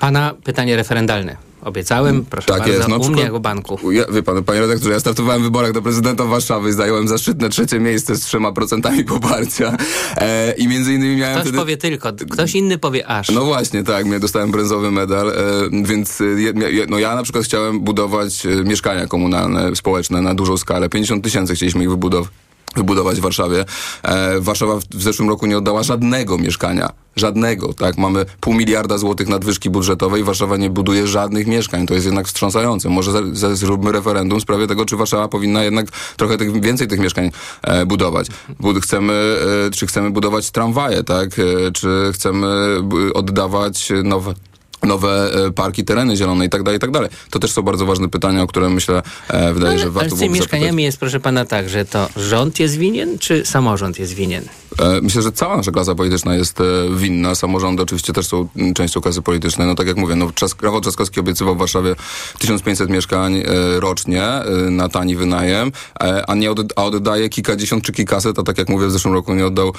Pana 0.00 0.34
pytanie 0.44 0.76
referendalne. 0.76 1.51
Obiecałem, 1.62 2.24
proszę 2.24 2.48
tak 2.48 2.58
bardzo, 2.58 2.74
jest. 2.74 2.88
No, 2.88 2.96
u 2.96 3.10
mnie 3.10 3.22
jako 3.22 3.40
banku. 3.40 3.92
Ja, 3.92 4.04
wie 4.12 4.22
pan, 4.22 4.44
panie 4.44 4.60
redaktorze, 4.60 4.92
ja 4.92 5.00
startowałem 5.00 5.42
w 5.42 5.44
wyborach 5.44 5.72
do 5.72 5.82
prezydenta 5.82 6.24
Warszawy, 6.24 6.72
zająłem 6.72 7.08
zaszczytne 7.08 7.48
trzecie 7.48 7.80
miejsce 7.80 8.16
z 8.16 8.20
trzema 8.20 8.52
procentami 8.52 9.04
poparcia 9.14 9.76
e, 10.16 10.52
i 10.52 10.68
między 10.68 10.94
innymi 10.94 11.16
miałem 11.16 11.34
Ktoś 11.34 11.42
wtedy... 11.42 11.58
powie 11.58 11.76
tylko, 11.76 12.12
ktoś 12.30 12.54
inny 12.54 12.78
powie 12.78 13.06
aż. 13.06 13.28
No 13.28 13.44
właśnie, 13.44 13.84
tak, 13.84 14.06
ja 14.06 14.18
dostałem 14.18 14.50
brązowy 14.50 14.90
medal, 14.90 15.30
e, 15.30 15.34
więc 15.84 16.20
e, 16.20 16.24
no 16.88 16.98
ja 16.98 17.14
na 17.14 17.22
przykład 17.22 17.44
chciałem 17.44 17.80
budować 17.80 18.46
e, 18.46 18.48
mieszkania 18.48 19.06
komunalne, 19.06 19.76
społeczne 19.76 20.22
na 20.22 20.34
dużą 20.34 20.56
skalę. 20.56 20.88
50 20.88 21.24
tysięcy 21.24 21.54
chcieliśmy 21.54 21.82
ich 21.82 21.90
wybudować 21.90 22.30
wybudować 22.76 23.18
w 23.18 23.20
Warszawie. 23.20 23.64
E, 24.02 24.40
Warszawa 24.40 24.76
w, 24.76 24.84
w 24.84 25.02
zeszłym 25.02 25.28
roku 25.28 25.46
nie 25.46 25.58
oddała 25.58 25.82
żadnego 25.82 26.38
mieszkania. 26.38 26.92
Żadnego, 27.16 27.74
tak? 27.74 27.98
Mamy 27.98 28.26
pół 28.40 28.54
miliarda 28.54 28.98
złotych 28.98 29.28
nadwyżki 29.28 29.70
budżetowej, 29.70 30.24
Warszawa 30.24 30.56
nie 30.56 30.70
buduje 30.70 31.06
żadnych 31.06 31.46
mieszkań. 31.46 31.86
To 31.86 31.94
jest 31.94 32.06
jednak 32.06 32.26
wstrząsające. 32.26 32.88
Może 32.88 33.12
za, 33.32 33.54
zróbmy 33.56 33.92
referendum 33.92 34.38
w 34.38 34.42
sprawie 34.42 34.66
tego, 34.66 34.84
czy 34.84 34.96
Warszawa 34.96 35.28
powinna 35.28 35.64
jednak 35.64 35.86
trochę 36.16 36.38
tych, 36.38 36.60
więcej 36.60 36.88
tych 36.88 37.00
mieszkań 37.00 37.30
e, 37.62 37.86
budować. 37.86 38.26
Bud 38.60 38.82
chcemy, 38.82 39.36
e, 39.66 39.70
czy 39.70 39.86
chcemy 39.86 40.10
budować 40.10 40.50
tramwaje, 40.50 41.04
tak? 41.04 41.38
E, 41.38 41.72
czy 41.72 42.10
chcemy 42.12 42.76
oddawać 43.14 43.92
nowe 44.04 44.34
nowe 44.86 45.30
e, 45.46 45.50
parki, 45.50 45.84
tereny 45.84 46.16
zielone 46.16 46.46
i 46.46 46.50
tak 46.50 46.62
dalej, 46.62 46.76
i 46.76 46.80
tak 46.80 46.90
dalej. 46.90 47.10
To 47.30 47.38
też 47.38 47.52
są 47.52 47.62
bardzo 47.62 47.86
ważne 47.86 48.08
pytania, 48.08 48.42
o 48.42 48.46
które 48.46 48.70
myślę, 48.70 49.02
e, 49.28 49.52
wydaje, 49.52 49.76
no, 49.76 49.82
że 49.82 49.90
warto 49.90 50.00
ale 50.00 50.16
z 50.16 50.18
tymi 50.18 50.34
mieszkaniami 50.34 50.66
zapytać. 50.66 50.84
jest, 50.84 50.98
proszę 50.98 51.20
pana, 51.20 51.44
tak, 51.44 51.68
że 51.68 51.84
to 51.84 52.08
rząd 52.16 52.60
jest 52.60 52.76
winien, 52.76 53.18
czy 53.18 53.44
samorząd 53.44 53.98
jest 53.98 54.12
winien? 54.12 54.44
E, 54.78 55.00
myślę, 55.02 55.22
że 55.22 55.32
cała 55.32 55.56
nasza 55.56 55.70
klasa 55.70 55.94
polityczna 55.94 56.34
jest 56.34 56.60
e, 56.60 56.64
winna. 56.96 57.34
Samorządy 57.34 57.82
oczywiście 57.82 58.12
też 58.12 58.26
są 58.26 58.48
częścią 58.74 59.00
klasy 59.00 59.22
politycznej. 59.22 59.66
No 59.66 59.74
tak 59.74 59.86
jak 59.86 59.96
mówię, 59.96 60.16
no, 60.16 60.32
Czas, 60.32 60.56
Rafał 60.62 60.80
Trzaskowski 60.80 61.20
obiecywał 61.20 61.54
w 61.54 61.58
Warszawie 61.58 61.94
1500 62.38 62.90
mieszkań 62.90 63.36
e, 63.36 63.44
rocznie 63.80 64.24
e, 64.24 64.44
na 64.70 64.88
tani 64.88 65.16
wynajem, 65.16 65.72
a 66.28 66.34
nie 66.34 66.50
od, 66.50 66.60
a 66.76 66.84
oddaje 66.84 67.28
kilkadziesiąt 67.28 67.84
czy 67.84 67.92
kilkaset, 67.92 68.38
a 68.38 68.42
tak 68.42 68.58
jak 68.58 68.68
mówię, 68.68 68.86
w 68.86 68.92
zeszłym 68.92 69.14
roku 69.14 69.34
nie 69.34 69.46
oddał 69.46 69.72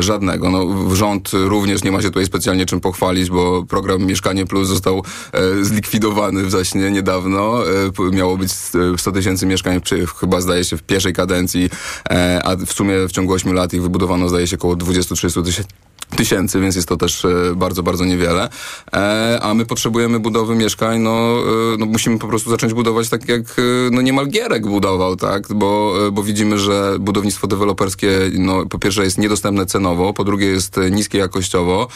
żadnego. 0.00 0.50
No, 0.50 0.94
rząd 0.94 1.30
również 1.32 1.84
nie 1.84 1.92
ma 1.92 2.02
się 2.02 2.08
tutaj 2.08 2.26
specjalnie 2.26 2.66
czym 2.66 2.80
pochwalić, 2.80 3.30
bo 3.30 3.64
program 3.68 4.04
Mieszkanie 4.04 4.41
Plus 4.46 4.68
został 4.68 5.02
e, 5.32 5.64
zlikwidowany 5.64 6.50
zaśnie 6.50 6.90
niedawno. 6.90 7.62
E, 7.70 8.10
miało 8.12 8.36
być 8.36 8.52
100 8.96 9.12
tysięcy 9.12 9.46
mieszkań, 9.46 9.80
czy, 9.80 10.06
chyba 10.06 10.40
zdaje 10.40 10.64
się 10.64 10.76
w 10.76 10.82
pierwszej 10.82 11.12
kadencji, 11.12 11.70
e, 12.10 12.40
a 12.44 12.56
w 12.56 12.72
sumie 12.72 13.08
w 13.08 13.12
ciągu 13.12 13.32
8 13.32 13.52
lat 13.52 13.72
ich 13.72 13.82
wybudowano 13.82 14.28
zdaje 14.28 14.46
się 14.46 14.56
około 14.56 14.76
20-30 14.76 15.44
tysięcy 15.44 15.68
tysięcy, 16.16 16.60
więc 16.60 16.76
jest 16.76 16.88
to 16.88 16.96
też 16.96 17.24
e, 17.24 17.28
bardzo, 17.56 17.82
bardzo 17.82 18.04
niewiele. 18.04 18.48
E, 18.92 19.38
a 19.42 19.54
my 19.54 19.66
potrzebujemy 19.66 20.20
budowy 20.20 20.54
mieszkań, 20.54 21.00
no, 21.00 21.38
e, 21.74 21.76
no 21.78 21.86
musimy 21.86 22.18
po 22.18 22.28
prostu 22.28 22.50
zacząć 22.50 22.74
budować 22.74 23.08
tak 23.08 23.28
jak 23.28 23.42
no 23.90 24.02
niemal 24.02 24.28
Gierek 24.28 24.66
budował, 24.66 25.16
tak? 25.16 25.54
Bo, 25.54 25.94
bo 26.12 26.22
widzimy, 26.22 26.58
że 26.58 26.96
budownictwo 27.00 27.46
deweloperskie 27.46 28.18
no, 28.38 28.66
po 28.66 28.78
pierwsze 28.78 29.04
jest 29.04 29.18
niedostępne 29.18 29.66
cenowo, 29.66 30.12
po 30.12 30.24
drugie 30.24 30.46
jest 30.46 30.80
niskie 30.90 31.18
jakościowo, 31.18 31.88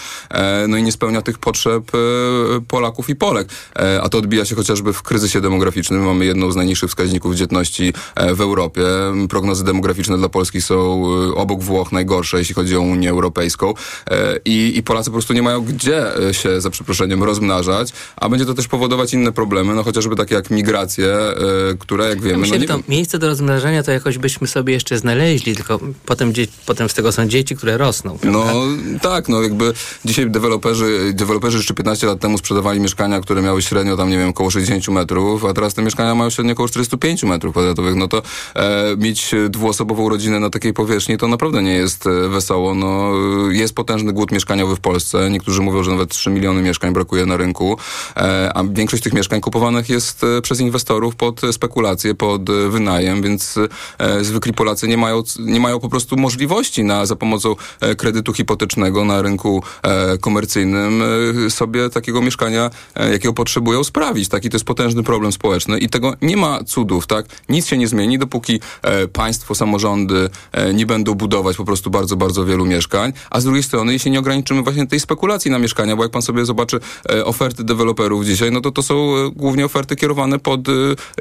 no 0.68 0.76
i 0.76 0.83
nie 0.83 0.92
spełnia 0.92 1.22
tych 1.22 1.38
potrzeb 1.38 1.90
Polaków 2.68 3.11
i 3.11 3.16
Polek. 3.16 3.48
A 4.02 4.09
to 4.09 4.18
odbija 4.18 4.44
się 4.44 4.55
chociażby 4.55 4.92
w 4.92 5.02
kryzysie 5.02 5.40
demograficznym. 5.40 6.05
Mamy 6.05 6.24
jedną 6.24 6.50
z 6.50 6.57
najniższych 6.57 6.90
wskaźników 6.90 7.35
dzietności 7.35 7.92
w 8.35 8.40
Europie. 8.40 8.83
Prognozy 9.29 9.64
demograficzne 9.64 10.18
dla 10.18 10.29
Polski 10.29 10.62
są 10.62 11.05
obok 11.35 11.62
Włoch 11.62 11.92
najgorsze, 11.92 12.38
jeśli 12.38 12.55
chodzi 12.55 12.76
o 12.76 12.81
Unię 12.81 13.11
Europejską. 13.11 13.74
E, 14.11 14.40
i, 14.45 14.79
i 14.79 14.83
Polacy 14.83 15.11
po 15.11 15.12
prostu 15.12 15.33
nie 15.33 15.42
mają 15.42 15.61
gdzie 15.61 16.29
e, 16.29 16.35
się, 16.35 16.61
za 16.61 16.71
przeproszeniem, 16.71 17.23
rozmnażać, 17.23 17.92
a 18.16 18.29
będzie 18.29 18.47
to 18.47 18.55
też 18.55 18.69
powodować 18.69 19.14
inne 19.14 19.33
problemy, 19.33 19.75
no 19.75 19.83
chociażby 19.83 20.16
takie 20.16 20.35
jak 20.35 20.51
migracje, 20.51 21.14
e, 21.14 21.35
które 21.79 22.09
jak 22.09 22.21
wiemy... 22.21 22.33
Ja 22.33 22.38
myślę, 22.38 22.57
no 22.57 22.62
nie... 22.62 22.69
to 22.69 22.79
miejsce 22.88 23.19
do 23.19 23.27
rozmnażania 23.27 23.83
to 23.83 23.92
jakoś 23.92 24.19
byśmy 24.19 24.47
sobie 24.47 24.73
jeszcze 24.73 24.99
znaleźli, 24.99 25.55
tylko 25.55 25.81
potem, 26.07 26.33
potem 26.66 26.88
z 26.88 26.95
tego 26.95 27.12
są 27.12 27.27
dzieci, 27.29 27.57
które 27.57 27.79
rosną. 27.79 28.19
Prawda? 28.19 28.38
No 28.38 28.55
tak, 29.03 29.29
no 29.29 29.42
jakby 29.42 29.73
dzisiaj 30.05 30.31
deweloperzy, 30.31 31.12
deweloperzy 31.14 31.57
jeszcze 31.57 31.75
15 31.75 32.07
lat 32.07 32.21
temu 32.21 32.38
sprzedawali 32.38 32.81
mieszkania, 32.81 33.21
które 33.21 33.42
miały 33.42 33.62
średnio 33.62 33.97
tam, 33.97 34.11
nie 34.11 34.19
wiem, 34.19 34.29
około 34.29 34.51
60 34.51 34.88
metrów, 34.88 35.45
a 35.45 35.55
teraz 35.55 35.75
te 35.75 35.83
mieszkania 35.83 36.14
mają 36.14 36.31
średnio 36.31 36.53
około 36.53 36.69
45 36.69 37.23
metrów 37.23 37.53
kwadratowych, 37.53 37.95
no 37.95 38.09
to 38.09 38.23
e, 38.55 38.97
mieć 38.97 39.31
dwuosobową 39.49 40.09
rodzinę 40.09 40.40
na 40.40 40.51
takiej 40.51 40.73
powierzchni 40.73 41.19
to 41.19 41.29
naprawdę 41.29 41.62
nie 41.62 41.75
jest 41.75 42.05
wesoło, 42.29 42.75
no 42.75 43.12
jest 43.51 43.75
potężne 43.75 43.96
potężny 43.97 44.13
głód 44.13 44.33
mieszkaniowy 44.33 44.77
w 44.77 44.81
Polsce. 44.81 45.31
Niektórzy 45.31 45.63
mówią, 45.63 45.83
że 45.83 45.91
nawet 45.91 46.11
3 46.11 46.31
miliony 46.31 46.63
mieszkań 46.63 46.93
brakuje 46.93 47.27
na 47.27 47.37
rynku, 47.37 47.79
e, 48.17 48.51
a 48.55 48.65
większość 48.65 49.03
tych 49.03 49.13
mieszkań 49.13 49.41
kupowanych 49.41 49.89
jest 49.89 50.25
e, 50.25 50.43
przez 50.43 50.61
inwestorów 50.61 51.17
pod 51.17 51.41
spekulacje, 51.53 52.15
pod 52.15 52.51
e, 52.51 52.69
wynajem, 52.69 53.23
więc 53.23 53.59
zwykli 54.23 54.53
Polacy 54.53 54.89
nie 54.89 54.97
mają, 54.97 55.23
nie 55.39 55.61
mają 55.61 55.81
po 55.81 55.89
prostu 55.89 56.17
możliwości 56.17 56.85
na, 56.85 57.07
za 57.07 57.17
pomocą 57.17 57.55
kredytu 57.97 58.33
hipotecznego 58.33 59.05
na 59.05 59.23
rynku 59.23 59.63
komercyjnym 60.21 61.03
sobie 61.49 61.91
takiego 61.91 62.23
mieszkania, 62.23 62.71
jakiego 63.13 63.35
potrzebują, 63.35 63.85
sprawić. 63.85 64.29
Tak? 64.29 64.45
I 64.45 64.51
to 64.51 64.57
jest 64.57 64.65
potężny 64.65 65.03
problem 65.03 65.33
społeczny 65.33 65.79
i 65.79 65.89
tego 65.89 66.15
nie 66.23 66.37
ma 66.37 66.65
cudów. 66.65 67.07
Tak? 67.07 67.27
Nic 67.49 67.67
się 67.67 67.79
nie 67.79 67.89
zmieni, 67.89 68.19
dopóki 68.19 68.61
państwo, 69.13 69.55
samorządy 69.55 70.31
nie 70.75 70.87
będą 70.87 71.15
budować 71.15 71.57
po 71.57 71.65
prostu 71.65 71.91
bardzo, 71.91 72.17
bardzo 72.17 72.45
wielu 72.45 72.67
mieszkań, 72.67 73.13
a 73.31 73.41
z 73.41 73.45
drugiej 73.45 73.63
strony, 73.63 73.86
jeśli 73.92 74.11
nie 74.11 74.18
ograniczymy 74.18 74.62
właśnie 74.62 74.87
tej 74.87 75.01
spekulacji 75.01 75.51
na 75.51 75.59
mieszkania, 75.59 75.96
bo 75.96 76.03
jak 76.03 76.12
pan 76.12 76.22
sobie 76.22 76.44
zobaczy 76.44 76.81
e, 77.11 77.25
oferty 77.25 77.64
deweloperów 77.64 78.25
dzisiaj, 78.25 78.53
no 78.53 78.61
to 78.61 78.70
to 78.70 78.83
są 78.83 79.16
e, 79.16 79.31
głównie 79.37 79.64
oferty 79.64 79.96
kierowane 79.96 80.38
pod 80.38 80.68
e, 80.68 80.72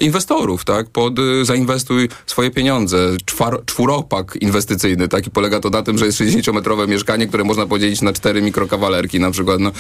inwestorów, 0.01 0.65
tak? 0.65 0.89
Pod 0.89 1.13
zainwestuj 1.43 2.09
swoje 2.25 2.51
pieniądze. 2.51 2.97
Czwar, 3.25 3.65
czwuropak 3.65 4.35
inwestycyjny, 4.35 5.07
tak? 5.07 5.27
I 5.27 5.31
polega 5.31 5.59
to 5.59 5.69
na 5.69 5.81
tym, 5.83 5.97
że 5.97 6.05
jest 6.05 6.19
60-metrowe 6.19 6.87
mieszkanie, 6.87 7.27
które 7.27 7.43
można 7.43 7.65
podzielić 7.65 8.01
na 8.01 8.13
cztery 8.13 8.41
mikrokawalerki 8.41 9.19
na 9.19 9.31
przykład. 9.31 9.59
No, 9.59 9.71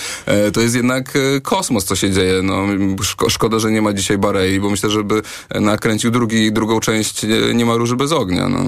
to 0.53 0.61
jest 0.61 0.75
jednak 0.75 1.13
kosmos, 1.43 1.85
co 1.85 1.95
się 1.95 2.11
dzieje. 2.11 2.41
No, 2.43 2.67
szko 3.01 3.29
szkoda, 3.29 3.59
że 3.59 3.71
nie 3.71 3.81
ma 3.81 3.93
dzisiaj 3.93 4.17
Barei, 4.17 4.59
bo 4.59 4.69
myślę, 4.69 4.89
żeby 4.89 5.21
nakręcił 5.55 6.11
drugi, 6.11 6.51
drugą 6.51 6.79
część 6.79 7.23
nie, 7.23 7.53
nie 7.53 7.65
ma 7.65 7.75
róży 7.75 7.95
bez 7.95 8.11
ognia. 8.11 8.49
No. 8.49 8.59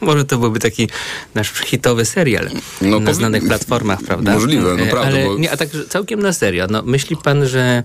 Może 0.08 0.24
to 0.24 0.38
byłby 0.38 0.60
taki 0.60 0.88
nasz 1.34 1.52
hitowy 1.52 2.04
serial 2.04 2.50
No, 2.80 3.00
na 3.00 3.12
znanych 3.12 3.44
platformach, 3.46 3.98
prawda? 4.02 4.34
Możliwe, 4.34 4.74
no 4.78 4.82
E, 4.84 4.86
prawda, 4.86 5.08
Ale 5.08 5.24
bo- 5.26 5.38
nie, 5.38 5.50
a 5.50 5.56
tak 5.56 5.68
całkiem 5.88 6.20
na 6.22 6.32
serio. 6.32 6.66
No, 6.70 6.82
myśli 6.82 7.16
pan, 7.16 7.46
że 7.48 7.82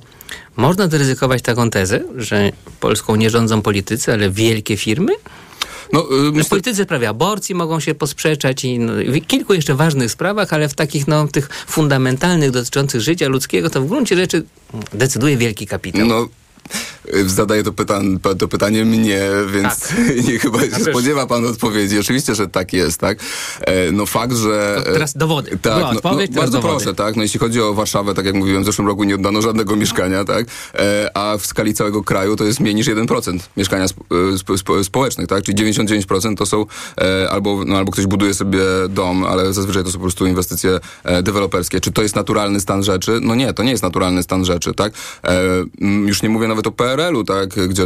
można 0.55 0.87
zaryzykować 0.87 1.41
taką 1.41 1.69
tezę, 1.69 2.03
że 2.17 2.51
Polską 2.79 3.15
nie 3.15 3.29
rządzą 3.29 3.61
politycy, 3.61 4.13
ale 4.13 4.29
wielkie 4.29 4.77
firmy? 4.77 5.11
No, 5.93 5.99
y, 6.01 6.31
No, 6.33 6.43
politycy 6.45 6.83
w 6.83 6.85
sprawie 6.87 7.09
aborcji 7.09 7.55
mogą 7.55 7.79
się 7.79 7.95
posprzeczać 7.95 8.65
i 8.65 8.79
no, 8.79 8.93
w 8.93 9.27
kilku 9.27 9.53
jeszcze 9.53 9.75
ważnych 9.75 10.11
sprawach, 10.11 10.53
ale 10.53 10.69
w 10.69 10.73
takich 10.73 11.07
no, 11.07 11.27
tych 11.27 11.49
fundamentalnych 11.67 12.51
dotyczących 12.51 13.01
życia 13.01 13.27
ludzkiego 13.27 13.69
to 13.69 13.81
w 13.81 13.87
gruncie 13.87 14.15
rzeczy 14.15 14.43
decyduje 14.93 15.37
wielki 15.37 15.67
kapitał. 15.67 16.05
No, 16.05 16.27
y, 17.15 17.29
zadaje 17.29 17.63
to, 17.63 17.73
pytan, 17.73 18.19
to 18.39 18.47
pytanie 18.47 18.85
mnie, 18.85 19.21
więc 19.53 19.89
nie 20.27 20.39
chyba 20.39 20.61
się 20.61 20.71
spodziewa 20.91 21.27
pan 21.27 21.45
odpowiedzi. 21.45 21.99
Oczywiście, 21.99 22.35
że 22.35 22.47
tak 22.47 22.73
jest, 22.73 22.99
tak? 22.99 23.19
E, 23.61 23.91
no 23.91 24.05
fakt, 24.05 24.35
że... 24.37 24.81
To 24.85 24.91
teraz 24.93 25.17
dowody. 25.17 25.57
Tak, 25.61 25.73
no, 25.73 25.79
no, 25.79 25.89
odpowiedź, 25.89 26.31
teraz 26.31 26.35
bardzo 26.43 26.57
dowody. 26.61 26.83
proszę, 26.83 26.95
tak? 26.95 27.15
No 27.15 27.23
jeśli 27.23 27.39
chodzi 27.39 27.61
o 27.61 27.73
Warszawę, 27.73 28.13
tak 28.13 28.25
jak 28.25 28.35
mówiłem, 28.35 28.63
w 28.63 28.65
zeszłym 28.65 28.87
roku 28.87 29.03
nie 29.03 29.15
oddano 29.15 29.41
żadnego 29.41 29.75
mieszkania, 29.75 30.25
tak? 30.25 30.45
E, 30.75 31.11
a 31.17 31.37
w 31.37 31.45
skali 31.45 31.73
całego 31.73 32.03
kraju 32.03 32.35
to 32.35 32.43
jest 32.43 32.59
mniej 32.59 32.75
niż 32.75 32.87
1% 32.87 33.39
mieszkania 33.57 33.85
sp- 33.93 34.03
e, 34.11 34.33
sp- 34.41 34.53
sp- 34.61 34.83
społecznych, 34.83 35.27
tak? 35.27 35.43
Czyli 35.43 35.73
99% 35.73 36.35
to 36.37 36.45
są 36.45 36.65
e, 37.01 37.29
albo, 37.29 37.63
no, 37.65 37.77
albo 37.77 37.91
ktoś 37.91 38.05
buduje 38.07 38.33
sobie 38.33 38.59
dom, 38.89 39.23
ale 39.23 39.53
zazwyczaj 39.53 39.83
to 39.83 39.89
są 39.91 39.97
po 39.97 40.01
prostu 40.01 40.25
inwestycje 40.25 40.79
e, 41.03 41.23
deweloperskie. 41.23 41.81
Czy 41.81 41.91
to 41.91 42.01
jest 42.01 42.15
naturalny 42.15 42.59
stan 42.59 42.83
rzeczy? 42.83 43.19
No 43.21 43.35
nie, 43.35 43.53
to 43.53 43.63
nie 43.63 43.71
jest 43.71 43.83
naturalny 43.83 44.23
stan 44.23 44.45
rzeczy, 44.45 44.73
tak? 44.73 44.93
E, 45.23 45.43
już 45.81 46.21
nie 46.23 46.29
mówię 46.29 46.47
nawet 46.53 46.67
o 46.67 46.71
PRL-u, 46.71 47.23
tak? 47.23 47.49
Gdzie 47.69 47.85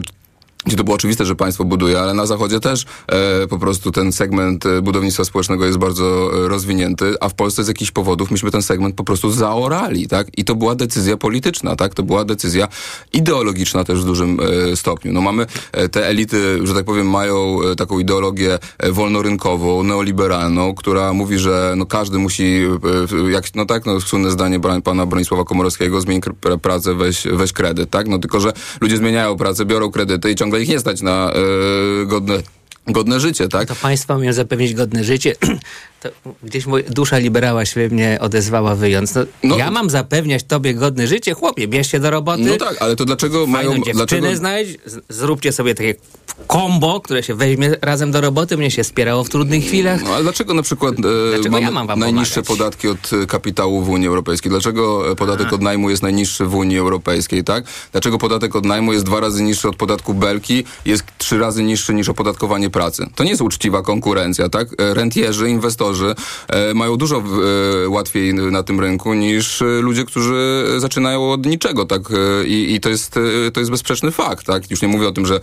gdzie 0.65 0.78
to 0.78 0.84
było 0.84 0.96
oczywiste, 0.96 1.26
że 1.26 1.36
państwo 1.36 1.65
buduje, 1.65 2.00
ale 2.00 2.13
na 2.13 2.26
zachodzie 2.26 2.60
też 2.60 2.86
e, 3.08 3.48
po 3.48 3.60
prostu 3.60 3.91
ten 3.91 4.12
segment 4.12 4.65
e, 4.65 4.82
budownictwa 4.82 5.26
społecznego 5.26 5.65
jest 5.65 5.78
bardzo 5.78 6.32
e, 6.46 6.48
rozwinięty, 6.48 7.15
a 7.22 7.30
w 7.30 7.34
Polsce 7.34 7.63
z 7.63 7.67
jakichś 7.67 7.91
powodów 7.91 8.32
myśmy 8.32 8.52
ten 8.52 8.62
segment 8.62 8.96
po 8.96 9.04
prostu 9.04 9.32
zaorali, 9.32 10.08
tak? 10.08 10.28
I 10.38 10.46
to 10.46 10.56
była 10.56 10.76
decyzja 10.76 11.17
polityczna, 11.17 11.76
tak? 11.76 11.93
To 11.93 12.04
była 12.04 12.26
decyzja 12.26 12.67
ideologiczna 13.13 13.84
też 13.84 14.02
w 14.02 14.06
dużym 14.06 14.39
e, 14.72 14.76
stopniu. 14.76 15.13
No 15.13 15.22
mamy 15.22 15.46
e, 15.72 15.89
te 15.89 16.08
elity, 16.08 16.67
że 16.67 16.74
tak 16.74 16.86
powiem, 16.86 17.10
mają 17.10 17.62
e, 17.62 17.76
taką 17.76 18.00
ideologię 18.00 18.60
wolnorynkową, 18.89 19.84
neoliberalną, 19.84 20.76
która 20.76 21.13
mówi, 21.13 21.38
że 21.38 21.74
no 21.78 21.86
każdy 21.86 22.17
musi, 22.17 22.62
jak, 23.30 23.56
no 23.56 23.65
tak, 23.65 23.86
no 23.86 24.02
słynne 24.02 24.32
zdanie 24.32 24.60
pana 24.84 25.06
Bronisława 25.06 25.43
Komorowskiego, 25.43 26.02
zmień 26.02 26.22
pracę, 26.62 26.96
weź, 26.96 27.28
weź 27.34 27.54
kredyt, 27.54 27.89
tak? 27.89 28.08
No 28.08 28.20
tylko, 28.20 28.39
że 28.39 28.54
ludzie 28.82 28.98
zmieniają 28.98 29.38
pracę, 29.38 29.65
biorą 29.65 29.91
kredyty 29.91 30.32
i 30.32 30.36
ciągle 30.36 30.47
ich 30.56 30.70
nie 30.70 30.80
stać 30.80 31.02
na 31.02 31.32
e, 31.32 32.06
godne, 32.06 32.42
godne 32.88 33.20
życie, 33.20 33.48
tak? 33.48 33.68
To 33.68 33.76
państwo 33.76 34.20
miał 34.20 34.34
zapewnić 34.34 34.74
godne 34.74 35.04
życie. 35.04 35.36
To 36.02 36.10
gdzieś 36.44 36.66
moja 36.66 36.84
dusza 36.90 37.18
liberała 37.18 37.66
się 37.66 37.90
mnie 37.90 38.18
odezwała 38.22 38.76
wyjąc. 38.76 39.14
No, 39.44 39.58
ja 39.58 39.72
mam 39.72 39.90
zapewniać 39.90 40.44
tobie 40.44 40.74
godne 40.74 41.08
życie? 41.08 41.34
Chłopie, 41.34 41.68
bierz 41.68 41.92
się 41.92 42.00
do 42.00 42.10
roboty. 42.10 42.44
No 42.44 42.58
tak, 42.58 42.82
ale 42.82 42.96
to 42.96 43.06
dlaczego 43.06 43.48
Fajną 43.48 43.52
mają... 43.52 43.72
dziewczynę 43.72 43.94
Dlaczego, 43.94 44.36
znajdź, 44.36 44.78
zróbcie 45.10 45.52
sobie 45.52 45.76
takie 45.76 45.96
kombo, 46.48 47.02
które 47.02 47.24
się 47.24 47.36
weźmie 47.36 47.76
razem 47.82 48.12
do 48.12 48.22
roboty, 48.22 48.58
mnie 48.58 48.72
się 48.72 48.84
wspierało 48.84 49.24
w 49.24 49.30
trudnych 49.30 49.64
chwilach. 49.64 50.04
No, 50.04 50.14
ale 50.14 50.24
dlaczego 50.24 50.54
na 50.54 50.62
przykład 50.62 50.94
e, 51.00 51.02
Dlaczego 51.34 51.60
ja 51.60 51.72
mam 51.72 51.88
wam 51.88 52.00
najniższe 52.00 52.44
podatki 52.44 52.88
od 52.88 53.14
e, 53.14 53.26
kapitału 53.26 53.82
w 53.82 53.90
Unii 53.90 54.08
Europejskiej? 54.08 54.50
Dlaczego 54.50 55.12
e, 55.12 55.16
podatek 55.16 55.54
od 55.54 55.62
najmu 55.62 55.90
jest 55.90 56.04
najniższy 56.04 56.46
w 56.46 56.56
Unii 56.56 56.78
Europejskiej, 56.78 57.44
tak? 57.44 57.64
Dlaczego 57.92 58.18
podatek 58.18 58.56
od 58.56 58.66
najmu 58.66 58.94
jest 58.94 59.06
dwa 59.06 59.20
razy 59.20 59.44
niższy 59.44 59.70
od 59.70 59.76
podatku 59.76 60.14
belki, 60.14 60.64
jest 60.86 61.04
trzy 61.18 61.38
razy 61.38 61.64
niższy 61.64 61.94
niż 61.94 62.10
opodatkowanie 62.10 62.70
pracy? 62.70 63.06
To 63.16 63.24
nie 63.24 63.30
jest 63.30 63.42
uczciwa 63.42 63.82
konkurencja, 63.82 64.50
tak? 64.50 64.68
E, 64.78 64.94
Rentierzy, 64.94 65.50
inwestorzy 65.50 65.87
e, 66.50 66.73
mają 66.73 66.97
dużo 66.97 67.23
e, 67.86 67.89
łatwiej 67.89 68.34
na 68.34 68.63
tym 68.63 68.80
rynku 68.80 69.13
niż 69.13 69.62
e, 69.62 69.65
ludzie, 69.65 70.06
którzy 70.06 70.65
zaczynają 70.78 71.32
od 71.32 71.45
niczego, 71.45 71.86
tak? 71.86 72.02
I, 72.45 72.76
i 72.76 72.80
to, 72.80 72.89
jest, 72.89 73.15
to 73.54 73.60
jest 73.60 73.71
bezsprzeczny 73.71 74.12
fakt, 74.12 74.45
tak? 74.45 74.71
Już 74.71 74.82
nie 74.82 74.88
mówię 74.88 75.08
o 75.08 75.12
tym, 75.12 75.26
że, 75.26 75.39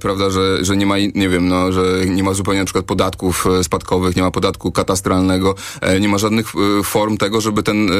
prawda, 0.00 0.30
że, 0.30 0.64
że 0.64 0.76
nie 0.76 0.86
ma, 0.86 0.98
nie 1.14 1.28
wiem, 1.28 1.48
no, 1.48 1.72
że 1.72 2.06
nie 2.06 2.22
ma 2.22 2.34
zupełnie 2.34 2.60
na 2.60 2.64
przykład 2.64 2.84
podatków 2.84 3.46
spadkowych, 3.62 4.16
nie 4.16 4.22
ma 4.22 4.30
podatku 4.30 4.72
katastralnego, 4.72 5.54
nie 6.00 6.08
ma 6.08 6.18
żadnych 6.18 6.52
form 6.84 7.16
tego, 7.16 7.40
żeby 7.40 7.62
ten, 7.62 7.90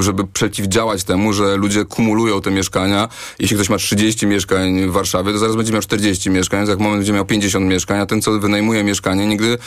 żeby 0.00 0.26
przeciwdziałać 0.26 1.04
temu, 1.04 1.32
że 1.32 1.56
ludzie 1.56 1.84
kumulują 1.84 2.40
te 2.40 2.50
mieszkania. 2.50 3.08
Jeśli 3.38 3.56
ktoś 3.56 3.68
ma 3.68 3.76
30 3.76 4.26
mieszkań 4.26 4.86
w 4.88 4.92
Warszawie, 4.92 5.32
to 5.32 5.38
zaraz 5.38 5.56
będzie 5.56 5.72
miał 5.72 5.82
40 5.82 6.30
mieszkań, 6.30 6.66
za 6.66 6.76
moment 6.76 6.96
będzie 6.96 7.12
miał 7.12 7.24
50 7.24 7.66
mieszkań, 7.66 8.00
a 8.00 8.06
ten, 8.06 8.22
co 8.22 8.40
wynajmuje 8.40 8.84
mieszkanie, 8.84 9.26
nigdy 9.26 9.58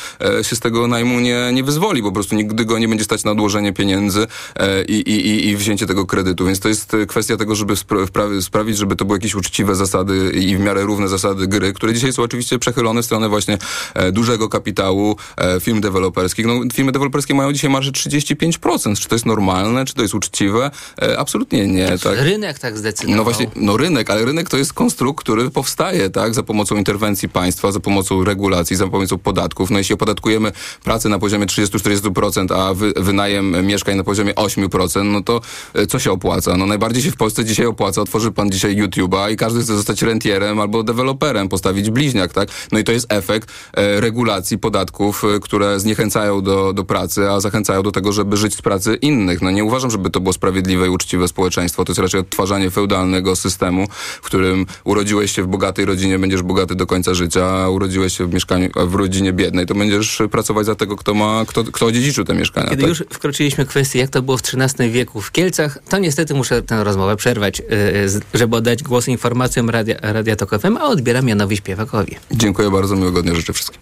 się 0.41 0.55
z 0.55 0.59
tego 0.59 0.87
najmu 0.87 1.14
nie, 1.19 1.49
nie 1.53 1.63
wyzwoli, 1.63 2.01
po 2.03 2.11
prostu 2.11 2.35
nigdy 2.35 2.65
go 2.65 2.79
nie 2.79 2.87
będzie 2.87 3.03
stać 3.03 3.23
na 3.23 3.31
odłożenie 3.31 3.73
pieniędzy 3.73 4.27
e, 4.55 4.83
i, 4.83 4.93
i, 4.93 5.47
i- 5.49 5.55
wzięcie 5.57 5.85
tego 5.87 6.05
kredytu. 6.05 6.45
Więc 6.45 6.59
to 6.59 6.69
jest 6.69 6.95
kwestia 7.07 7.37
tego, 7.37 7.55
żeby 7.55 7.73
spra- 7.73 8.41
sprawić, 8.41 8.77
żeby 8.77 8.95
to 8.95 9.05
były 9.05 9.17
jakieś 9.17 9.35
uczciwe 9.35 9.75
zasady 9.75 10.31
i 10.31 10.55
w 10.57 10.59
miarę 10.59 10.83
równe 10.83 11.07
zasady 11.07 11.47
gry, 11.47 11.73
które 11.73 11.93
dzisiaj 11.93 12.13
są 12.13 12.23
oczywiście 12.23 12.59
przechylone 12.59 13.01
w 13.01 13.05
stronę 13.05 13.29
właśnie 13.29 13.57
e, 13.93 14.11
dużego 14.11 14.49
kapitału 14.49 15.15
e, 15.37 15.59
firm 15.59 15.81
deweloperskich. 15.81 16.45
No, 16.45 16.53
firmy 16.73 16.91
deweloperskie 16.91 17.33
mają 17.33 17.53
dzisiaj 17.53 17.69
marżę 17.69 17.91
35%. 17.91 18.99
Czy 18.99 19.07
to 19.09 19.15
jest 19.15 19.25
normalne? 19.25 19.85
Czy 19.85 19.93
to 19.93 20.01
jest 20.01 20.13
uczciwe? 20.15 20.71
Absolutnie 21.17 21.67
nie. 21.67 21.97
Tak? 21.97 22.19
Rynek 22.19 22.59
tak 22.59 22.77
zdecydował. 22.77 23.17
No 23.17 23.23
właśnie, 23.23 23.47
no 23.55 23.77
rynek, 23.77 24.09
ale 24.09 24.25
rynek 24.25 24.49
to 24.49 24.57
jest 24.57 24.73
konstrukt, 24.73 25.19
który 25.23 25.49
powstaje, 25.51 26.09
tak, 26.09 26.33
za 26.33 26.43
pomocą 26.43 26.75
interwencji 26.75 27.29
państwa, 27.29 27.71
za 27.71 27.79
pomocą 27.79 28.23
regulacji, 28.23 28.75
za 28.75 28.87
pomocą 28.87 29.17
podatków. 29.17 29.71
No 29.71 29.77
jeśli 29.77 29.93
opodatkujemy 29.95 30.51
pracę 30.83 31.04
na 31.09 31.19
poziomie 31.19 31.45
30-40%, 31.45 32.53
a 32.53 32.73
wy, 32.73 32.93
wynajem 32.95 33.65
mieszkań 33.65 33.97
na 33.97 34.03
poziomie 34.03 34.33
8%, 34.33 35.05
no 35.05 35.21
to 35.23 35.41
e, 35.73 35.87
co 35.87 35.99
się 35.99 36.11
opłaca? 36.11 36.57
No 36.57 36.65
najbardziej 36.65 37.03
się 37.03 37.11
w 37.11 37.15
Polsce 37.15 37.45
dzisiaj 37.45 37.65
opłaca, 37.65 38.01
otworzy 38.01 38.31
pan 38.31 38.51
dzisiaj 38.51 38.75
YouTube'a 38.75 39.31
i 39.31 39.35
każdy 39.35 39.61
chce 39.61 39.75
zostać 39.75 40.01
rentierem 40.01 40.59
albo 40.59 40.83
deweloperem, 40.83 41.49
postawić 41.49 41.89
bliźniak, 41.89 42.33
tak? 42.33 42.49
No 42.71 42.79
i 42.79 42.83
to 42.83 42.91
jest 42.91 43.05
efekt 43.09 43.51
e, 43.73 44.01
regulacji 44.01 44.57
podatków, 44.57 45.23
e, 45.23 45.39
które 45.39 45.79
zniechęcają 45.79 46.41
do, 46.41 46.73
do 46.73 46.83
pracy, 46.83 47.29
a 47.29 47.39
zachęcają 47.39 47.83
do 47.83 47.91
tego, 47.91 48.13
żeby 48.13 48.37
żyć 48.37 48.55
z 48.55 48.61
pracy 48.61 48.95
innych. 48.95 49.41
No 49.41 49.51
nie 49.51 49.63
uważam, 49.63 49.91
żeby 49.91 50.09
to 50.09 50.19
było 50.19 50.33
sprawiedliwe 50.33 50.85
i 50.85 50.89
uczciwe 50.89 51.27
społeczeństwo. 51.27 51.85
To 51.85 51.91
jest 51.91 51.99
raczej 51.99 52.19
odtwarzanie 52.19 52.71
feudalnego 52.71 53.35
systemu, 53.35 53.87
w 54.21 54.25
którym 54.25 54.65
urodziłeś 54.83 55.31
się 55.31 55.43
w 55.43 55.47
bogatej 55.47 55.85
rodzinie, 55.85 56.19
będziesz 56.19 56.41
bogaty 56.41 56.75
do 56.75 56.87
końca 56.87 57.13
życia, 57.13 57.45
a 57.45 57.69
urodziłeś 57.69 58.17
się 58.17 58.27
w 58.27 58.33
mieszkaniu, 58.33 58.69
w 58.75 58.95
rodzinie 58.95 59.33
biednej, 59.33 59.65
to 59.65 59.75
będziesz 59.75 60.21
pracować 60.31 60.65
za 60.65 60.75
tego, 60.75 60.94
kto 60.95 61.13
ma, 61.13 61.43
kto, 61.47 61.63
kto 61.63 61.85
odziedziczył 61.85 62.23
te 62.25 62.33
mieszkania. 62.33 62.69
Kiedy 62.69 62.81
tak? 62.81 62.89
już 62.89 63.03
wkroczyliśmy 63.13 63.65
w 63.65 63.67
kwestię, 63.67 63.99
jak 63.99 64.09
to 64.09 64.21
było 64.21 64.37
w 64.37 64.41
XIII 64.53 64.91
wieku 64.91 65.21
w 65.21 65.31
Kielcach, 65.31 65.77
to 65.89 65.97
niestety 65.97 66.33
muszę 66.33 66.61
tę 66.61 66.83
rozmowę 66.83 67.15
przerwać, 67.15 67.61
z- 68.05 68.21
żeby 68.33 68.55
oddać 68.55 68.83
głos 68.83 69.07
informacjom 69.07 69.69
Radia, 69.69 69.95
Radia 70.01 70.35
Tok 70.35 70.49
FM, 70.61 70.77
a 70.77 70.83
odbieram 70.83 71.29
Janowi 71.29 71.57
Śpiewakowi. 71.57 72.15
Dziękuję 72.31 72.71
bardzo, 72.71 72.95
miłego 72.95 73.21
dnia 73.21 73.35
życzę 73.35 73.53
wszystkim. 73.53 73.81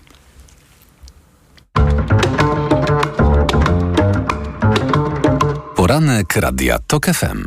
Poranek 5.76 6.36
Radia 6.36 6.80
TOK 6.88 7.06
FM. 7.06 7.45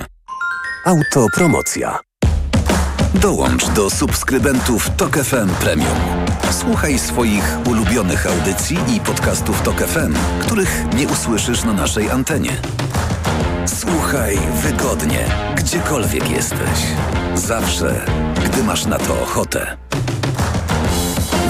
Autopromocja. 0.85 1.98
Dołącz 3.14 3.66
do 3.68 3.90
subskrybentów 3.90 4.90
TOK 4.96 5.16
FM 5.16 5.48
Premium. 5.61 6.26
Słuchaj 6.50 6.98
swoich 6.98 7.59
ulubionych 7.66 8.26
audycji 8.26 8.78
i 8.96 9.00
podcastów 9.00 9.62
Tok 9.62 9.80
FM, 9.80 10.14
których 10.40 10.85
nie 10.94 11.09
usłyszysz 11.09 11.64
na 11.64 11.72
naszej 11.72 12.11
antenie. 12.11 12.50
Słuchaj 13.66 14.38
wygodnie, 14.62 15.24
gdziekolwiek 15.57 16.30
jesteś. 16.30 16.78
Zawsze, 17.34 18.05
gdy 18.44 18.62
masz 18.62 18.86
na 18.86 18.99
to 18.99 19.22
ochotę. 19.22 19.76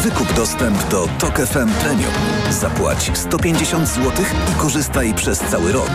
Wykup 0.02 0.32
dostęp 0.32 0.88
do 0.88 1.08
Tok 1.18 1.38
FM 1.38 1.68
Premium. 1.72 2.12
Zapłać 2.50 3.10
150 3.14 3.88
zł 3.88 4.12
i 4.52 4.60
korzystaj 4.60 5.14
przez 5.14 5.38
cały 5.38 5.72
rok. 5.72 5.90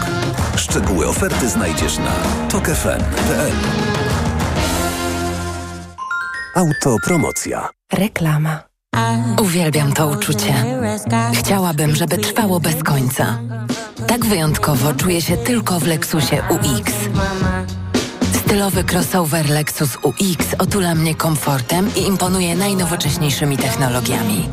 Szczegóły 0.56 1.08
oferty 1.08 1.50
znajdziesz 1.50 1.98
na 1.98 2.14
tokefm.pl. 2.50 3.52
Autopromocja. 6.56 7.70
Reklama. 7.94 8.71
Uwielbiam 9.42 9.94
to 9.94 10.08
uczucie. 10.08 10.54
Chciałabym, 11.34 11.96
żeby 11.96 12.18
trwało 12.18 12.60
bez 12.60 12.84
końca. 12.84 13.40
Tak 14.08 14.26
wyjątkowo 14.26 14.94
czuję 14.94 15.22
się 15.22 15.38
tylko 15.38 15.80
w 15.80 15.88
Lexusie 15.88 16.36
UX. 16.50 16.94
Stylowy 18.34 18.84
crossover 18.84 19.50
Lexus 19.50 19.98
UX 20.04 20.56
otula 20.60 20.96
mnie 20.96 21.16
komfortem 21.16 21.90
i 21.96 22.08
imponuje 22.08 22.56
najnowocześniejszymi 22.56 23.58
technologiami. 23.58 24.50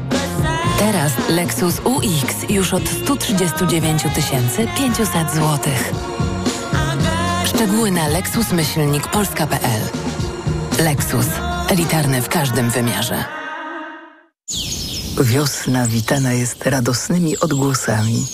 Teraz 0.78 1.12
Lexus 1.28 1.80
UX 1.84 2.51
już 2.51 2.74
od 2.74 2.89
139 2.89 4.03
500 4.76 5.30
zł. 5.30 5.59
Szczegóły 7.45 7.91
na 7.91 8.09
lexusmyślnikpolska.pl 8.09 9.80
Lexus. 10.84 11.26
Elitarny 11.68 12.22
w 12.22 12.28
każdym 12.28 12.70
wymiarze. 12.70 13.47
Wiosna 15.21 15.87
witana 15.87 16.33
jest 16.33 16.66
radosnymi 16.66 17.39
odgłosami. 17.39 18.27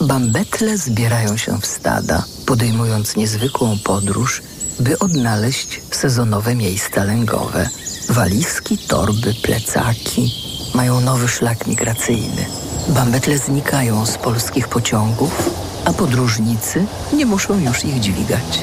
Bambetle 0.00 0.78
zbierają 0.78 1.36
się 1.36 1.60
w 1.60 1.66
stada, 1.66 2.24
podejmując 2.46 3.16
niezwykłą 3.16 3.78
podróż, 3.84 4.42
by 4.80 4.98
odnaleźć 4.98 5.80
sezonowe 5.90 6.54
miejsca 6.54 7.04
lęgowe. 7.04 7.68
Walizki, 8.08 8.78
torby, 8.78 9.34
plecaki 9.42 10.34
mają 10.74 11.00
nowy 11.00 11.28
szlak 11.28 11.66
migracyjny. 11.66 12.46
Bambetle 12.88 13.38
znikają 13.38 14.06
z 14.06 14.18
polskich 14.18 14.68
pociągów, 14.68 15.50
a 15.84 15.92
podróżnicy 15.92 16.84
nie 17.12 17.26
muszą 17.26 17.60
już 17.60 17.84
ich 17.84 18.00
dźwigać. 18.00 18.62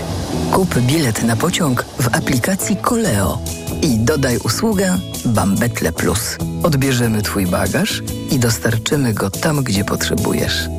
Kup 0.51 0.79
bilet 0.79 1.23
na 1.23 1.35
pociąg 1.35 1.85
w 1.99 2.07
aplikacji 2.15 2.75
Koleo 2.75 3.37
i 3.81 3.99
dodaj 3.99 4.37
usługę 4.37 4.97
Bambetle 5.25 5.91
Plus. 5.91 6.37
Odbierzemy 6.63 7.21
Twój 7.21 7.47
bagaż 7.47 8.03
i 8.31 8.39
dostarczymy 8.39 9.13
go 9.13 9.29
tam, 9.29 9.63
gdzie 9.63 9.85
potrzebujesz. 9.85 10.69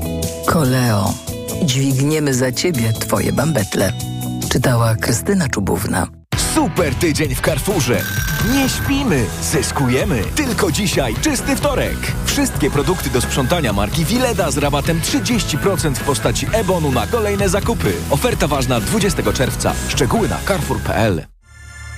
Koleo. 0.46 1.14
Dźwigniemy 1.62 2.34
za 2.34 2.52
Ciebie 2.52 2.92
Twoje 2.92 3.32
bambetle. 3.32 3.92
Czytała 4.48 4.94
Krystyna 4.96 5.48
Czubówna. 5.48 6.17
Super 6.58 6.94
tydzień 6.94 7.34
w 7.34 7.40
Carrefourze. 7.40 8.02
Nie 8.52 8.68
śpimy, 8.68 9.26
zyskujemy. 9.42 10.22
Tylko 10.36 10.72
dzisiaj, 10.72 11.14
czysty 11.14 11.56
wtorek. 11.56 11.96
Wszystkie 12.26 12.70
produkty 12.70 13.10
do 13.10 13.20
sprzątania 13.20 13.72
marki 13.72 14.04
Wileda 14.04 14.50
z 14.50 14.58
rabatem 14.58 15.00
30% 15.00 15.94
w 15.94 16.02
postaci 16.02 16.46
e-bonu 16.52 16.92
na 16.92 17.06
kolejne 17.06 17.48
zakupy. 17.48 17.92
Oferta 18.10 18.46
ważna 18.46 18.80
20 18.80 19.32
czerwca. 19.32 19.72
Szczegóły 19.88 20.28
na 20.28 20.38
carrefour.pl. 20.48 21.26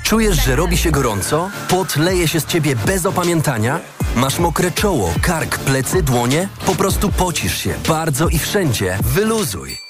Czujesz, 0.02 0.44
że 0.44 0.56
robi 0.56 0.76
się 0.76 0.90
gorąco? 0.90 1.50
Pot 1.68 1.96
leje 1.96 2.28
się 2.28 2.40
z 2.40 2.46
ciebie 2.46 2.76
bez 2.76 3.06
opamiętania? 3.06 3.80
Masz 4.16 4.38
mokre 4.38 4.70
czoło, 4.70 5.14
kark, 5.22 5.58
plecy, 5.58 6.02
dłonie? 6.02 6.48
Po 6.66 6.74
prostu 6.74 7.10
pocisz 7.10 7.58
się 7.58 7.74
bardzo 7.88 8.28
i 8.28 8.38
wszędzie. 8.38 8.98
Wyluzuj. 9.02 9.89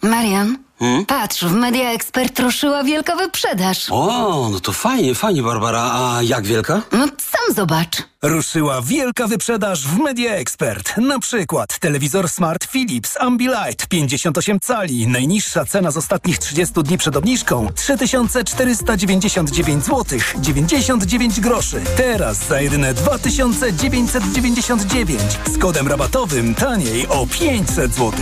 Marian, 0.00 0.64
patrz, 1.06 1.44
w 1.44 1.52
Media 1.52 1.90
Expert 1.90 2.38
ruszyła 2.40 2.84
wielka 2.84 3.16
wyprzedaż. 3.16 3.86
O, 3.90 4.48
no 4.52 4.60
to 4.60 4.72
fajnie, 4.72 5.14
fajnie, 5.14 5.42
Barbara. 5.42 5.90
A 5.92 6.22
jak 6.22 6.46
wielka? 6.46 6.82
No 6.92 7.06
sam 7.06 7.54
zobacz. 7.56 7.96
Ruszyła 8.22 8.82
wielka 8.82 9.26
wyprzedaż 9.26 9.86
w 9.86 9.98
Media 9.98 10.34
Expert. 10.34 10.96
Na 10.96 11.18
przykład 11.18 11.78
telewizor 11.78 12.28
Smart 12.28 12.66
Philips 12.66 13.16
Ambilight 13.20 13.86
58 13.86 14.60
cali. 14.60 15.06
Najniższa 15.06 15.64
cena 15.64 15.90
z 15.90 15.96
ostatnich 15.96 16.38
30 16.38 16.82
dni 16.82 16.98
przed 16.98 17.16
obniżką 17.16 17.68
3499 17.74 19.84
zł 19.84 20.18
99 20.36 21.40
groszy. 21.40 21.80
Teraz 21.96 22.48
za 22.48 22.60
jedyne 22.60 22.94
2999 22.94 25.20
z 25.54 25.58
kodem 25.58 25.88
rabatowym 25.88 26.54
taniej 26.54 27.08
o 27.08 27.26
500 27.26 27.94
zł. 27.94 28.12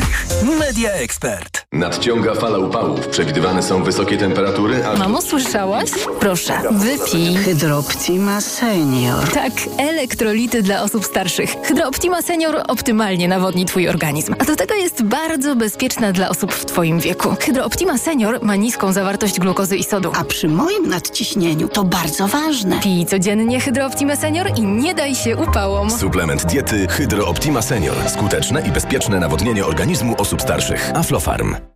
Media 0.59 0.91
Expert. 0.91 1.67
Nadciąga 1.73 2.35
fala 2.47 2.59
upałów. 2.59 3.07
Przewidywane 3.09 3.63
są 3.63 3.83
wysokie 3.83 4.19
temperatury, 4.19 4.85
a... 4.87 4.97
Mamo, 4.97 5.23
słyszałaś? 5.23 5.91
Proszę, 6.21 6.53
wypij. 6.71 7.37
Hydroptima 7.37 8.41
Senior. 8.41 9.29
Tak, 9.35 9.53
elektrolity 9.79 10.63
dla 10.63 10.83
osób 10.83 11.05
starszych. 11.05 11.57
Hydrooptima 11.63 12.23
Senior 12.23 12.63
optymalnie 12.69 13.29
nawodni 13.29 13.65
Twój 13.65 13.89
organizm. 13.89 14.35
A 14.39 14.45
do 14.45 14.57
tego 14.57 14.75
jest 14.75 15.03
bardzo 15.03 15.57
bezpieczna 15.57 16.13
dla 16.13 16.29
osób 16.29 16.53
w 16.53 16.65
Twoim 16.65 17.01
wieku. 17.01 17.37
Hydrooptima 17.41 17.99
Senior 17.99 18.39
ma 18.43 18.57
niską 18.57 18.93
zawartość 18.93 19.41
glukozy 19.41 19.77
i 19.77 19.85
sodu. 19.85 20.13
A 20.17 20.25
przy 20.25 20.49
moim 20.49 20.89
nadciśnieniu 20.89 21.69
to 21.69 21.85
bardzo 21.85 22.29
ważne. 22.29 22.81
Pij 22.83 23.07
codziennie 23.07 23.61
Hydrooptima 23.61 24.17
Senior 24.17 24.47
i 24.57 24.63
nie 24.63 24.95
daj 24.95 25.15
się 25.15 25.37
upałom. 25.37 25.91
Suplement 25.91 26.45
diety 26.47 26.87
Hydro 26.89 27.27
Optima 27.27 27.63
Senior. 27.63 27.97
Skuteczne 28.09 28.63
i 28.69 28.71
bezpieczne 28.71 29.21
nawodnienie 29.21 29.67
organizmu 29.67 30.15
osób 30.19 30.43
starszych. 30.43 30.91
Aflofarm. 30.95 31.76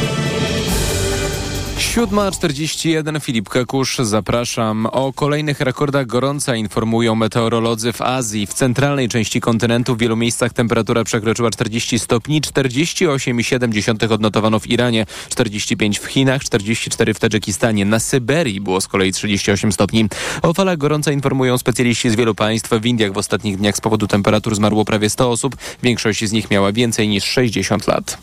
7.41 1.81 3.21
Filip 3.21 3.49
Kekusz, 3.49 3.97
zapraszam. 3.97 4.85
O 4.85 5.13
kolejnych 5.13 5.59
rekordach 5.59 6.05
gorąca 6.05 6.55
informują 6.55 7.15
meteorolodzy 7.15 7.93
w 7.93 8.01
Azji. 8.01 8.47
W 8.47 8.53
centralnej 8.53 9.09
części 9.09 9.41
kontynentu 9.41 9.95
w 9.95 9.99
wielu 9.99 10.15
miejscach 10.15 10.53
temperatura 10.53 11.03
przekroczyła 11.03 11.49
40 11.49 11.99
stopni, 11.99 12.41
48,7 12.41 14.13
odnotowano 14.13 14.59
w 14.59 14.67
Iranie, 14.67 15.05
45 15.29 15.99
w 15.99 16.05
Chinach, 16.05 16.43
44 16.43 17.13
w 17.13 17.19
Tadżykistanie. 17.19 17.85
Na 17.85 17.99
Syberii 17.99 18.61
było 18.61 18.81
z 18.81 18.87
kolei 18.87 19.11
38 19.11 19.71
stopni. 19.71 20.05
O 20.41 20.53
falach 20.53 20.77
gorąca 20.77 21.11
informują 21.11 21.57
specjaliści 21.57 22.09
z 22.09 22.15
wielu 22.15 22.35
państw. 22.35 22.69
W 22.69 22.85
Indiach 22.85 23.13
w 23.13 23.17
ostatnich 23.17 23.57
dniach 23.57 23.77
z 23.77 23.81
powodu 23.81 24.07
temperatur 24.07 24.55
zmarło 24.55 24.85
prawie 24.85 25.09
100 25.09 25.31
osób. 25.31 25.55
Większość 25.83 26.25
z 26.25 26.31
nich 26.31 26.51
miała 26.51 26.71
więcej 26.71 27.07
niż 27.07 27.23
60 27.23 27.87
lat. 27.87 28.17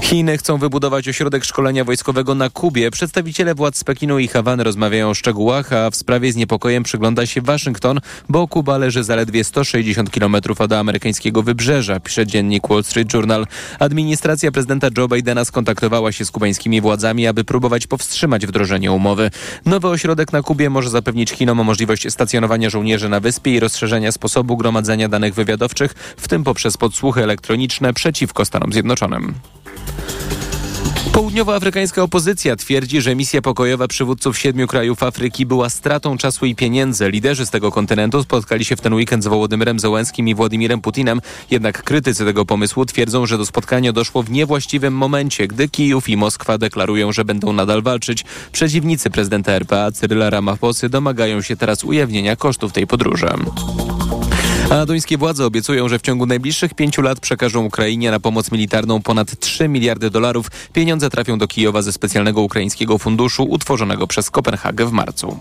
Chiny 0.00 0.38
chcą 0.38 0.58
wybudować 0.58 1.08
ośrodek 1.08 1.44
szkolenia 1.44 1.84
wojskowego 1.84 2.34
na 2.34 2.50
Kubie. 2.50 2.90
Przedstawiciele 2.90 3.54
władz 3.54 3.84
Pekinu 3.84 4.18
i 4.18 4.28
Hawany 4.28 4.64
rozmawiają 4.64 5.10
o 5.10 5.14
szczegółach, 5.14 5.72
a 5.72 5.90
w 5.90 5.96
sprawie 5.96 6.32
z 6.32 6.36
niepokojem 6.36 6.82
przygląda 6.82 7.26
się 7.26 7.40
Waszyngton, 7.40 8.00
bo 8.28 8.48
Kuba 8.48 8.78
leży 8.78 9.04
zaledwie 9.04 9.44
160 9.44 10.10
km 10.10 10.36
od 10.58 10.72
amerykańskiego 10.72 11.42
wybrzeża, 11.42 12.00
pisze 12.00 12.26
dziennik 12.26 12.68
Wall 12.68 12.84
Street 12.84 13.14
Journal. 13.14 13.46
Administracja 13.78 14.52
prezydenta 14.52 14.88
Joe 14.98 15.08
Bidena 15.08 15.44
skontaktowała 15.44 16.12
się 16.12 16.24
z 16.24 16.30
kubańskimi 16.30 16.80
władzami, 16.80 17.26
aby 17.26 17.44
próbować 17.44 17.86
powstrzymać 17.86 18.46
wdrożenie 18.46 18.92
umowy. 18.92 19.30
Nowy 19.66 19.88
ośrodek 19.88 20.32
na 20.32 20.42
Kubie 20.42 20.70
może 20.70 20.90
zapewnić 20.90 21.30
Chinom 21.30 21.64
możliwość 21.64 22.12
stacjonowania 22.12 22.70
żołnierzy 22.70 23.08
na 23.08 23.20
wyspie 23.20 23.54
i 23.54 23.60
rozszerzenia 23.60 24.12
sposobu 24.12 24.56
gromadzenia 24.56 25.08
danych 25.08 25.34
wywiadowczych, 25.34 25.94
w 26.16 26.28
tym 26.28 26.44
poprzez 26.44 26.76
podsłuchy 26.76 27.22
elektroniczne 27.22 27.92
przeciwko 27.92 28.44
Stanom 28.44 28.72
Zjednoczonym. 28.72 29.34
Południowoafrykańska 31.16 32.02
opozycja 32.02 32.56
twierdzi, 32.56 33.00
że 33.00 33.14
misja 33.14 33.42
pokojowa 33.42 33.88
przywódców 33.88 34.38
siedmiu 34.38 34.66
krajów 34.66 35.02
Afryki 35.02 35.46
była 35.46 35.68
stratą 35.68 36.18
czasu 36.18 36.46
i 36.46 36.54
pieniędzy. 36.54 37.10
Liderzy 37.10 37.46
z 37.46 37.50
tego 37.50 37.72
kontynentu 37.72 38.22
spotkali 38.22 38.64
się 38.64 38.76
w 38.76 38.80
ten 38.80 38.94
weekend 38.94 39.24
z 39.24 39.26
Wołodymyrem 39.26 39.78
Zełenskim 39.78 40.28
i 40.28 40.34
Władimirem 40.34 40.80
Putinem, 40.80 41.20
jednak 41.50 41.82
krytycy 41.82 42.24
tego 42.24 42.44
pomysłu 42.44 42.86
twierdzą, 42.86 43.26
że 43.26 43.38
do 43.38 43.46
spotkania 43.46 43.92
doszło 43.92 44.22
w 44.22 44.30
niewłaściwym 44.30 44.94
momencie, 44.94 45.48
gdy 45.48 45.68
Kijów 45.68 46.08
i 46.08 46.16
Moskwa 46.16 46.58
deklarują, 46.58 47.12
że 47.12 47.24
będą 47.24 47.52
nadal 47.52 47.82
walczyć. 47.82 48.24
Przeciwnicy 48.52 49.10
prezydenta 49.10 49.52
RPA 49.52 49.92
Cyryla 49.92 50.30
Ramaphosa 50.30 50.88
domagają 50.88 51.42
się 51.42 51.56
teraz 51.56 51.84
ujawnienia 51.84 52.36
kosztów 52.36 52.72
tej 52.72 52.86
podróży. 52.86 53.28
A 54.70 54.86
duńskie 54.86 55.18
władze 55.18 55.46
obiecują, 55.46 55.88
że 55.88 55.98
w 55.98 56.02
ciągu 56.02 56.26
najbliższych 56.26 56.74
pięciu 56.74 57.02
lat 57.02 57.20
przekażą 57.20 57.64
Ukrainie 57.64 58.10
na 58.10 58.20
pomoc 58.20 58.52
militarną 58.52 59.02
ponad 59.02 59.40
3 59.40 59.68
miliardy 59.68 60.10
dolarów. 60.10 60.46
Pieniądze 60.72 61.10
trafią 61.10 61.38
do 61.38 61.48
Kijowa 61.48 61.82
ze 61.82 61.92
specjalnego 61.92 62.40
ukraińskiego 62.40 62.98
funduszu 62.98 63.44
utworzonego 63.44 64.06
przez 64.06 64.30
Kopenhagę 64.30 64.86
w 64.86 64.92
marcu. 64.92 65.40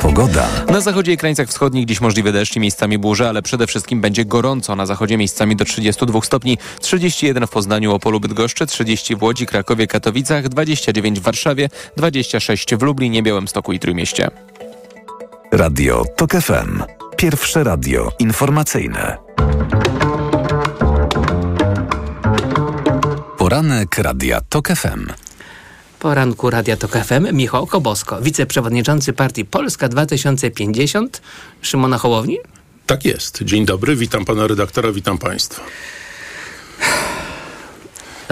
Pogoda. 0.00 0.48
Na 0.68 0.80
zachodzie 0.80 1.12
i 1.12 1.16
krańcach 1.16 1.48
wschodnich 1.48 1.86
dziś 1.86 2.00
możliwe 2.00 2.32
deszcz 2.32 2.56
i 2.56 2.60
miejscami 2.60 2.98
burze, 2.98 3.28
ale 3.28 3.42
przede 3.42 3.66
wszystkim 3.66 4.00
będzie 4.00 4.24
gorąco. 4.24 4.76
Na 4.76 4.86
zachodzie 4.86 5.16
miejscami 5.16 5.56
do 5.56 5.64
32 5.64 6.20
stopni, 6.22 6.58
31 6.80 7.46
w 7.46 7.50
Poznaniu, 7.50 7.94
Opolu, 7.94 8.20
Bydgoszczy, 8.20 8.66
30 8.66 9.16
w 9.16 9.22
Łodzi, 9.22 9.46
Krakowie, 9.46 9.86
Katowicach, 9.86 10.48
29 10.48 11.20
w 11.20 11.22
Warszawie, 11.22 11.68
26 11.96 12.74
w 12.74 12.82
Lublinie, 12.82 13.22
Białymstoku 13.22 13.72
i 13.72 13.78
Trójmieście. 13.78 14.30
Radio 15.52 16.04
TOK 16.16 16.30
FM. 16.30 16.82
Pierwsze 17.16 17.64
radio 17.64 18.12
informacyjne. 18.18 19.16
Poranek 23.38 23.98
Radia 23.98 24.40
TOK 24.40 24.68
FM. 24.68 25.06
Poranku 25.98 26.50
Radia 26.50 26.76
TOK 26.76 26.90
FM 26.90 27.36
Michał 27.36 27.66
Kobosko, 27.66 28.20
wiceprzewodniczący 28.20 29.12
partii 29.12 29.44
Polska 29.44 29.88
2050 29.88 31.22
Szymona 31.62 31.98
Hołowni. 31.98 32.38
Tak 32.86 33.04
jest. 33.04 33.42
Dzień 33.42 33.66
dobry, 33.66 33.96
witam 33.96 34.24
pana 34.24 34.46
redaktora, 34.46 34.92
witam 34.92 35.18
państwa. 35.18 35.62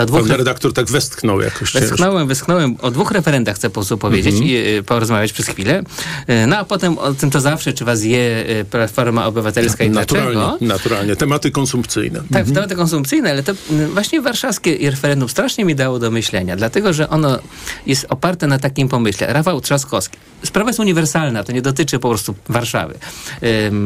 Dwóch... 0.07 0.29
Pan 0.29 0.37
redaktor 0.37 0.73
tak 0.73 0.87
westchnął 0.87 1.41
jakoś. 1.41 1.73
Westchnąłem, 1.73 2.29
westchnąłem. 2.29 2.77
O 2.83 2.91
dwóch 2.91 3.11
referendach 3.11 3.57
chcę 3.57 3.71
po 3.71 3.75
prostu 3.75 3.99
powiedzieć 3.99 4.35
mm 4.35 4.47
-hmm. 4.47 4.51
i 4.51 4.77
y, 4.79 4.83
porozmawiać 4.83 5.33
przez 5.33 5.47
chwilę. 5.47 5.83
Y, 6.29 6.47
no 6.47 6.59
a 6.59 6.65
potem 6.65 6.99
o 6.99 7.15
tym 7.15 7.31
to 7.31 7.41
zawsze, 7.41 7.73
czy 7.73 7.85
was 7.85 8.05
je 8.05 8.45
y, 8.61 8.65
Platforma 8.65 9.27
Obywatelska 9.27 9.85
i 9.85 9.91
naturalnie, 9.91 10.33
dlaczego. 10.33 10.73
Naturalnie, 10.75 11.17
tematy 11.17 11.51
konsumpcyjne. 11.51 12.19
Tak, 12.19 12.29
mm 12.31 12.45
-hmm. 12.45 12.55
tematy 12.55 12.77
konsumpcyjne, 12.77 13.31
ale 13.31 13.43
to 13.43 13.53
właśnie 13.95 14.21
warszawskie 14.21 14.91
referendum 14.91 15.29
strasznie 15.29 15.65
mi 15.65 15.75
dało 15.75 15.99
do 15.99 16.11
myślenia, 16.11 16.57
dlatego, 16.57 16.93
że 16.93 17.09
ono 17.09 17.39
jest 17.87 18.07
oparte 18.09 18.47
na 18.47 18.59
takim 18.59 18.89
pomyśle. 18.89 19.33
Rafał 19.33 19.61
Trzaskowski. 19.61 20.19
Sprawa 20.45 20.71
jest 20.71 20.81
uniwersalna, 20.81 21.45
to 21.45 21.53
nie 21.53 21.63
dotyczy 21.63 21.99
po 21.99 22.09
prostu 22.09 22.35
Warszawy. 22.49 22.95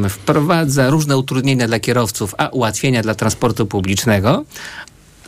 Wprowadza 0.09 0.89
różne 0.89 1.17
utrudnienia 1.17 1.67
dla 1.67 1.79
kierowców, 1.79 2.35
a 2.37 2.47
ułatwienia 2.47 3.03
dla 3.03 3.15
transportu 3.15 3.65
publicznego, 3.65 4.45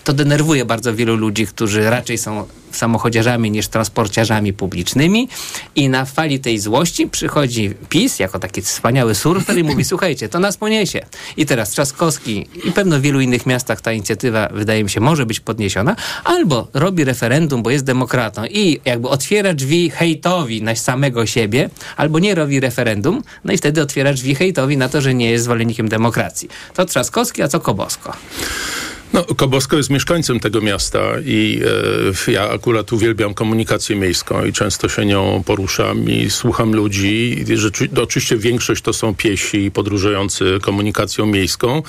to 0.04 0.14
denerwuje 0.14 0.66
bardzo 0.66 0.96
wielu 0.96 1.16
ludzi, 1.16 1.48
którzy 1.48 1.90
raczej 1.90 2.18
są 2.18 2.46
samochodziarzami 2.72 3.52
niż 3.52 3.68
transporciarzami 3.68 4.54
publicznymi 4.54 5.30
i 5.76 5.90
na 5.90 6.06
fali 6.06 6.40
tej 6.40 6.60
złości 6.60 7.08
przychodzi 7.08 7.74
PiS 7.90 8.20
jako 8.20 8.40
taki 8.40 8.62
wspaniały 8.62 9.16
surfer 9.16 9.58
i 9.58 9.64
mówi 9.64 9.86
słuchajcie, 9.94 10.30
to 10.30 10.40
nas 10.40 10.58
poniesie. 10.58 11.06
I 11.38 11.46
teraz 11.46 11.70
Trzaskowski 11.70 12.48
i 12.64 12.72
pewno 12.72 13.00
w 13.00 13.02
wielu 13.02 13.22
innych 13.22 13.46
miastach 13.46 13.82
ta 13.82 13.92
inicjatywa 13.92 14.50
wydaje 14.52 14.84
mi 14.84 14.90
się 14.90 15.00
może 15.00 15.26
być 15.26 15.40
podniesiona, 15.40 15.96
albo 16.24 16.68
robi 16.74 17.04
referendum, 17.04 17.64
bo 17.64 17.70
jest 17.70 17.86
demokratą 17.86 18.46
i 18.46 18.82
jakby 18.86 19.10
otwiera 19.10 19.54
drzwi 19.54 19.90
hejtowi 19.90 20.64
na 20.64 20.76
samego 20.76 21.26
siebie, 21.26 21.70
albo 21.98 22.20
nie 22.20 22.36
robi 22.36 22.60
referendum, 22.60 23.24
no 23.44 23.54
i 23.54 23.58
wtedy 23.58 23.82
otwiera 23.82 24.14
drzwi 24.14 24.36
hejtowi 24.36 24.78
na 24.78 24.90
to, 24.90 25.02
że 25.02 25.14
nie 25.14 25.32
jest 25.32 25.44
zwolennikiem 25.44 25.90
demokracji. 25.90 26.50
To 26.74 26.86
Trzaskowski, 26.86 27.42
a 27.42 27.48
co 27.48 27.60
Kobosko? 27.60 28.14
No, 29.14 29.24
Kobosko 29.24 29.78
jest 29.78 29.90
mieszkańcem 29.90 30.40
tego 30.40 30.62
miasta 30.62 31.00
i 31.26 31.62
e, 32.28 32.32
ja 32.32 32.50
akurat 32.50 32.94
uwielbiam 32.94 33.34
komunikację 33.34 33.96
miejską 33.96 34.46
i 34.46 34.54
często 34.54 34.90
się 34.90 35.06
nią 35.06 35.44
poruszam 35.46 36.10
i 36.10 36.30
słucham 36.30 36.76
ludzi. 36.76 37.46
I 37.48 38.00
oczywiście 38.02 38.38
większość 38.38 38.82
to 38.82 38.94
są 38.94 39.16
piesi 39.16 39.72
podróżujący 39.72 40.60
komunikacją 40.62 41.26
miejską, 41.26 41.84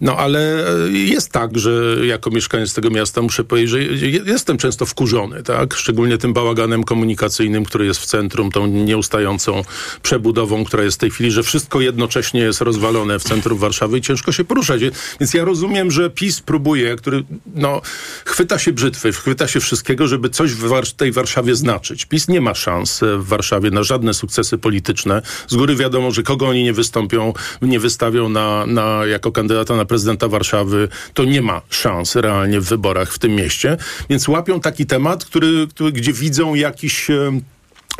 no 0.00 0.16
ale 0.16 0.64
jest 0.90 1.32
tak, 1.32 1.58
że 1.58 1.96
jako 2.06 2.30
mieszkaniec 2.30 2.74
tego 2.74 2.90
miasta 2.90 3.22
muszę 3.22 3.44
powiedzieć, 3.44 3.70
że 3.70 4.06
jestem 4.06 4.58
często 4.58 4.86
wkurzony, 4.86 5.42
tak? 5.42 5.74
Szczególnie 5.74 6.18
tym 6.18 6.32
bałaganem 6.32 6.84
komunikacyjnym, 6.84 7.64
który 7.64 7.86
jest 7.86 8.00
w 8.00 8.06
centrum, 8.06 8.50
tą 8.50 8.66
nieustającą 8.66 9.62
przebudową, 10.02 10.64
która 10.64 10.82
jest 10.82 10.96
w 10.96 11.00
tej 11.00 11.10
chwili, 11.10 11.30
że 11.30 11.42
wszystko 11.42 11.80
jednocześnie 11.80 12.40
jest 12.40 12.60
rozwalone 12.60 13.18
w 13.18 13.24
centrum 13.24 13.58
Warszawy 13.58 13.98
i 13.98 14.00
ciężko 14.00 14.32
się 14.32 14.44
poruszać. 14.44 14.80
Więc 15.20 15.34
ja 15.34 15.44
rozumiem, 15.44 15.90
że 15.90 16.10
PiS 16.10 16.40
próbuje 16.40 16.57
próbuje, 16.58 16.96
który 16.96 17.24
no, 17.54 17.80
chwyta 18.24 18.58
się 18.58 18.72
brzytwy, 18.72 19.12
chwyta 19.12 19.48
się 19.48 19.60
wszystkiego, 19.60 20.06
żeby 20.06 20.30
coś 20.30 20.52
w 20.52 20.92
tej 20.92 21.12
Warszawie 21.12 21.54
znaczyć. 21.54 22.06
PiS 22.06 22.28
nie 22.28 22.40
ma 22.40 22.54
szans 22.54 23.00
w 23.18 23.26
Warszawie 23.26 23.70
na 23.70 23.82
żadne 23.82 24.14
sukcesy 24.14 24.58
polityczne. 24.58 25.22
Z 25.48 25.56
góry 25.56 25.76
wiadomo, 25.76 26.10
że 26.10 26.22
kogo 26.22 26.48
oni 26.48 26.64
nie 26.64 26.72
wystąpią, 26.72 27.32
nie 27.62 27.80
wystawią 27.80 28.28
na, 28.28 28.66
na, 28.66 29.06
jako 29.06 29.32
kandydata 29.32 29.76
na 29.76 29.84
prezydenta 29.84 30.28
Warszawy, 30.28 30.88
to 31.14 31.24
nie 31.24 31.42
ma 31.42 31.62
szans 31.70 32.16
realnie 32.16 32.60
w 32.60 32.64
wyborach 32.64 33.12
w 33.12 33.18
tym 33.18 33.34
mieście. 33.34 33.76
Więc 34.10 34.28
łapią 34.28 34.60
taki 34.60 34.86
temat, 34.86 35.24
który, 35.24 35.66
który 35.70 35.92
gdzie 35.92 36.12
widzą 36.12 36.54
jakiś 36.54 37.10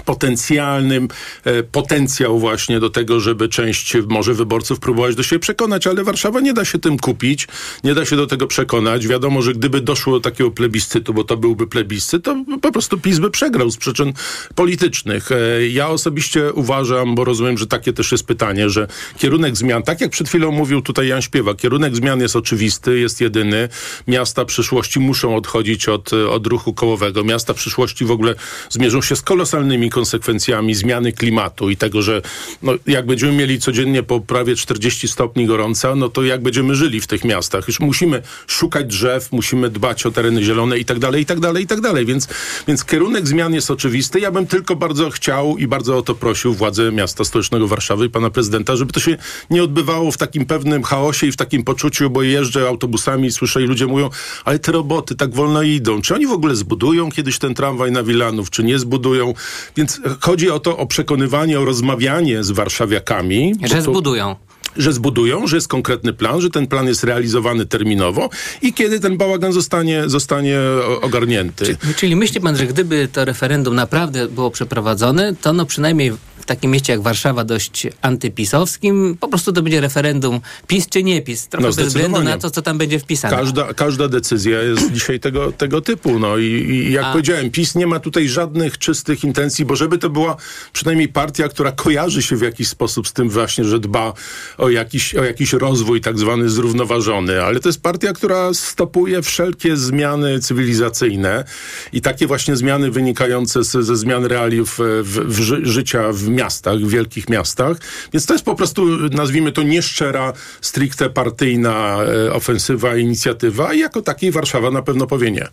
potencjalnym 0.05 1.09
e, 1.45 1.63
potencjał 1.63 2.39
właśnie 2.39 2.81
do 2.81 2.91
tego, 2.91 3.21
żeby 3.21 3.49
część 3.49 3.97
może 4.09 4.35
wyborców 4.35 4.81
próbować 4.81 5.15
do 5.15 5.23
siebie 5.23 5.41
przekonać, 5.41 5.87
ale 5.87 6.05
Warszawa 6.05 6.41
nie 6.41 6.53
da 6.53 6.65
się 6.65 6.79
tym 6.79 6.99
kupić, 6.99 7.49
nie 7.85 7.95
da 7.95 8.05
się 8.05 8.17
do 8.17 8.27
tego 8.27 8.47
przekonać. 8.47 9.07
Wiadomo, 9.07 9.43
że 9.43 9.53
gdyby 9.53 9.81
doszło 9.81 10.13
do 10.13 10.21
takiego 10.21 10.51
plebiscytu, 10.51 11.15
bo 11.15 11.25
to 11.25 11.37
byłby 11.37 11.67
plebiscyt, 11.67 12.25
to 12.25 12.45
po 12.63 12.73
prostu 12.73 12.99
PiS 12.99 13.19
by 13.19 13.31
przegrał 13.31 13.71
z 13.71 13.77
przyczyn 13.77 14.13
politycznych. 14.55 15.33
E, 15.33 15.69
ja 15.69 15.89
osobiście 15.89 16.53
uważam, 16.53 17.15
bo 17.15 17.25
rozumiem, 17.25 17.59
że 17.59 17.67
takie 17.67 17.93
też 17.93 18.13
jest 18.13 18.27
pytanie, 18.27 18.71
że 18.71 18.89
kierunek 19.19 19.57
zmian, 19.57 19.83
tak 19.83 20.01
jak 20.01 20.11
przed 20.11 20.29
chwilą 20.29 20.51
mówił 20.51 20.83
tutaj 20.83 21.09
Jan 21.09 21.23
Śpiewa, 21.23 21.55
kierunek 21.55 21.97
zmian 21.97 22.21
jest 22.21 22.37
oczywisty, 22.37 22.99
jest 22.99 23.21
jedyny. 23.21 23.69
Miasta 24.09 24.45
przyszłości 24.45 25.01
muszą 25.01 25.37
odchodzić 25.37 25.89
od, 25.89 26.13
od 26.13 26.47
ruchu 26.47 26.75
kołowego. 26.75 27.25
Miasta 27.25 27.55
przyszłości 27.55 28.05
w 28.05 28.11
ogóle 28.11 28.35
zmierzą 28.71 29.03
się 29.03 29.17
z 29.17 29.23
kolosalnymi 29.23 29.88
konsekwencjami 29.91 30.75
zmiany 30.75 31.13
klimatu 31.13 31.71
i 31.71 31.77
tego, 31.77 32.03
że 32.03 32.23
no, 32.63 32.73
jak 32.87 33.07
będziemy 33.07 33.33
mieli 33.33 33.61
codziennie 33.61 34.03
po 34.03 34.21
prawie 34.21 34.57
40 34.57 35.09
stopni 35.09 35.47
gorąca, 35.47 35.95
no 35.95 36.09
to 36.09 36.25
jak 36.25 36.43
będziemy 36.43 36.75
żyli 36.75 37.01
w 37.01 37.07
tych 37.07 37.25
miastach? 37.25 37.69
Już 37.69 37.81
musimy 37.81 38.23
szukać 38.47 38.87
drzew, 38.87 39.33
musimy 39.33 39.71
dbać 39.71 40.07
o 40.07 40.11
tereny 40.11 40.45
zielone 40.45 40.79
i 40.79 40.85
tak 40.85 40.99
dalej, 40.99 41.23
i 41.23 41.27
tak 41.27 41.41
dalej, 41.41 41.65
i 41.65 41.67
tak 41.67 41.81
dalej. 41.81 42.07
Więc, 42.07 42.29
więc 42.69 42.85
kierunek 42.85 43.29
zmian 43.29 43.55
jest 43.55 43.71
oczywisty. 43.71 44.21
Ja 44.21 44.31
bym 44.31 44.47
tylko 44.47 44.77
bardzo 44.77 45.11
chciał 45.11 45.57
i 45.57 45.67
bardzo 45.67 45.97
o 45.97 46.03
to 46.03 46.15
prosił 46.15 46.55
władze 46.55 46.93
miasta 46.93 47.25
stołecznego 47.25 47.69
Warszawy 47.69 48.07
i 48.07 48.11
pana 48.11 48.31
prezydenta, 48.31 48.77
żeby 48.77 48.93
to 48.93 49.01
się 49.01 49.17
nie 49.51 49.63
odbywało 49.63 50.13
w 50.13 50.17
takim 50.17 50.47
pewnym 50.47 50.83
chaosie 50.83 51.27
i 51.27 51.33
w 51.33 51.37
takim 51.37 51.65
poczuciu, 51.65 52.11
bo 52.11 52.23
jeżdżę 52.23 52.69
autobusami 52.69 53.29
i 53.29 53.33
słyszę 53.33 53.63
i 53.63 53.67
ludzie 53.67 53.87
mówią, 53.87 54.11
ale 54.45 54.59
te 54.59 54.73
roboty 54.73 55.17
tak 55.17 55.35
wolno 55.35 55.63
idą. 55.63 56.03
Czy 56.03 56.15
oni 56.15 56.27
w 56.27 56.33
ogóle 56.33 56.57
zbudują 56.57 57.11
kiedyś 57.11 57.39
ten 57.39 57.55
tramwaj 57.55 57.93
na 57.93 58.03
Wilanów, 58.03 58.51
czy 58.51 58.65
nie 58.65 58.79
zbudują? 58.79 59.35
Więc 59.79 60.01
chodzi 60.21 60.51
o 60.51 60.61
to, 60.61 60.77
o 60.77 60.87
przekonywanie, 60.87 61.61
o 61.61 61.65
rozmawianie 61.65 62.45
z 62.45 62.51
warszawiakami. 62.51 63.55
Że 63.65 63.83
zbudują 63.83 64.37
że 64.77 64.93
zbudują, 64.93 65.47
że 65.47 65.57
jest 65.57 65.69
konkretny 65.69 66.13
plan, 66.13 66.41
że 66.41 66.51
ten 66.51 66.67
plan 66.67 66.87
jest 66.87 67.05
realizowany 67.05 67.67
terminowo 67.67 68.31
i 68.63 68.73
kiedy 68.73 69.01
ten 69.01 69.17
bałagan 69.17 69.53
zostanie, 69.53 70.03
zostanie 70.07 70.59
ogarnięty. 71.01 71.65
Czyli, 71.65 71.95
czyli 71.95 72.17
myśli 72.17 72.41
pan, 72.41 72.57
że 72.57 72.67
gdyby 72.67 73.09
to 73.13 73.25
referendum 73.25 73.75
naprawdę 73.75 74.29
było 74.29 74.51
przeprowadzone, 74.51 75.35
to 75.41 75.53
no 75.53 75.67
przynajmniej 75.67 76.13
w 76.39 76.45
takim 76.47 76.71
mieście 76.71 76.93
jak 76.93 77.03
Warszawa 77.03 77.45
dość 77.45 77.87
antypisowskim, 78.03 79.17
po 79.21 79.29
prostu 79.29 79.53
to 79.53 79.63
będzie 79.63 79.81
referendum 79.81 80.41
PiS 80.67 80.89
czy 80.89 81.03
nie 81.03 81.23
PiS, 81.23 81.49
trochę 81.49 81.69
no, 81.69 81.75
bez 81.75 81.87
względu 81.87 82.23
na 82.23 82.39
to, 82.39 82.51
co 82.51 82.63
tam 82.63 82.79
będzie 82.79 82.99
wpisane. 82.99 83.37
Każda, 83.37 83.75
każda 83.75 84.09
decyzja 84.09 84.63
jest 84.63 84.93
dzisiaj 84.97 85.21
tego, 85.21 85.53
tego 85.53 85.81
typu. 85.81 86.19
No 86.19 86.39
i, 86.39 86.45
i 86.45 86.93
jak 86.93 87.05
A. 87.05 87.13
powiedziałem, 87.13 87.51
PiS 87.51 87.75
nie 87.75 87.87
ma 87.87 88.01
tutaj 88.01 88.29
żadnych 88.29 88.79
czystych 88.79 89.25
intencji, 89.25 89.65
bo 89.65 89.77
żeby 89.77 89.99
to 89.99 90.11
była 90.11 90.37
przynajmniej 90.73 91.09
partia, 91.09 91.49
która 91.49 91.73
kojarzy 91.73 92.23
się 92.23 92.37
w 92.37 92.43
jakiś 92.43 92.69
sposób 92.69 93.09
z 93.09 93.13
tym 93.13 93.31
właśnie, 93.31 93.65
że 93.65 93.81
dba 93.81 94.13
o 94.59 94.71
jakiś, 94.71 95.15
o 95.15 95.25
jakiś 95.25 95.53
rozwój 95.53 96.01
tak 96.01 96.19
zwany 96.19 96.49
zrównoważony, 96.49 97.43
ale 97.43 97.61
to 97.61 97.69
jest 97.69 97.83
partia, 97.83 98.13
która 98.13 98.55
stopuje 98.55 99.23
wszelkie 99.23 99.77
zmiany 99.77 100.41
cywilizacyjne 100.41 101.45
i 101.93 102.01
takie 102.01 102.27
właśnie 102.27 102.57
zmiany 102.57 102.91
wynikające 102.91 103.65
z, 103.65 103.71
ze 103.71 103.97
zmian 103.97 104.25
realiów 104.25 104.79
w, 104.79 105.03
w, 105.05 105.35
w 105.35 105.67
życia 105.67 106.13
w 106.13 106.29
miastach, 106.29 106.79
w 106.79 106.91
wielkich 106.91 107.29
miastach. 107.29 107.77
Więc 108.13 108.27
to 108.27 108.35
jest 108.35 108.45
po 108.45 108.55
prostu, 108.55 108.87
nazwijmy 109.11 109.53
to, 109.53 109.63
nieszczera, 109.63 110.33
stricte 110.61 111.11
partyjna 111.11 111.99
e, 112.27 112.33
ofensywa, 112.33 112.97
inicjatywa. 112.97 113.75
I 113.75 113.79
jako 113.79 114.03
takiej 114.03 114.31
Warszawa 114.31 114.71
na 114.71 114.83
pewno 114.83 115.07
powie 115.07 115.31
nie. 115.31 115.49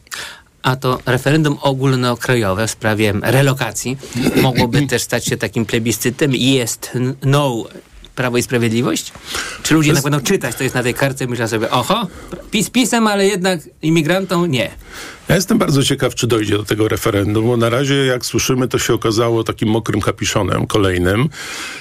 A 0.63 0.75
to 0.75 0.99
referendum 1.05 1.57
ogólnokrajowe 1.61 2.67
w 2.67 2.71
sprawie 2.71 3.13
relokacji 3.21 3.97
mogłoby 4.41 4.87
też 4.87 5.01
stać 5.01 5.25
się 5.25 5.37
takim 5.37 5.65
plebiscytem 5.65 6.31
jest 6.35 6.91
no 7.23 7.63
Prawo 8.15 8.37
i 8.37 8.43
Sprawiedliwość? 8.43 9.13
Czy 9.63 9.73
ludzie 9.73 9.91
jest... 9.91 10.03
będą 10.03 10.19
czytać, 10.19 10.55
co 10.55 10.63
jest 10.63 10.75
na 10.75 10.83
tej 10.83 10.93
kartce 10.93 11.23
i 11.23 11.27
myślą 11.27 11.47
sobie, 11.47 11.71
oho, 11.71 12.07
PiS 12.51 12.69
pisem, 12.69 13.07
ale 13.07 13.27
jednak 13.27 13.59
imigrantom 13.81 14.51
nie. 14.51 14.71
Ja 15.29 15.35
jestem 15.35 15.57
bardzo 15.57 15.83
ciekaw, 15.83 16.15
czy 16.15 16.27
dojdzie 16.27 16.57
do 16.57 16.63
tego 16.63 16.87
referendum, 16.87 17.45
bo 17.45 17.57
na 17.57 17.69
razie, 17.69 17.95
jak 17.95 18.25
słyszymy, 18.25 18.67
to 18.67 18.79
się 18.79 18.93
okazało 18.93 19.43
takim 19.43 19.69
mokrym 19.69 20.01
kapiszonem 20.01 20.67
kolejnym. 20.67 21.29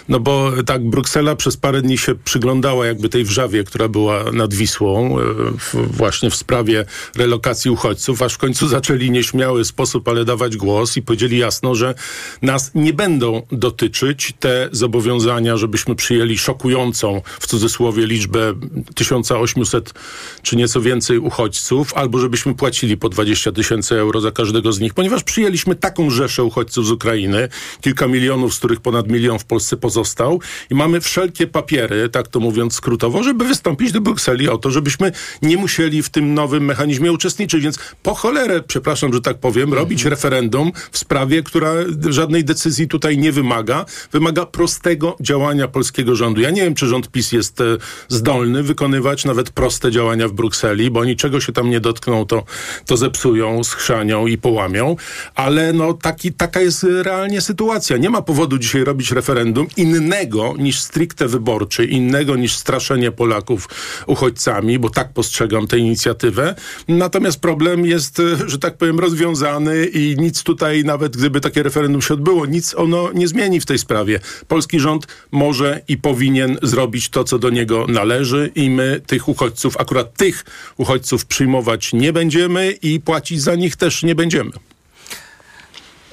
No 0.08 0.20
bo 0.20 0.52
tak, 0.66 0.84
Bruksela 0.90 1.36
przez 1.36 1.56
parę 1.56 1.82
dni 1.82 1.98
się 1.98 2.14
przyglądała 2.14 2.86
jakby 2.86 3.08
tej 3.08 3.24
wrzawie, 3.24 3.64
która 3.64 3.88
była 3.88 4.24
nad 4.32 4.54
Wisłą, 4.54 5.18
e, 5.18 5.22
w, 5.58 5.96
właśnie 5.96 6.30
w 6.30 6.36
sprawie 6.36 6.84
relokacji 7.14 7.70
uchodźców, 7.70 8.22
aż 8.22 8.34
w 8.34 8.38
końcu 8.38 8.68
zaczęli 8.68 9.10
nieśmiały 9.10 9.64
sposób, 9.64 10.08
ale 10.08 10.24
dawać 10.24 10.56
głos 10.56 10.96
i 10.96 11.02
powiedzieli 11.02 11.38
jasno, 11.38 11.74
że 11.74 11.94
nas 12.42 12.70
nie 12.74 12.92
będą 12.92 13.42
dotyczyć 13.52 14.32
te 14.40 14.68
zobowiązania, 14.72 15.56
żebyśmy 15.56 15.94
przyjęli 15.94 16.38
szokującą, 16.38 17.22
w 17.40 17.46
cudzysłowie, 17.46 18.06
liczbę 18.06 18.54
1800 18.94 19.94
czy 20.42 20.56
nieco 20.56 20.80
więcej 20.80 21.18
uchodźców, 21.18 21.94
albo 21.94 22.18
żebyśmy 22.18 22.54
płacili 22.54 22.96
po 22.96 23.08
20 23.08 23.33
20 23.34 23.52
tysięcy 23.52 23.98
euro 23.98 24.20
za 24.20 24.30
każdego 24.30 24.72
z 24.72 24.80
nich, 24.80 24.94
ponieważ 24.94 25.22
przyjęliśmy 25.22 25.74
taką 25.74 26.10
rzeszę 26.10 26.44
uchodźców 26.44 26.86
z 26.86 26.90
Ukrainy, 26.90 27.48
kilka 27.80 28.06
milionów, 28.06 28.54
z 28.54 28.58
których 28.58 28.80
ponad 28.80 29.08
milion 29.08 29.38
w 29.38 29.44
Polsce 29.44 29.76
pozostał 29.76 30.40
i 30.70 30.74
mamy 30.74 31.00
wszelkie 31.00 31.46
papiery, 31.46 32.08
tak 32.08 32.28
to 32.28 32.40
mówiąc 32.40 32.74
skrótowo, 32.74 33.22
żeby 33.22 33.44
wystąpić 33.44 33.92
do 33.92 34.00
Brukseli 34.00 34.48
o 34.48 34.58
to, 34.58 34.70
żebyśmy 34.70 35.12
nie 35.42 35.56
musieli 35.56 36.02
w 36.02 36.08
tym 36.08 36.34
nowym 36.34 36.64
mechanizmie 36.64 37.12
uczestniczyć. 37.12 37.62
Więc 37.62 37.78
po 38.02 38.14
cholerę, 38.14 38.62
przepraszam, 38.62 39.12
że 39.12 39.20
tak 39.20 39.38
powiem, 39.38 39.64
mhm. 39.64 39.82
robić 39.82 40.04
referendum 40.04 40.72
w 40.92 40.98
sprawie, 40.98 41.42
która 41.42 41.72
żadnej 42.08 42.44
decyzji 42.44 42.88
tutaj 42.88 43.18
nie 43.18 43.32
wymaga. 43.32 43.84
Wymaga 44.12 44.46
prostego 44.46 45.16
działania 45.20 45.68
polskiego 45.68 46.16
rządu. 46.16 46.40
Ja 46.40 46.50
nie 46.50 46.62
wiem, 46.62 46.74
czy 46.74 46.86
rząd 46.86 47.10
PiS 47.10 47.32
jest 47.32 47.60
e, 47.60 47.64
zdolny 48.08 48.62
wykonywać 48.62 49.24
nawet 49.24 49.50
proste 49.50 49.90
działania 49.90 50.28
w 50.28 50.32
Brukseli, 50.32 50.90
bo 50.90 51.00
oni 51.00 51.16
czego 51.16 51.40
się 51.40 51.52
tam 51.52 51.70
nie 51.70 51.80
dotkną, 51.80 52.26
to, 52.26 52.44
to 52.86 52.96
zepsują 52.96 53.23
zepsują, 53.24 53.64
schrzanią 53.64 54.26
i 54.26 54.38
połamią, 54.38 54.96
ale 55.34 55.72
no 55.72 55.92
taki, 55.92 56.32
taka 56.32 56.60
jest 56.60 56.86
realnie 57.02 57.40
sytuacja. 57.40 57.96
Nie 57.96 58.10
ma 58.10 58.22
powodu 58.22 58.58
dzisiaj 58.58 58.84
robić 58.84 59.12
referendum 59.12 59.66
innego 59.76 60.54
niż 60.58 60.80
stricte 60.80 61.28
wyborczy, 61.28 61.84
innego 61.84 62.36
niż 62.36 62.56
straszenie 62.56 63.12
Polaków 63.12 63.68
uchodźcami, 64.06 64.78
bo 64.78 64.90
tak 64.90 65.12
postrzegam 65.12 65.66
tę 65.66 65.78
inicjatywę. 65.78 66.54
Natomiast 66.88 67.40
problem 67.40 67.86
jest, 67.86 68.22
że 68.46 68.58
tak 68.58 68.76
powiem, 68.76 69.00
rozwiązany 69.00 69.84
i 69.84 70.16
nic 70.18 70.42
tutaj, 70.42 70.84
nawet 70.84 71.16
gdyby 71.16 71.40
takie 71.40 71.62
referendum 71.62 72.02
się 72.02 72.14
odbyło, 72.14 72.46
nic 72.46 72.74
ono 72.74 73.12
nie 73.14 73.28
zmieni 73.28 73.60
w 73.60 73.66
tej 73.66 73.78
sprawie. 73.78 74.20
Polski 74.48 74.80
rząd 74.80 75.06
może 75.32 75.80
i 75.88 75.96
powinien 75.96 76.58
zrobić 76.62 77.08
to, 77.08 77.24
co 77.24 77.38
do 77.38 77.50
niego 77.50 77.86
należy 77.88 78.50
i 78.54 78.70
my 78.70 79.00
tych 79.06 79.28
uchodźców, 79.28 79.76
akurat 79.76 80.14
tych 80.14 80.44
uchodźców 80.76 81.26
przyjmować 81.26 81.92
nie 81.92 82.12
będziemy 82.12 82.70
i 82.70 83.00
płacić 83.00 83.13
za 83.38 83.54
nich 83.54 83.76
też 83.76 84.02
nie 84.02 84.14
będziemy. 84.14 84.50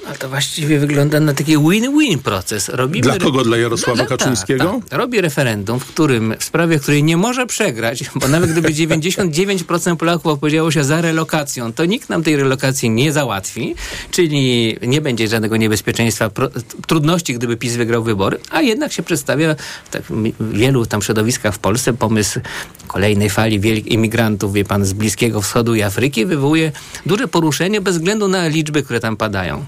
Ale 0.06 0.16
to 0.16 0.28
właściwie 0.28 0.78
wygląda 0.78 1.20
na 1.20 1.34
taki 1.34 1.58
win-win 1.58 2.18
proces. 2.18 2.68
Robimy 2.68 3.02
Dla 3.02 3.18
kogo? 3.18 3.44
Dla 3.44 3.56
Jarosława 3.56 3.96
no, 3.96 4.02
no, 4.02 4.08
Kaczyńskiego? 4.08 4.64
Tak, 4.64 4.88
tak. 4.88 4.98
Robi 4.98 5.20
referendum, 5.20 5.80
w 5.80 5.84
którym, 5.84 6.34
w 6.38 6.44
sprawie 6.44 6.78
której 6.78 7.04
nie 7.04 7.16
może 7.16 7.46
przegrać, 7.46 8.04
bo 8.20 8.28
nawet 8.28 8.52
gdyby 8.52 8.68
99% 8.68 9.96
Polaków 9.96 10.26
opowiedziało 10.26 10.70
się 10.70 10.84
za 10.84 11.00
relokacją, 11.00 11.72
to 11.72 11.84
nikt 11.84 12.08
nam 12.08 12.22
tej 12.22 12.36
relokacji 12.36 12.90
nie 12.90 13.12
załatwi, 13.12 13.74
czyli 14.10 14.76
nie 14.82 15.00
będzie 15.00 15.28
żadnego 15.28 15.56
niebezpieczeństwa, 15.56 16.30
pro, 16.30 16.48
trudności, 16.86 17.34
gdyby 17.34 17.56
PiS 17.56 17.76
wygrał 17.76 18.02
wybory, 18.02 18.38
a 18.50 18.62
jednak 18.62 18.92
się 18.92 19.02
przedstawia 19.02 19.54
w 19.84 19.90
tak 19.90 20.02
wielu 20.40 20.86
tam 20.86 21.02
środowiskach 21.02 21.54
w 21.54 21.58
Polsce 21.58 21.92
pomysł 21.92 22.40
kolejnej 22.86 23.30
fali 23.30 23.92
imigrantów, 23.94 24.52
wie 24.52 24.64
pan, 24.64 24.84
z 24.84 24.92
Bliskiego 24.92 25.42
Wschodu 25.42 25.74
i 25.74 25.82
Afryki 25.82 26.26
wywołuje 26.26 26.72
duże 27.06 27.28
poruszenie 27.28 27.80
bez 27.80 27.96
względu 27.96 28.28
na 28.28 28.48
liczby, 28.48 28.82
które 28.82 29.00
tam 29.00 29.16
padają. 29.16 29.64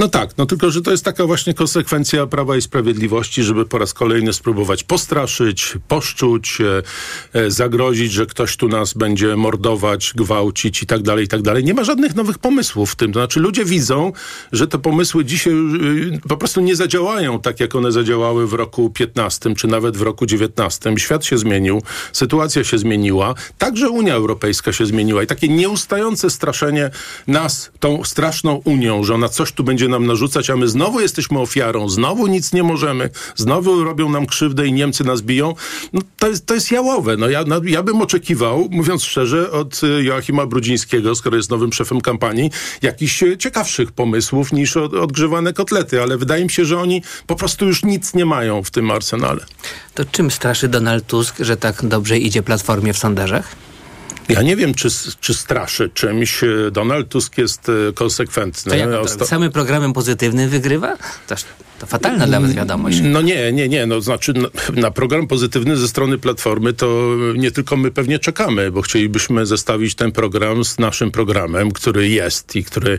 No 0.00 0.08
tak, 0.08 0.38
no 0.38 0.46
tylko, 0.46 0.70
że 0.70 0.82
to 0.82 0.90
jest 0.90 1.04
taka 1.04 1.26
właśnie 1.26 1.54
konsekwencja 1.54 2.26
Prawa 2.26 2.56
i 2.56 2.62
Sprawiedliwości, 2.62 3.42
żeby 3.42 3.66
po 3.66 3.78
raz 3.78 3.94
kolejny 3.94 4.32
spróbować 4.32 4.84
postraszyć, 4.84 5.74
poszczuć, 5.88 6.58
e, 6.60 6.82
e, 7.40 7.50
zagrozić, 7.50 8.12
że 8.12 8.26
ktoś 8.26 8.56
tu 8.56 8.68
nas 8.68 8.94
będzie 8.94 9.36
mordować, 9.36 10.12
gwałcić 10.16 10.82
i 10.82 10.86
tak 10.86 11.02
dalej, 11.02 11.24
i 11.24 11.28
tak 11.28 11.42
dalej. 11.42 11.64
Nie 11.64 11.74
ma 11.74 11.84
żadnych 11.84 12.14
nowych 12.14 12.38
pomysłów 12.38 12.92
w 12.92 12.96
tym. 12.96 13.12
To 13.12 13.20
znaczy 13.20 13.40
ludzie 13.40 13.64
widzą, 13.64 14.12
że 14.52 14.66
te 14.66 14.78
pomysły 14.78 15.24
dzisiaj 15.24 15.52
y, 15.52 16.20
po 16.28 16.36
prostu 16.36 16.60
nie 16.60 16.76
zadziałają 16.76 17.40
tak, 17.40 17.60
jak 17.60 17.74
one 17.74 17.92
zadziałały 17.92 18.46
w 18.46 18.52
roku 18.52 18.90
15 18.90 19.54
czy 19.54 19.66
nawet 19.66 19.96
w 19.96 20.02
roku 20.02 20.26
19. 20.26 20.94
Świat 20.98 21.24
się 21.24 21.38
zmienił, 21.38 21.82
sytuacja 22.12 22.64
się 22.64 22.78
zmieniła, 22.78 23.34
także 23.58 23.90
Unia 23.90 24.14
Europejska 24.14 24.72
się 24.72 24.86
zmieniła 24.86 25.22
i 25.22 25.26
takie 25.26 25.48
nieustające 25.48 26.30
straszenie 26.30 26.90
nas 27.26 27.70
tą 27.80 28.04
straszną 28.04 28.62
Unią, 28.64 29.04
że 29.04 29.14
ona 29.14 29.28
coś 29.28 29.52
tu 29.52 29.64
będzie 29.64 29.89
nam 29.90 30.06
narzucać, 30.06 30.50
a 30.50 30.56
my 30.56 30.68
znowu 30.68 31.00
jesteśmy 31.00 31.38
ofiarą, 31.38 31.88
znowu 31.88 32.26
nic 32.26 32.52
nie 32.52 32.62
możemy, 32.62 33.10
znowu 33.36 33.84
robią 33.84 34.08
nam 34.08 34.26
krzywdę 34.26 34.66
i 34.66 34.72
Niemcy 34.72 35.04
nas 35.04 35.22
biją, 35.22 35.54
no 35.92 36.00
to 36.18 36.28
jest, 36.28 36.46
to 36.46 36.54
jest 36.54 36.70
jałowe. 36.70 37.16
No 37.16 37.28
ja, 37.28 37.44
no, 37.46 37.60
ja 37.64 37.82
bym 37.82 38.02
oczekiwał, 38.02 38.68
mówiąc 38.70 39.04
szczerze, 39.04 39.50
od 39.50 39.80
y, 39.84 40.04
Joachima 40.04 40.46
Brudzińskiego, 40.46 41.14
skoro 41.14 41.36
jest 41.36 41.50
nowym 41.50 41.72
szefem 41.72 42.00
kampanii, 42.00 42.50
jakichś 42.82 43.22
y, 43.22 43.38
ciekawszych 43.38 43.92
pomysłów 43.92 44.52
niż 44.52 44.76
od, 44.76 44.94
odgrzewane 44.94 45.52
kotlety, 45.52 46.02
ale 46.02 46.18
wydaje 46.18 46.44
mi 46.44 46.50
się, 46.50 46.64
że 46.64 46.78
oni 46.78 47.02
po 47.26 47.36
prostu 47.36 47.66
już 47.66 47.84
nic 47.84 48.14
nie 48.14 48.26
mają 48.26 48.62
w 48.62 48.70
tym 48.70 48.90
arsenale. 48.90 49.44
To 49.94 50.04
czym 50.04 50.30
straszy 50.30 50.68
Donald 50.68 51.06
Tusk, 51.06 51.36
że 51.40 51.56
tak 51.56 51.86
dobrze 51.86 52.18
idzie 52.18 52.42
Platformie 52.42 52.92
w 52.92 52.98
sondażach? 52.98 53.69
Ja 54.30 54.42
nie 54.42 54.56
wiem, 54.56 54.74
czy, 54.74 54.88
czy 55.20 55.34
straszy 55.34 55.90
czymś. 55.94 56.40
Donald 56.72 57.08
Tusk 57.08 57.38
jest 57.38 57.68
e, 57.68 57.92
konsekwentny. 57.92 58.70
To 58.70 58.76
jak 58.78 58.88
Osta- 58.90 59.26
samym 59.26 59.52
programem 59.52 59.92
pozytywnym 59.92 60.50
wygrywa? 60.50 60.96
Też 61.26 61.44
to 61.80 61.86
fatalna 61.86 62.26
dla 62.26 62.40
was 62.40 62.52
wiadomość. 62.54 63.00
No 63.02 63.22
nie, 63.22 63.52
nie, 63.52 63.68
nie. 63.68 63.86
No, 63.86 64.00
znaczy 64.00 64.32
na, 64.32 64.48
na, 64.80 64.90
program 64.90 65.26
pozytywny 65.26 65.76
ze 65.76 65.88
strony 65.88 66.18
Platformy 66.18 66.72
to 66.72 67.16
nie 67.36 67.50
tylko 67.50 67.76
my 67.76 67.90
pewnie 67.90 68.18
czekamy, 68.18 68.70
bo 68.70 68.82
chcielibyśmy 68.82 69.46
zestawić 69.46 69.94
ten 69.94 70.12
program 70.12 70.64
z 70.64 70.78
naszym 70.78 71.10
programem, 71.10 71.70
który 71.70 72.08
jest 72.08 72.56
i 72.56 72.64
który, 72.64 72.98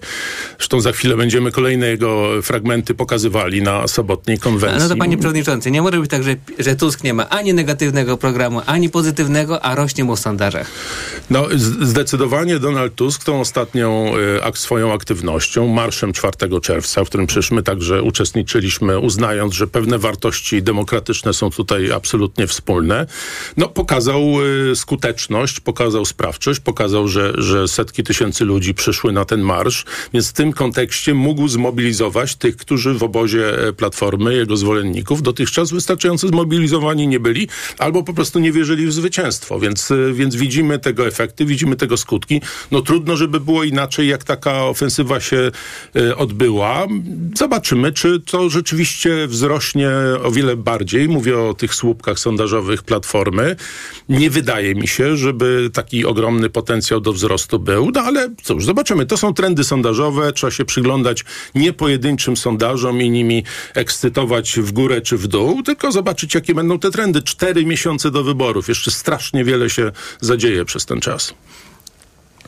zresztą 0.58 0.82
za 0.82 0.92
chwilę 0.92 1.18
będziemy 1.18 1.52
kolejne 1.52 1.88
jego 1.88 2.42
fragmenty 2.42 2.94
pokazywali 2.94 3.62
na 3.62 3.88
sobotniej 3.88 4.40
konwencji. 4.40 4.80
No 4.80 4.90
to 4.90 4.96
panie 4.96 5.18
przewodniczący, 5.18 5.72
nie 5.72 5.82
może 5.82 6.00
być 6.00 6.12
tak, 6.12 6.24
że, 6.24 6.36
że 6.60 6.76
Tusk 6.76 7.04
nie 7.04 7.14
ma 7.14 7.30
ani 7.30 7.54
negatywnego 7.54 8.18
programu, 8.18 8.62
ani 8.66 8.90
pozytywnego, 8.90 9.66
a 9.66 9.76
rośnie 9.76 10.04
mu 10.04 10.16
w 10.16 10.20
sondażach. 10.20 10.68
No 11.30 11.48
zdecydowanie 11.82 12.60
Donald 12.60 12.96
Tusk 12.96 13.24
tą 13.24 13.40
ostatnią 13.40 14.14
y, 14.56 14.58
swoją 14.58 14.94
aktywnością, 14.94 15.68
marszem 15.68 16.14
4 16.14 16.62
czerwca, 16.62 17.04
w 17.04 17.08
którym 17.08 17.28
przecież 17.28 17.52
my 17.52 17.64
także 17.64 18.04
uczestniczyliśmy 18.04 18.70
głosowaliśmy, 18.80 18.99
uznając, 18.99 19.53
że 19.53 19.67
pewne 19.67 19.97
wartości 19.97 20.63
demokratyczne 20.63 21.34
są 21.34 21.49
tutaj 21.49 21.91
absolutnie 21.91 22.47
wspólne, 22.47 23.05
no 23.57 23.67
pokazał 23.67 24.22
y, 24.72 24.76
skuteczność, 24.76 25.59
pokazał 25.59 26.05
sprawczość, 26.05 26.59
pokazał, 26.59 27.07
że, 27.07 27.34
że 27.38 27.67
setki 27.67 28.03
tysięcy 28.03 28.45
ludzi 28.45 28.74
przyszły 28.74 29.11
na 29.11 29.26
ten 29.26 29.41
marsz, 29.41 29.86
więc 30.13 30.30
w 30.30 30.34
tym 30.34 30.53
kontekście 30.53 31.13
mógł 31.13 31.47
zmobilizować 31.47 32.36
tych, 32.36 32.57
którzy 32.57 32.93
w 32.93 33.03
obozie 33.03 33.67
e, 33.67 33.74
Platformy, 33.74 34.36
jego 34.36 34.57
zwolenników, 34.57 35.22
dotychczas 35.22 35.72
wystarczająco 35.72 36.28
zmobilizowani 36.28 37.07
nie 37.07 37.19
byli, 37.19 37.47
albo 37.78 38.03
po 38.03 38.13
prostu 38.13 38.39
nie 38.39 38.51
wierzyli 38.51 38.88
w 38.88 38.93
zwycięstwo, 38.93 39.59
więc, 39.59 39.91
y, 39.91 40.13
więc 40.13 40.36
widzimy 40.36 40.80
tego 40.80 41.07
efekty, 41.07 41.45
widzimy 41.45 41.76
tego 41.76 41.97
skutki. 41.97 42.41
No 42.72 42.82
trudno, 42.82 43.17
żeby 43.17 43.39
było 43.39 43.63
inaczej, 43.63 44.07
jak 44.07 44.24
taka 44.24 44.65
ofensywa 44.65 45.19
się 45.19 45.51
y, 45.95 46.15
odbyła. 46.15 46.88
Zobaczymy, 47.36 47.91
czy 47.91 48.19
to 48.19 48.49
rzeczywiście 48.49 48.61
wzrośnie 49.28 49.89
o 50.24 50.32
wiele 50.32 50.55
bardziej. 50.55 51.09
Mówię 51.09 51.39
o 51.39 51.53
tych 51.53 51.76
słupkach 51.76 52.20
sondażowych 52.20 52.84
Platformy. 52.84 53.55
Nie 54.09 54.30
wydaje 54.30 54.76
mi 54.76 54.88
się, 54.88 55.18
żeby 55.18 55.70
taki 55.74 56.05
ogromny 56.05 56.49
potencjał 56.49 57.01
do 57.01 57.14
wzrostu 57.14 57.59
był, 57.59 57.91
no 57.91 58.01
ale 58.01 58.30
cóż, 58.43 58.66
zobaczymy. 58.66 59.05
To 59.05 59.18
są 59.18 59.34
trendy 59.34 59.64
sondażowe, 59.64 60.34
trzeba 60.34 60.51
się 60.51 60.66
przyglądać 60.66 61.26
nie 61.55 61.74
pojedynczym 61.74 62.38
sondażom 62.38 63.01
i 63.01 63.09
nimi 63.09 63.43
ekscytować 63.74 64.59
w 64.59 64.72
górę 64.72 65.01
czy 65.01 65.18
w 65.18 65.28
dół, 65.28 65.64
tylko 65.64 65.91
zobaczyć, 65.91 66.36
jakie 66.36 66.55
będą 66.55 66.80
te 66.80 66.91
trendy. 66.91 67.22
Cztery 67.22 67.66
miesiące 67.66 68.12
do 68.12 68.24
wyborów. 68.24 68.68
Jeszcze 68.68 68.91
strasznie 68.91 69.43
wiele 69.45 69.70
się 69.70 69.91
zadzieje 70.22 70.66
przez 70.66 70.86
ten 70.86 71.01
czas. 71.01 71.34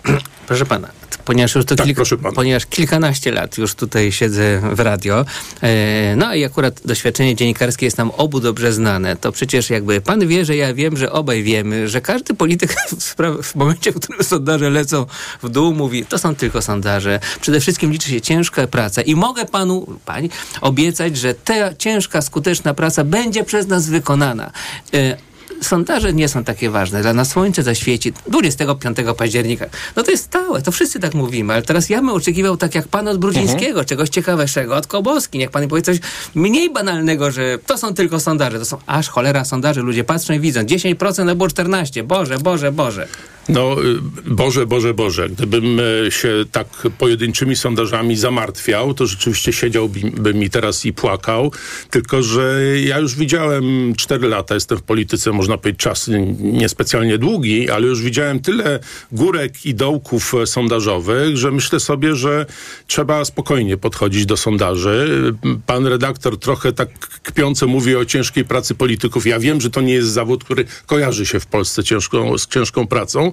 Proszę 0.48 0.66
pana, 0.66 0.88
ponieważ 1.26 1.56
już 1.56 1.66
to 1.66 1.76
tak, 1.76 1.86
kilka, 1.86 2.04
ponieważ 2.36 2.66
kilkanaście 2.66 3.32
lat 3.32 3.58
już 3.58 3.76
tutaj 3.76 4.12
siedzę 4.12 4.62
w 4.74 4.80
radio, 4.80 5.26
e, 5.62 6.16
no 6.16 6.36
i 6.36 6.46
akurat 6.46 6.82
doświadczenie 6.86 7.36
dziennikarskie 7.36 7.86
jest 7.86 7.98
nam 7.98 8.12
obu 8.12 8.40
dobrze 8.40 8.74
znane, 8.74 9.16
to 9.16 9.32
przecież 9.32 9.70
jakby 9.70 10.02
pan 10.02 10.28
wie, 10.28 10.46
że 10.46 10.56
ja 10.56 10.74
wiem, 10.74 10.98
że 10.98 11.12
obaj 11.12 11.44
wiemy, 11.44 11.90
że 11.90 12.02
każdy 12.02 12.34
polityk 12.34 12.76
w, 13.00 13.16
w 13.44 13.56
momencie, 13.56 13.92
w 13.92 14.00
którym 14.00 14.24
sondaże 14.24 14.70
lecą 14.70 15.06
w 15.44 15.50
dół, 15.50 15.74
mówi, 15.74 16.06
to 16.06 16.18
są 16.18 16.36
tylko 16.36 16.62
sondaże. 16.62 17.20
Przede 17.42 17.60
wszystkim 17.60 17.92
liczy 17.92 18.10
się 18.10 18.22
ciężka 18.22 18.68
praca 18.68 19.02
i 19.02 19.16
mogę 19.16 19.46
panu, 19.46 20.00
pani, 20.06 20.30
obiecać, 20.62 21.18
że 21.18 21.34
ta 21.34 21.76
ciężka, 21.76 22.22
skuteczna 22.22 22.74
praca 22.74 23.04
będzie 23.04 23.44
przez 23.44 23.68
nas 23.68 23.90
wykonana. 23.90 24.52
E, 24.94 25.18
sondaże 25.64 26.14
nie 26.14 26.30
są 26.30 26.44
takie 26.44 26.70
ważne. 26.70 27.02
Dla 27.02 27.14
nas 27.14 27.30
słońce 27.30 27.64
zaświeci 27.64 28.14
25 28.28 28.98
października. 29.18 29.66
No 29.96 30.04
to 30.04 30.12
jest 30.12 30.24
stałe, 30.24 30.62
to 30.62 30.72
wszyscy 30.72 31.00
tak 31.00 31.14
mówimy, 31.14 31.54
ale 31.54 31.62
teraz 31.62 31.90
ja 31.90 31.98
bym 31.98 32.10
oczekiwał 32.10 32.58
tak 32.58 32.76
jak 32.76 32.88
pan 32.88 33.08
od 33.08 33.18
Brudzińskiego, 33.18 33.68
mhm. 33.68 33.86
czegoś 33.86 34.10
ciekawszego, 34.10 34.76
od 34.76 34.88
Koboski, 34.88 35.38
niech 35.38 35.52
pan 35.52 35.68
powie 35.68 35.82
coś 35.82 35.98
mniej 36.36 36.70
banalnego, 36.70 37.32
że 37.32 37.58
to 37.66 37.78
są 37.78 37.94
tylko 37.94 38.20
sondaże, 38.20 38.60
to 38.60 38.66
są 38.66 38.78
aż 38.86 39.10
cholera 39.10 39.46
sondaże, 39.46 39.82
ludzie 39.82 40.04
patrzą 40.04 40.34
i 40.34 40.40
widzą, 40.40 40.62
10% 40.62 41.30
albo 41.30 41.48
14, 41.48 42.04
Boże, 42.04 42.38
Boże, 42.38 42.72
Boże. 42.72 43.08
No, 43.50 43.84
y, 43.84 44.00
Boże, 44.26 44.66
Boże, 44.66 44.94
Boże. 44.94 45.30
Gdybym 45.30 45.80
e, 45.80 46.12
się 46.12 46.30
tak 46.52 46.68
pojedynczymi 46.98 47.56
sondażami 47.56 48.16
zamartwiał, 48.16 48.94
to 48.94 49.06
rzeczywiście 49.06 49.54
siedziałbym 49.54 50.38
mi 50.38 50.50
teraz 50.50 50.86
i 50.86 50.94
płakał. 50.94 51.52
Tylko, 51.90 52.24
że 52.24 52.62
ja 52.86 53.00
już 53.00 53.16
widziałem 53.16 53.94
4 53.98 54.28
lata, 54.28 54.54
jestem 54.54 54.78
w 54.78 54.82
polityce, 54.82 55.32
można 55.32 55.53
powiedzieć, 55.58 55.82
czas 55.82 56.10
niespecjalnie 56.40 57.18
długi, 57.18 57.70
ale 57.70 57.88
już 57.88 58.02
widziałem 58.02 58.40
tyle 58.40 58.80
górek 59.12 59.66
i 59.66 59.76
dołków 59.76 60.34
e, 60.34 60.48
sondażowych, 60.48 61.38
że 61.38 61.52
myślę 61.52 61.80
sobie, 61.80 62.16
że 62.16 62.46
trzeba 62.88 63.26
spokojnie 63.26 63.78
podchodzić 63.78 64.26
do 64.26 64.38
sondaży. 64.38 65.34
Pan 65.66 65.88
redaktor 65.88 66.40
trochę 66.40 66.74
tak 66.74 66.90
kpiąco 67.00 67.68
mówi 67.68 67.96
o 67.96 68.06
ciężkiej 68.06 68.46
pracy 68.46 68.76
polityków. 68.76 69.28
Ja 69.28 69.40
wiem, 69.40 69.62
że 69.62 69.70
to 69.70 69.82
nie 69.82 69.94
jest 69.94 70.10
zawód, 70.10 70.44
który 70.44 70.66
kojarzy 70.86 71.26
się 71.26 71.40
w 71.40 71.46
Polsce 71.46 71.84
ciężką, 71.84 72.38
z 72.38 72.48
ciężką 72.48 72.88
pracą, 72.88 73.32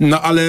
no 0.00 0.22
ale 0.22 0.42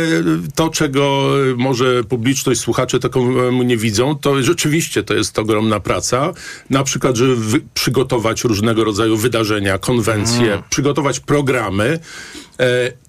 to, 0.55 0.70
czego 0.70 1.32
może 1.57 2.03
publiczność, 2.03 2.61
słuchacze 2.61 2.99
takomu 2.99 3.63
nie 3.63 3.78
widzą, 3.78 4.15
to 4.15 4.43
rzeczywiście 4.43 5.03
to 5.03 5.13
jest 5.13 5.39
ogromna 5.39 5.80
praca. 5.80 6.34
Na 6.70 6.84
przykład, 6.84 7.15
żeby 7.15 7.61
przygotować 7.74 8.43
różnego 8.43 8.84
rodzaju 8.84 9.18
wydarzenia, 9.18 9.78
konwencje, 9.78 10.53
mm. 10.53 10.63
przygotować 10.70 11.07
programy, 11.20 11.99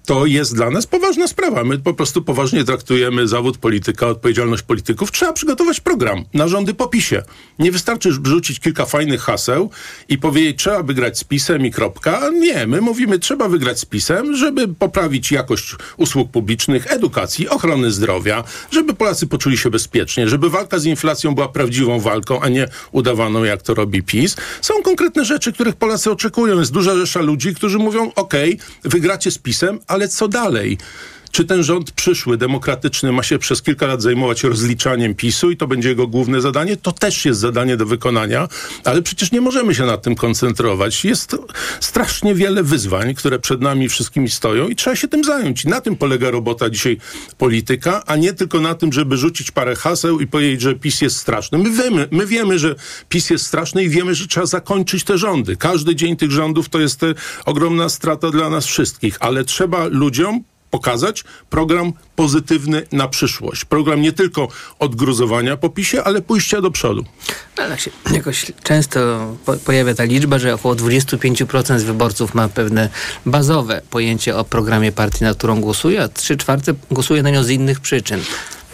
to 0.05 0.25
jest 0.25 0.55
dla 0.55 0.69
nas 0.69 0.87
poważna 0.87 1.27
sprawa. 1.27 1.63
My 1.63 1.77
po 1.79 1.93
prostu 1.93 2.21
poważnie 2.21 2.63
traktujemy 2.63 3.27
zawód 3.27 3.57
polityka, 3.57 4.07
odpowiedzialność 4.07 4.63
polityków. 4.63 5.11
Trzeba 5.11 5.33
przygotować 5.33 5.79
program 5.79 6.25
na 6.33 6.47
rządy 6.47 6.73
po 6.73 6.87
PiSie. 6.87 7.23
Nie 7.59 7.71
wystarczy 7.71 8.11
wrzucić 8.11 8.59
kilka 8.59 8.85
fajnych 8.85 9.21
haseł 9.21 9.69
i 10.09 10.17
powiedzieć, 10.17 10.57
trzeba 10.57 10.83
wygrać 10.83 11.19
z 11.19 11.23
PiSem 11.23 11.65
i 11.65 11.71
kropka. 11.71 12.29
Nie, 12.39 12.67
my 12.67 12.81
mówimy, 12.81 13.19
trzeba 13.19 13.49
wygrać 13.49 13.79
z 13.79 13.85
PiSem, 13.85 14.35
żeby 14.35 14.67
poprawić 14.67 15.31
jakość 15.31 15.75
usług 15.97 16.31
publicznych, 16.31 16.91
edukacji, 16.91 17.49
ochrony 17.49 17.91
zdrowia, 17.91 18.43
żeby 18.71 18.93
Polacy 18.93 19.27
poczuli 19.27 19.57
się 19.57 19.69
bezpiecznie, 19.69 20.29
żeby 20.29 20.49
walka 20.49 20.79
z 20.79 20.85
inflacją 20.85 21.35
była 21.35 21.47
prawdziwą 21.47 21.99
walką, 21.99 22.41
a 22.41 22.49
nie 22.49 22.67
udawaną, 22.91 23.43
jak 23.43 23.61
to 23.61 23.73
robi 23.73 24.03
PiS. 24.03 24.35
Są 24.61 24.73
konkretne 24.83 25.25
rzeczy, 25.25 25.53
których 25.53 25.75
Polacy 25.75 26.11
oczekują. 26.11 26.59
Jest 26.59 26.71
duża 26.71 26.95
rzesza 26.95 27.21
ludzi, 27.21 27.55
którzy 27.55 27.77
mówią, 27.77 28.11
ok, 28.15 28.33
wygracie 28.83 29.31
z 29.31 29.38
PiSem, 29.39 29.79
ale 29.87 29.99
ale 29.99 30.07
co 30.07 30.27
dalej? 30.27 30.77
Czy 31.31 31.45
ten 31.45 31.63
rząd 31.63 31.91
przyszły, 31.91 32.37
demokratyczny, 32.37 33.11
ma 33.11 33.23
się 33.23 33.39
przez 33.39 33.61
kilka 33.61 33.87
lat 33.87 34.01
zajmować 34.01 34.43
rozliczaniem 34.43 35.15
PiSu 35.15 35.51
i 35.51 35.57
to 35.57 35.67
będzie 35.67 35.89
jego 35.89 36.07
główne 36.07 36.41
zadanie? 36.41 36.77
To 36.77 36.91
też 36.91 37.25
jest 37.25 37.39
zadanie 37.39 37.77
do 37.77 37.85
wykonania, 37.85 38.47
ale 38.83 39.01
przecież 39.01 39.31
nie 39.31 39.41
możemy 39.41 39.75
się 39.75 39.85
na 39.85 39.97
tym 39.97 40.15
koncentrować. 40.15 41.05
Jest 41.05 41.37
strasznie 41.79 42.35
wiele 42.35 42.63
wyzwań, 42.63 43.15
które 43.15 43.39
przed 43.39 43.61
nami 43.61 43.89
wszystkimi 43.89 44.29
stoją 44.29 44.67
i 44.67 44.75
trzeba 44.75 44.95
się 44.95 45.07
tym 45.07 45.23
zająć. 45.23 45.65
I 45.65 45.67
na 45.67 45.81
tym 45.81 45.95
polega 45.95 46.31
robota 46.31 46.69
dzisiaj 46.69 46.97
polityka, 47.37 48.03
a 48.05 48.15
nie 48.15 48.33
tylko 48.33 48.59
na 48.59 48.75
tym, 48.75 48.93
żeby 48.93 49.17
rzucić 49.17 49.51
parę 49.51 49.75
haseł 49.75 50.19
i 50.19 50.27
powiedzieć, 50.27 50.61
że 50.61 50.75
PiS 50.75 51.01
jest 51.01 51.17
straszny. 51.17 51.57
My 51.57 51.71
wiemy, 51.71 52.07
my 52.11 52.25
wiemy 52.25 52.59
że 52.59 52.75
PiS 53.09 53.29
jest 53.29 53.45
straszny 53.45 53.83
i 53.83 53.89
wiemy, 53.89 54.15
że 54.15 54.27
trzeba 54.27 54.45
zakończyć 54.45 55.03
te 55.03 55.17
rządy. 55.17 55.55
Każdy 55.55 55.95
dzień 55.95 56.15
tych 56.15 56.31
rządów 56.31 56.69
to 56.69 56.79
jest 56.79 57.01
ogromna 57.45 57.89
strata 57.89 58.31
dla 58.31 58.49
nas 58.49 58.65
wszystkich, 58.65 59.17
ale 59.19 59.43
trzeba 59.43 59.85
ludziom 59.85 60.43
pokazać 60.69 61.23
program 61.49 61.93
pozytywny 62.15 62.87
na 62.91 63.07
przyszłość. 63.07 63.65
Program 63.65 64.01
nie 64.01 64.11
tylko 64.11 64.47
odgruzowania 64.79 65.57
po 65.57 65.69
PiSie, 65.69 66.03
ale 66.03 66.21
pójścia 66.21 66.61
do 66.61 66.71
przodu. 66.71 67.05
No, 67.59 67.67
tak 67.69 67.79
się 67.79 67.91
jakoś 68.13 68.51
często 68.63 68.99
po 69.45 69.53
pojawia 69.53 69.95
ta 69.95 70.03
liczba, 70.03 70.39
że 70.39 70.53
około 70.53 70.75
25% 70.75 71.79
z 71.79 71.83
wyborców 71.83 72.35
ma 72.35 72.47
pewne 72.47 72.89
bazowe 73.25 73.81
pojęcie 73.89 74.37
o 74.37 74.43
programie 74.43 74.91
partii, 74.91 75.23
na 75.23 75.33
którą 75.33 75.61
głosuje, 75.61 76.03
a 76.03 76.07
3 76.07 76.37
czwarte 76.37 76.73
głosuje 76.91 77.23
na 77.23 77.29
nią 77.29 77.43
z 77.43 77.49
innych 77.49 77.79
przyczyn. 77.79 78.21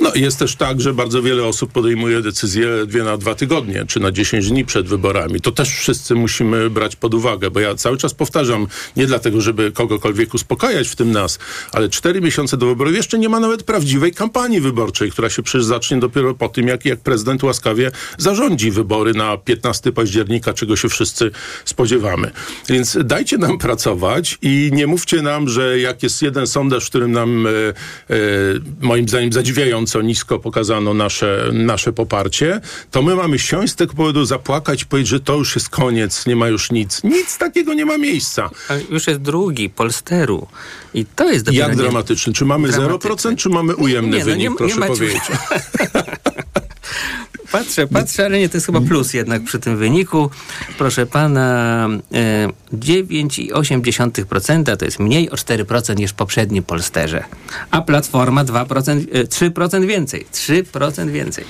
No 0.01 0.11
jest 0.15 0.39
też 0.39 0.55
tak, 0.55 0.81
że 0.81 0.93
bardzo 0.93 1.21
wiele 1.21 1.43
osób 1.43 1.71
podejmuje 1.71 2.21
decyzje 2.21 2.67
dwie 2.87 3.03
na 3.03 3.17
dwa 3.17 3.35
tygodnie, 3.35 3.85
czy 3.87 3.99
na 3.99 4.11
10 4.11 4.49
dni 4.49 4.65
przed 4.65 4.87
wyborami. 4.87 5.41
To 5.41 5.51
też 5.51 5.69
wszyscy 5.69 6.15
musimy 6.15 6.69
brać 6.69 6.95
pod 6.95 7.13
uwagę, 7.13 7.51
bo 7.51 7.59
ja 7.59 7.75
cały 7.75 7.97
czas 7.97 8.13
powtarzam, 8.13 8.67
nie 8.95 9.07
dlatego, 9.07 9.41
żeby 9.41 9.71
kogokolwiek 9.71 10.33
uspokajać, 10.33 10.87
w 10.87 10.95
tym 10.95 11.11
nas, 11.11 11.39
ale 11.71 11.89
cztery 11.89 12.21
miesiące 12.21 12.57
do 12.57 12.65
wyborów 12.65 12.95
jeszcze 12.95 13.19
nie 13.19 13.29
ma 13.29 13.39
nawet 13.39 13.63
prawdziwej 13.63 14.13
kampanii 14.13 14.61
wyborczej, 14.61 15.11
która 15.11 15.29
się 15.29 15.43
przecież 15.43 15.65
zacznie 15.65 15.99
dopiero 15.99 16.33
po 16.33 16.49
tym, 16.49 16.67
jak, 16.67 16.85
jak 16.85 16.99
prezydent 16.99 17.43
łaskawie 17.43 17.91
zarządzi 18.17 18.71
wybory 18.75 19.13
na 19.13 19.37
15 19.37 19.91
października, 19.91 20.53
czego 20.53 20.75
się 20.75 20.89
wszyscy 20.89 21.31
spodziewamy. 21.65 22.31
Więc 22.69 22.97
dajcie 23.03 23.37
nam 23.37 23.57
pracować 23.57 24.37
i 24.41 24.69
nie 24.73 24.87
mówcie 24.87 25.21
nam, 25.21 25.49
że 25.49 25.79
jak 25.79 26.03
jest 26.03 26.21
jeden 26.21 26.47
sondaż, 26.47 26.85
w 26.85 26.89
którym 26.89 27.11
nam 27.11 27.47
e, 27.47 27.49
e, 27.49 28.15
moim 28.81 29.09
zdaniem 29.09 29.33
zadziwiają 29.33 29.85
co 29.85 30.01
nisko 30.01 30.39
pokazano 30.39 30.93
nasze, 30.93 31.49
nasze 31.53 31.93
poparcie, 31.93 32.61
to 32.91 33.01
my 33.01 33.15
mamy 33.15 33.39
siąść 33.39 33.73
z 33.73 33.75
tego 33.75 33.93
powodu, 33.93 34.25
zapłakać, 34.25 34.85
powiedzieć, 34.85 35.09
że 35.09 35.19
to 35.19 35.35
już 35.35 35.55
jest 35.55 35.69
koniec, 35.69 36.25
nie 36.25 36.35
ma 36.35 36.47
już 36.47 36.71
nic. 36.71 37.03
Nic 37.03 37.37
takiego 37.37 37.73
nie 37.73 37.85
ma 37.85 37.97
miejsca. 37.97 38.49
Już 38.89 39.07
jest 39.07 39.21
drugi, 39.21 39.69
Polsteru. 39.69 40.47
I 40.93 41.05
to 41.05 41.31
jest 41.31 41.45
dopiero 41.45 41.67
Jak 41.67 41.77
dramatyczny? 41.77 42.33
Czy 42.33 42.45
mamy 42.45 42.69
0%, 42.69 43.35
czy 43.35 43.49
mamy 43.49 43.75
ujemny 43.75 44.17
nie, 44.17 44.19
no, 44.19 44.25
wynik, 44.25 44.49
nie, 44.49 44.57
proszę 44.57 44.79
nie 44.79 44.87
powiedzieć? 44.87 45.21
patrzę, 47.57 47.87
patrzę, 47.87 48.25
ale 48.25 48.39
nie, 48.39 48.49
to 48.49 48.57
jest 48.57 48.65
chyba 48.65 48.81
plus 48.81 49.13
jednak 49.13 49.43
przy 49.43 49.59
tym 49.59 49.77
wyniku. 49.77 50.29
Proszę 50.77 51.05
pana, 51.05 51.87
e, 52.13 52.47
9,8% 52.73 54.77
to 54.77 54.85
jest 54.85 54.99
mniej 54.99 55.29
o 55.29 55.35
4% 55.35 55.99
niż 55.99 56.13
poprzedni 56.13 56.61
Polsterze. 56.61 57.23
A 57.71 57.81
Platforma 57.81 58.43
2%, 58.43 59.07
e, 59.11 59.27
3% 59.27 59.85
więcej. 59.85 60.25
3% 60.31 61.11
więcej. 61.11 61.45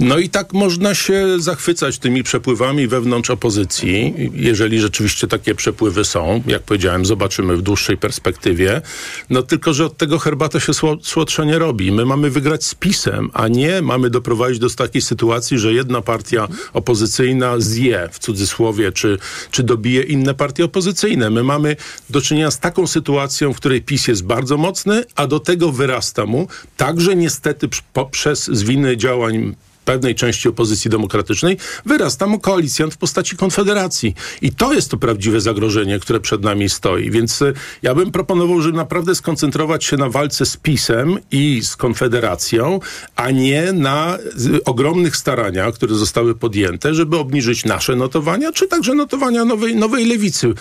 No 0.00 0.18
i 0.18 0.28
tak 0.28 0.52
można 0.52 0.94
się 0.94 1.26
zachwycać 1.38 1.98
tymi 1.98 2.22
przepływami 2.22 2.88
wewnątrz 2.88 3.30
opozycji, 3.30 4.14
jeżeli 4.34 4.80
rzeczywiście 4.80 5.26
takie 5.26 5.54
przepływy 5.54 6.04
są. 6.04 6.42
Jak 6.46 6.62
powiedziałem, 6.62 7.06
zobaczymy 7.06 7.56
w 7.56 7.62
dłuższej 7.62 7.96
perspektywie. 7.96 8.82
No 9.30 9.42
tylko, 9.42 9.72
że 9.72 9.86
od 9.86 9.96
tego 9.96 10.18
herbata 10.18 10.60
się 10.60 10.72
słodsza 11.02 11.44
nie 11.44 11.58
robi. 11.58 11.92
My 11.92 12.04
mamy 12.04 12.30
wygrać 12.30 12.64
z 12.64 12.74
PiSem, 12.74 13.30
a 13.32 13.48
nie 13.48 13.82
mamy 13.82 14.10
doprowadzić 14.10 14.58
do 14.58 14.70
takiej 14.70 15.02
sytuacji, 15.02 15.58
że 15.58 15.72
jedna 15.72 16.00
partia 16.00 16.48
opozycyjna 16.72 17.54
zje, 17.58 18.08
w 18.12 18.18
cudzysłowie, 18.18 18.92
czy, 18.92 19.18
czy 19.50 19.62
dobije 19.62 20.02
inne 20.02 20.34
partie 20.34 20.64
opozycyjne. 20.64 21.30
My 21.30 21.42
mamy 21.42 21.76
do 22.10 22.20
czynienia 22.20 22.50
z 22.50 22.58
taką 22.58 22.86
sytuacją, 22.86 23.52
w 23.52 23.56
której 23.56 23.82
PiS 23.82 24.08
jest 24.08 24.24
bardzo 24.24 24.56
mocny, 24.56 25.04
a 25.16 25.26
do 25.26 25.40
tego 25.40 25.72
wyrasta 25.72 26.26
mu, 26.26 26.48
także 26.76 27.16
niestety 27.16 27.68
przez 28.10 28.44
z 28.44 28.62
winy 28.62 28.96
działań 28.96 29.54
pewnej 29.84 30.14
części 30.14 30.48
opozycji 30.48 30.90
demokratycznej, 30.90 31.56
wyrasta 31.86 32.26
mu 32.26 32.38
koalicjant 32.38 32.94
w 32.94 32.96
postaci 32.96 33.36
Konfederacji. 33.36 34.14
I 34.42 34.52
to 34.52 34.72
jest 34.72 34.90
to 34.90 34.96
prawdziwe 34.96 35.40
zagrożenie, 35.40 35.98
które 35.98 36.20
przed 36.20 36.42
nami 36.42 36.68
stoi. 36.68 37.10
Więc 37.10 37.42
e, 37.42 37.52
ja 37.82 37.94
bym 37.94 38.10
proponował, 38.12 38.62
żeby 38.62 38.76
naprawdę 38.76 39.14
skoncentrować 39.14 39.84
się 39.84 39.96
na 39.96 40.08
walce 40.08 40.46
z 40.46 40.56
PiSem 40.56 41.18
i 41.30 41.62
z 41.62 41.76
Konfederacją, 41.76 42.80
a 43.16 43.30
nie 43.30 43.72
na 43.72 44.18
ogromnych 44.64 45.16
staraniach, 45.16 45.74
które 45.74 45.94
zostały 45.94 46.34
podjęte, 46.34 46.94
żeby 46.94 47.16
obniżyć 47.18 47.64
nasze 47.64 47.96
notowania, 47.96 48.52
czy 48.52 48.68
także 48.68 48.94
notowania 48.94 49.44
nowej, 49.44 49.76
nowej 49.76 50.06
lewicy. 50.06 50.52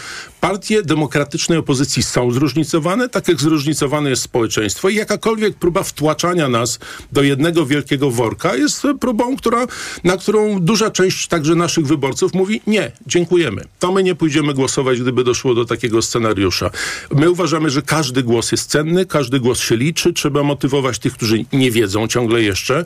Partie 0.41 0.83
demokratycznej 0.83 1.57
opozycji 1.57 2.03
są 2.03 2.31
zróżnicowane, 2.31 3.09
tak 3.09 3.27
jak 3.27 3.41
zróżnicowane 3.41 4.09
jest 4.09 4.21
społeczeństwo 4.21 4.89
i 4.89 4.95
jakakolwiek 4.95 5.55
próba 5.55 5.83
wtłaczania 5.83 6.47
nas 6.47 6.79
do 7.11 7.23
jednego 7.23 7.65
wielkiego 7.65 8.11
worka 8.11 8.55
jest 8.55 8.83
próbą 8.99 9.08
próbą, 9.09 9.35
która, 9.35 9.67
na 10.03 10.17
którą 10.17 10.59
duża 10.59 10.91
część 10.91 11.27
także 11.27 11.55
naszych 11.55 11.87
wyborców 11.87 12.33
mówi 12.33 12.61
nie, 12.67 12.91
dziękujemy. 13.07 13.65
To 13.79 13.91
my 13.91 14.03
nie 14.03 14.15
pójdziemy 14.15 14.53
głosować, 14.53 15.01
gdyby 15.01 15.23
doszło 15.23 15.53
do 15.53 15.65
takiego 15.65 16.01
scenariusza. 16.01 16.71
My 17.15 17.31
uważamy, 17.31 17.69
że 17.69 17.81
każdy 17.81 18.23
głos 18.23 18.51
jest 18.51 18.69
cenny, 18.69 19.05
każdy 19.05 19.39
głos 19.39 19.59
się 19.59 19.77
liczy, 19.77 20.13
trzeba 20.13 20.43
motywować 20.43 20.99
tych, 20.99 21.13
którzy 21.13 21.45
nie 21.53 21.71
wiedzą 21.71 22.07
ciągle 22.07 22.41
jeszcze, 22.41 22.85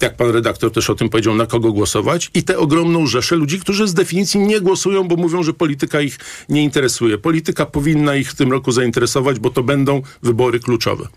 jak 0.00 0.16
pan 0.16 0.30
redaktor 0.30 0.72
też 0.72 0.90
o 0.90 0.94
tym 0.94 1.08
powiedział, 1.08 1.34
na 1.34 1.46
kogo 1.46 1.72
głosować 1.72 2.30
i 2.34 2.42
tę 2.42 2.58
ogromną 2.58 3.06
rzeszę 3.06 3.36
ludzi, 3.36 3.60
którzy 3.60 3.88
z 3.88 3.94
definicji 3.94 4.40
nie 4.40 4.60
głosują, 4.60 5.08
bo 5.08 5.16
mówią, 5.16 5.42
że 5.42 5.52
polityka 5.52 6.00
ich 6.00 6.18
nie 6.48 6.62
interesuje. 6.62 7.18
Polityka 7.18 7.66
powinna 7.66 8.16
ich 8.16 8.30
w 8.30 8.34
tym 8.34 8.52
roku 8.52 8.72
zainteresować, 8.72 9.38
bo 9.38 9.50
to 9.50 9.62
będą 9.62 10.02
wybory 10.22 10.60
kluczowe. 10.60 11.08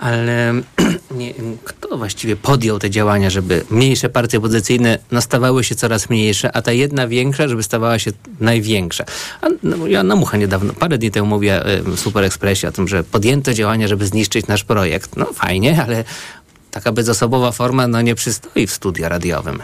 Ale 0.00 0.54
nie, 1.18 1.34
kto 1.64 1.98
właściwie 1.98 2.36
podjął 2.36 2.78
te 2.78 2.90
działania, 2.90 3.30
żeby 3.30 3.64
mniejsze 3.70 4.08
partie 4.08 4.38
opozycyjne 4.38 4.98
nastawały 5.10 5.64
się 5.64 5.74
coraz 5.74 6.10
mniejsze, 6.10 6.56
a 6.56 6.62
ta 6.62 6.72
jedna 6.72 7.08
większa, 7.08 7.48
żeby 7.48 7.62
stawała 7.62 7.98
się 7.98 8.10
największa. 8.40 9.04
A, 9.40 9.46
no, 9.62 9.86
Joanna 9.86 10.16
Mucha 10.16 10.36
niedawno, 10.36 10.72
parę 10.72 10.98
dni 10.98 11.10
temu 11.10 11.26
mówiła 11.26 11.60
w 11.84 12.00
Super 12.00 12.24
Expressie 12.24 12.66
o 12.66 12.72
tym, 12.72 12.88
że 12.88 13.04
podjęto 13.04 13.54
działania, 13.54 13.88
żeby 13.88 14.06
zniszczyć 14.06 14.46
nasz 14.46 14.64
projekt. 14.64 15.16
No 15.16 15.32
fajnie, 15.32 15.82
ale 15.82 16.04
taka 16.70 16.92
bezosobowa 16.92 17.52
forma 17.52 17.86
no, 17.86 18.02
nie 18.02 18.14
przystoi 18.14 18.66
w 18.66 18.72
studio 18.72 19.08
radiowym. 19.08 19.62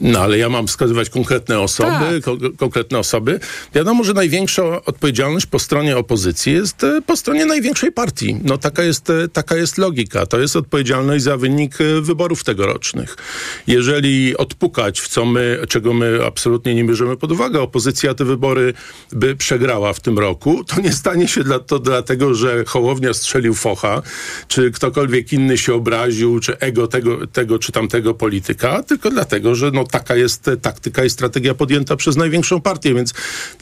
No 0.00 0.20
ale 0.20 0.38
ja 0.38 0.48
mam 0.48 0.66
wskazywać 0.66 1.10
konkretne 1.10 1.60
osoby, 1.60 1.90
tak. 1.90 2.24
ko 2.24 2.36
konkretne 2.56 2.98
osoby. 2.98 3.40
Wiadomo, 3.74 4.04
że 4.04 4.12
największa 4.12 4.84
odpowiedzialność 4.84 5.46
po 5.46 5.58
stronie 5.58 5.96
opozycji 5.96 6.52
jest 6.52 6.84
e, 6.84 7.02
po 7.06 7.16
stronie 7.16 7.46
największej 7.46 7.92
partii. 7.92 8.36
No 8.44 8.58
taka 8.58 8.82
jest, 8.82 9.10
e, 9.10 9.28
taka 9.28 9.56
jest 9.56 9.78
logika. 9.78 10.26
To 10.26 10.40
jest 10.40 10.56
odpowiedzialność 10.56 11.24
za 11.24 11.36
wynik 11.36 11.80
e, 11.80 12.00
wyborów 12.00 12.44
tegorocznych. 12.44 13.16
Jeżeli 13.66 14.36
odpukać, 14.36 15.00
w 15.00 15.08
co 15.08 15.24
my, 15.24 15.58
czego 15.68 15.92
my 15.92 16.18
absolutnie 16.26 16.74
nie 16.74 16.84
bierzemy 16.84 17.16
pod 17.16 17.32
uwagę, 17.32 17.60
opozycja 17.60 18.14
te 18.14 18.24
wybory 18.24 18.74
by 19.12 19.36
przegrała 19.36 19.92
w 19.92 20.00
tym 20.00 20.18
roku, 20.18 20.64
to 20.64 20.80
nie 20.80 20.92
stanie 20.92 21.28
się 21.28 21.44
dla, 21.44 21.58
to 21.58 21.78
dlatego, 21.78 22.34
że 22.34 22.64
Hołownia 22.64 23.14
strzelił 23.14 23.54
focha, 23.54 24.02
czy 24.48 24.70
ktokolwiek 24.70 25.32
inny 25.32 25.58
się 25.58 25.74
obraził, 25.74 26.40
czy 26.40 26.58
ego 26.58 26.86
tego, 26.88 27.26
tego 27.26 27.58
czy 27.58 27.72
tamtego 27.72 28.14
polityka, 28.14 28.82
tylko 28.82 29.10
dlatego, 29.10 29.54
że 29.54 29.70
no, 29.76 29.84
taka 29.84 30.16
jest 30.16 30.50
taktyka 30.62 31.04
i 31.04 31.10
strategia 31.10 31.54
podjęta 31.54 31.96
przez 31.96 32.16
największą 32.16 32.60
partię, 32.60 32.94
więc 32.94 33.14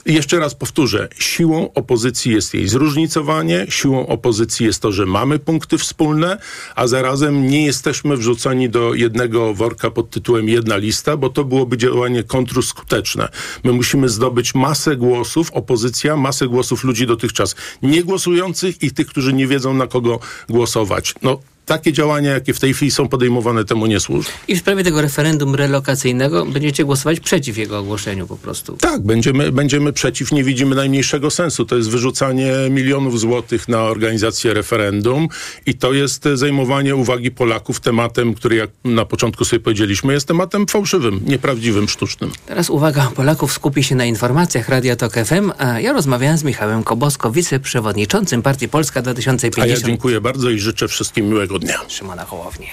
jeszcze 0.07 0.39
raz 0.39 0.55
powtórzę, 0.55 1.09
siłą 1.19 1.73
opozycji 1.75 2.33
jest 2.33 2.55
jej 2.55 2.69
zróżnicowanie, 2.69 3.67
siłą 3.69 4.07
opozycji 4.07 4.67
jest 4.67 4.83
to, 4.83 4.93
że 4.93 5.07
mamy 5.07 5.39
punkty 5.39 5.79
wspólne, 5.79 6.39
a 6.75 6.87
zarazem 6.87 7.47
nie 7.47 7.67
jesteśmy 7.67 8.17
wrzucani 8.17 8.71
do 8.71 8.95
jednego 8.95 9.55
worka 9.55 9.91
pod 9.91 10.11
tytułem 10.11 10.49
jedna 10.49 10.77
lista, 10.77 11.17
bo 11.17 11.29
to 11.31 11.45
byłoby 11.45 11.77
działanie 11.77 12.23
kontrskuteczne. 12.23 13.29
My 13.65 13.73
musimy 13.73 14.09
zdobyć 14.09 14.55
masę 14.55 14.97
głosów, 14.97 15.53
opozycja, 15.53 16.17
masę 16.17 16.49
głosów 16.49 16.85
ludzi 16.85 17.07
dotychczas 17.07 17.55
niegłosujących 17.83 18.83
i 18.83 18.91
tych, 18.91 19.07
którzy 19.07 19.33
nie 19.33 19.47
wiedzą 19.47 19.75
na 19.75 19.87
kogo 19.87 20.21
głosować. 20.49 21.15
No, 21.23 21.41
takie 21.67 21.93
działania, 21.93 22.31
jakie 22.31 22.55
w 22.55 22.61
tej 22.61 22.75
chwili 22.75 22.91
są 22.91 23.09
podejmowane, 23.09 23.65
temu 23.65 23.87
nie 23.87 24.01
służą. 24.01 24.31
I 24.49 24.57
w 24.57 24.59
sprawie 24.59 24.85
tego 24.85 25.03
referendum 25.03 25.55
relokacyjnego 25.55 26.47
będziecie 26.47 26.85
głosować 26.85 27.21
przeciw 27.21 27.59
jego 27.59 27.79
ogłoszeniu 27.79 28.27
po 28.27 28.37
prostu. 28.37 28.77
Tak, 28.77 29.03
będziemy, 29.03 29.53
będziemy 29.53 29.93
przeciw, 29.93 30.33
nie 30.33 30.45
widzimy 30.45 30.77
najmniejszego 30.77 31.31
sensu. 31.31 31.65
To 31.65 31.77
jest 31.77 31.91
wyrzucanie 31.91 32.53
milionów 32.71 33.21
złotych 33.21 33.69
na 33.69 33.83
organizację 33.83 34.55
referendum 34.55 35.29
i 35.67 35.75
to 35.75 35.93
jest 35.93 36.25
zajmowanie 36.35 36.97
uwagi 36.97 37.31
Polaków 37.31 37.81
tematem, 37.81 38.35
który 38.35 38.57
jak 38.57 38.71
na 38.85 39.05
początku 39.05 39.45
sobie 39.45 39.61
powiedzieliśmy, 39.61 40.13
jest 40.13 40.29
tematem 40.29 40.67
fałszywym, 40.67 41.21
nieprawdziwym, 41.27 41.89
sztucznym. 41.89 42.31
Teraz 42.47 42.71
uwaga 42.71 43.11
Polaków 43.15 43.53
skupi 43.53 43.83
się 43.83 43.95
na 43.95 44.05
informacjach 44.05 44.69
Radia 44.69 44.97
Tok 44.97 45.15
FM, 45.15 45.53
a 45.59 45.81
ja 45.81 45.93
rozmawiałem 45.93 46.39
z 46.39 46.45
Michałem 46.45 46.83
Kobosko, 46.83 47.31
wiceprzewodniczącym 47.31 48.43
Partii 48.43 48.69
Polska 48.69 49.03
2050. 49.03 49.79
A 49.79 49.81
ja 49.81 49.89
dziękuję 49.89 50.21
bardzo 50.21 50.51
i 50.51 50.59
życzę 50.59 50.89
wszystkim 50.89 51.29
miłego 51.29 51.54
miłego 51.55 51.59
dnia. 51.59 51.89
Szymona 51.89 52.25
Hołownię. 52.25 52.69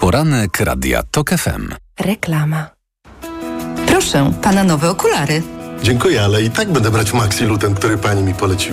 Poranek 0.00 0.60
Radia 0.60 1.02
TOK 1.10 1.30
FM. 1.30 1.74
Reklama. 2.00 2.70
Proszę, 3.86 4.32
pana 4.42 4.64
nowe 4.64 4.90
okulary. 4.90 5.42
Dziękuję, 5.82 6.22
ale 6.22 6.42
i 6.42 6.50
tak 6.50 6.72
będę 6.72 6.90
brać 6.90 7.12
Maxi 7.12 7.44
Luten, 7.44 7.74
który 7.74 7.98
pani 7.98 8.22
mi 8.22 8.34
poleciła. 8.34 8.54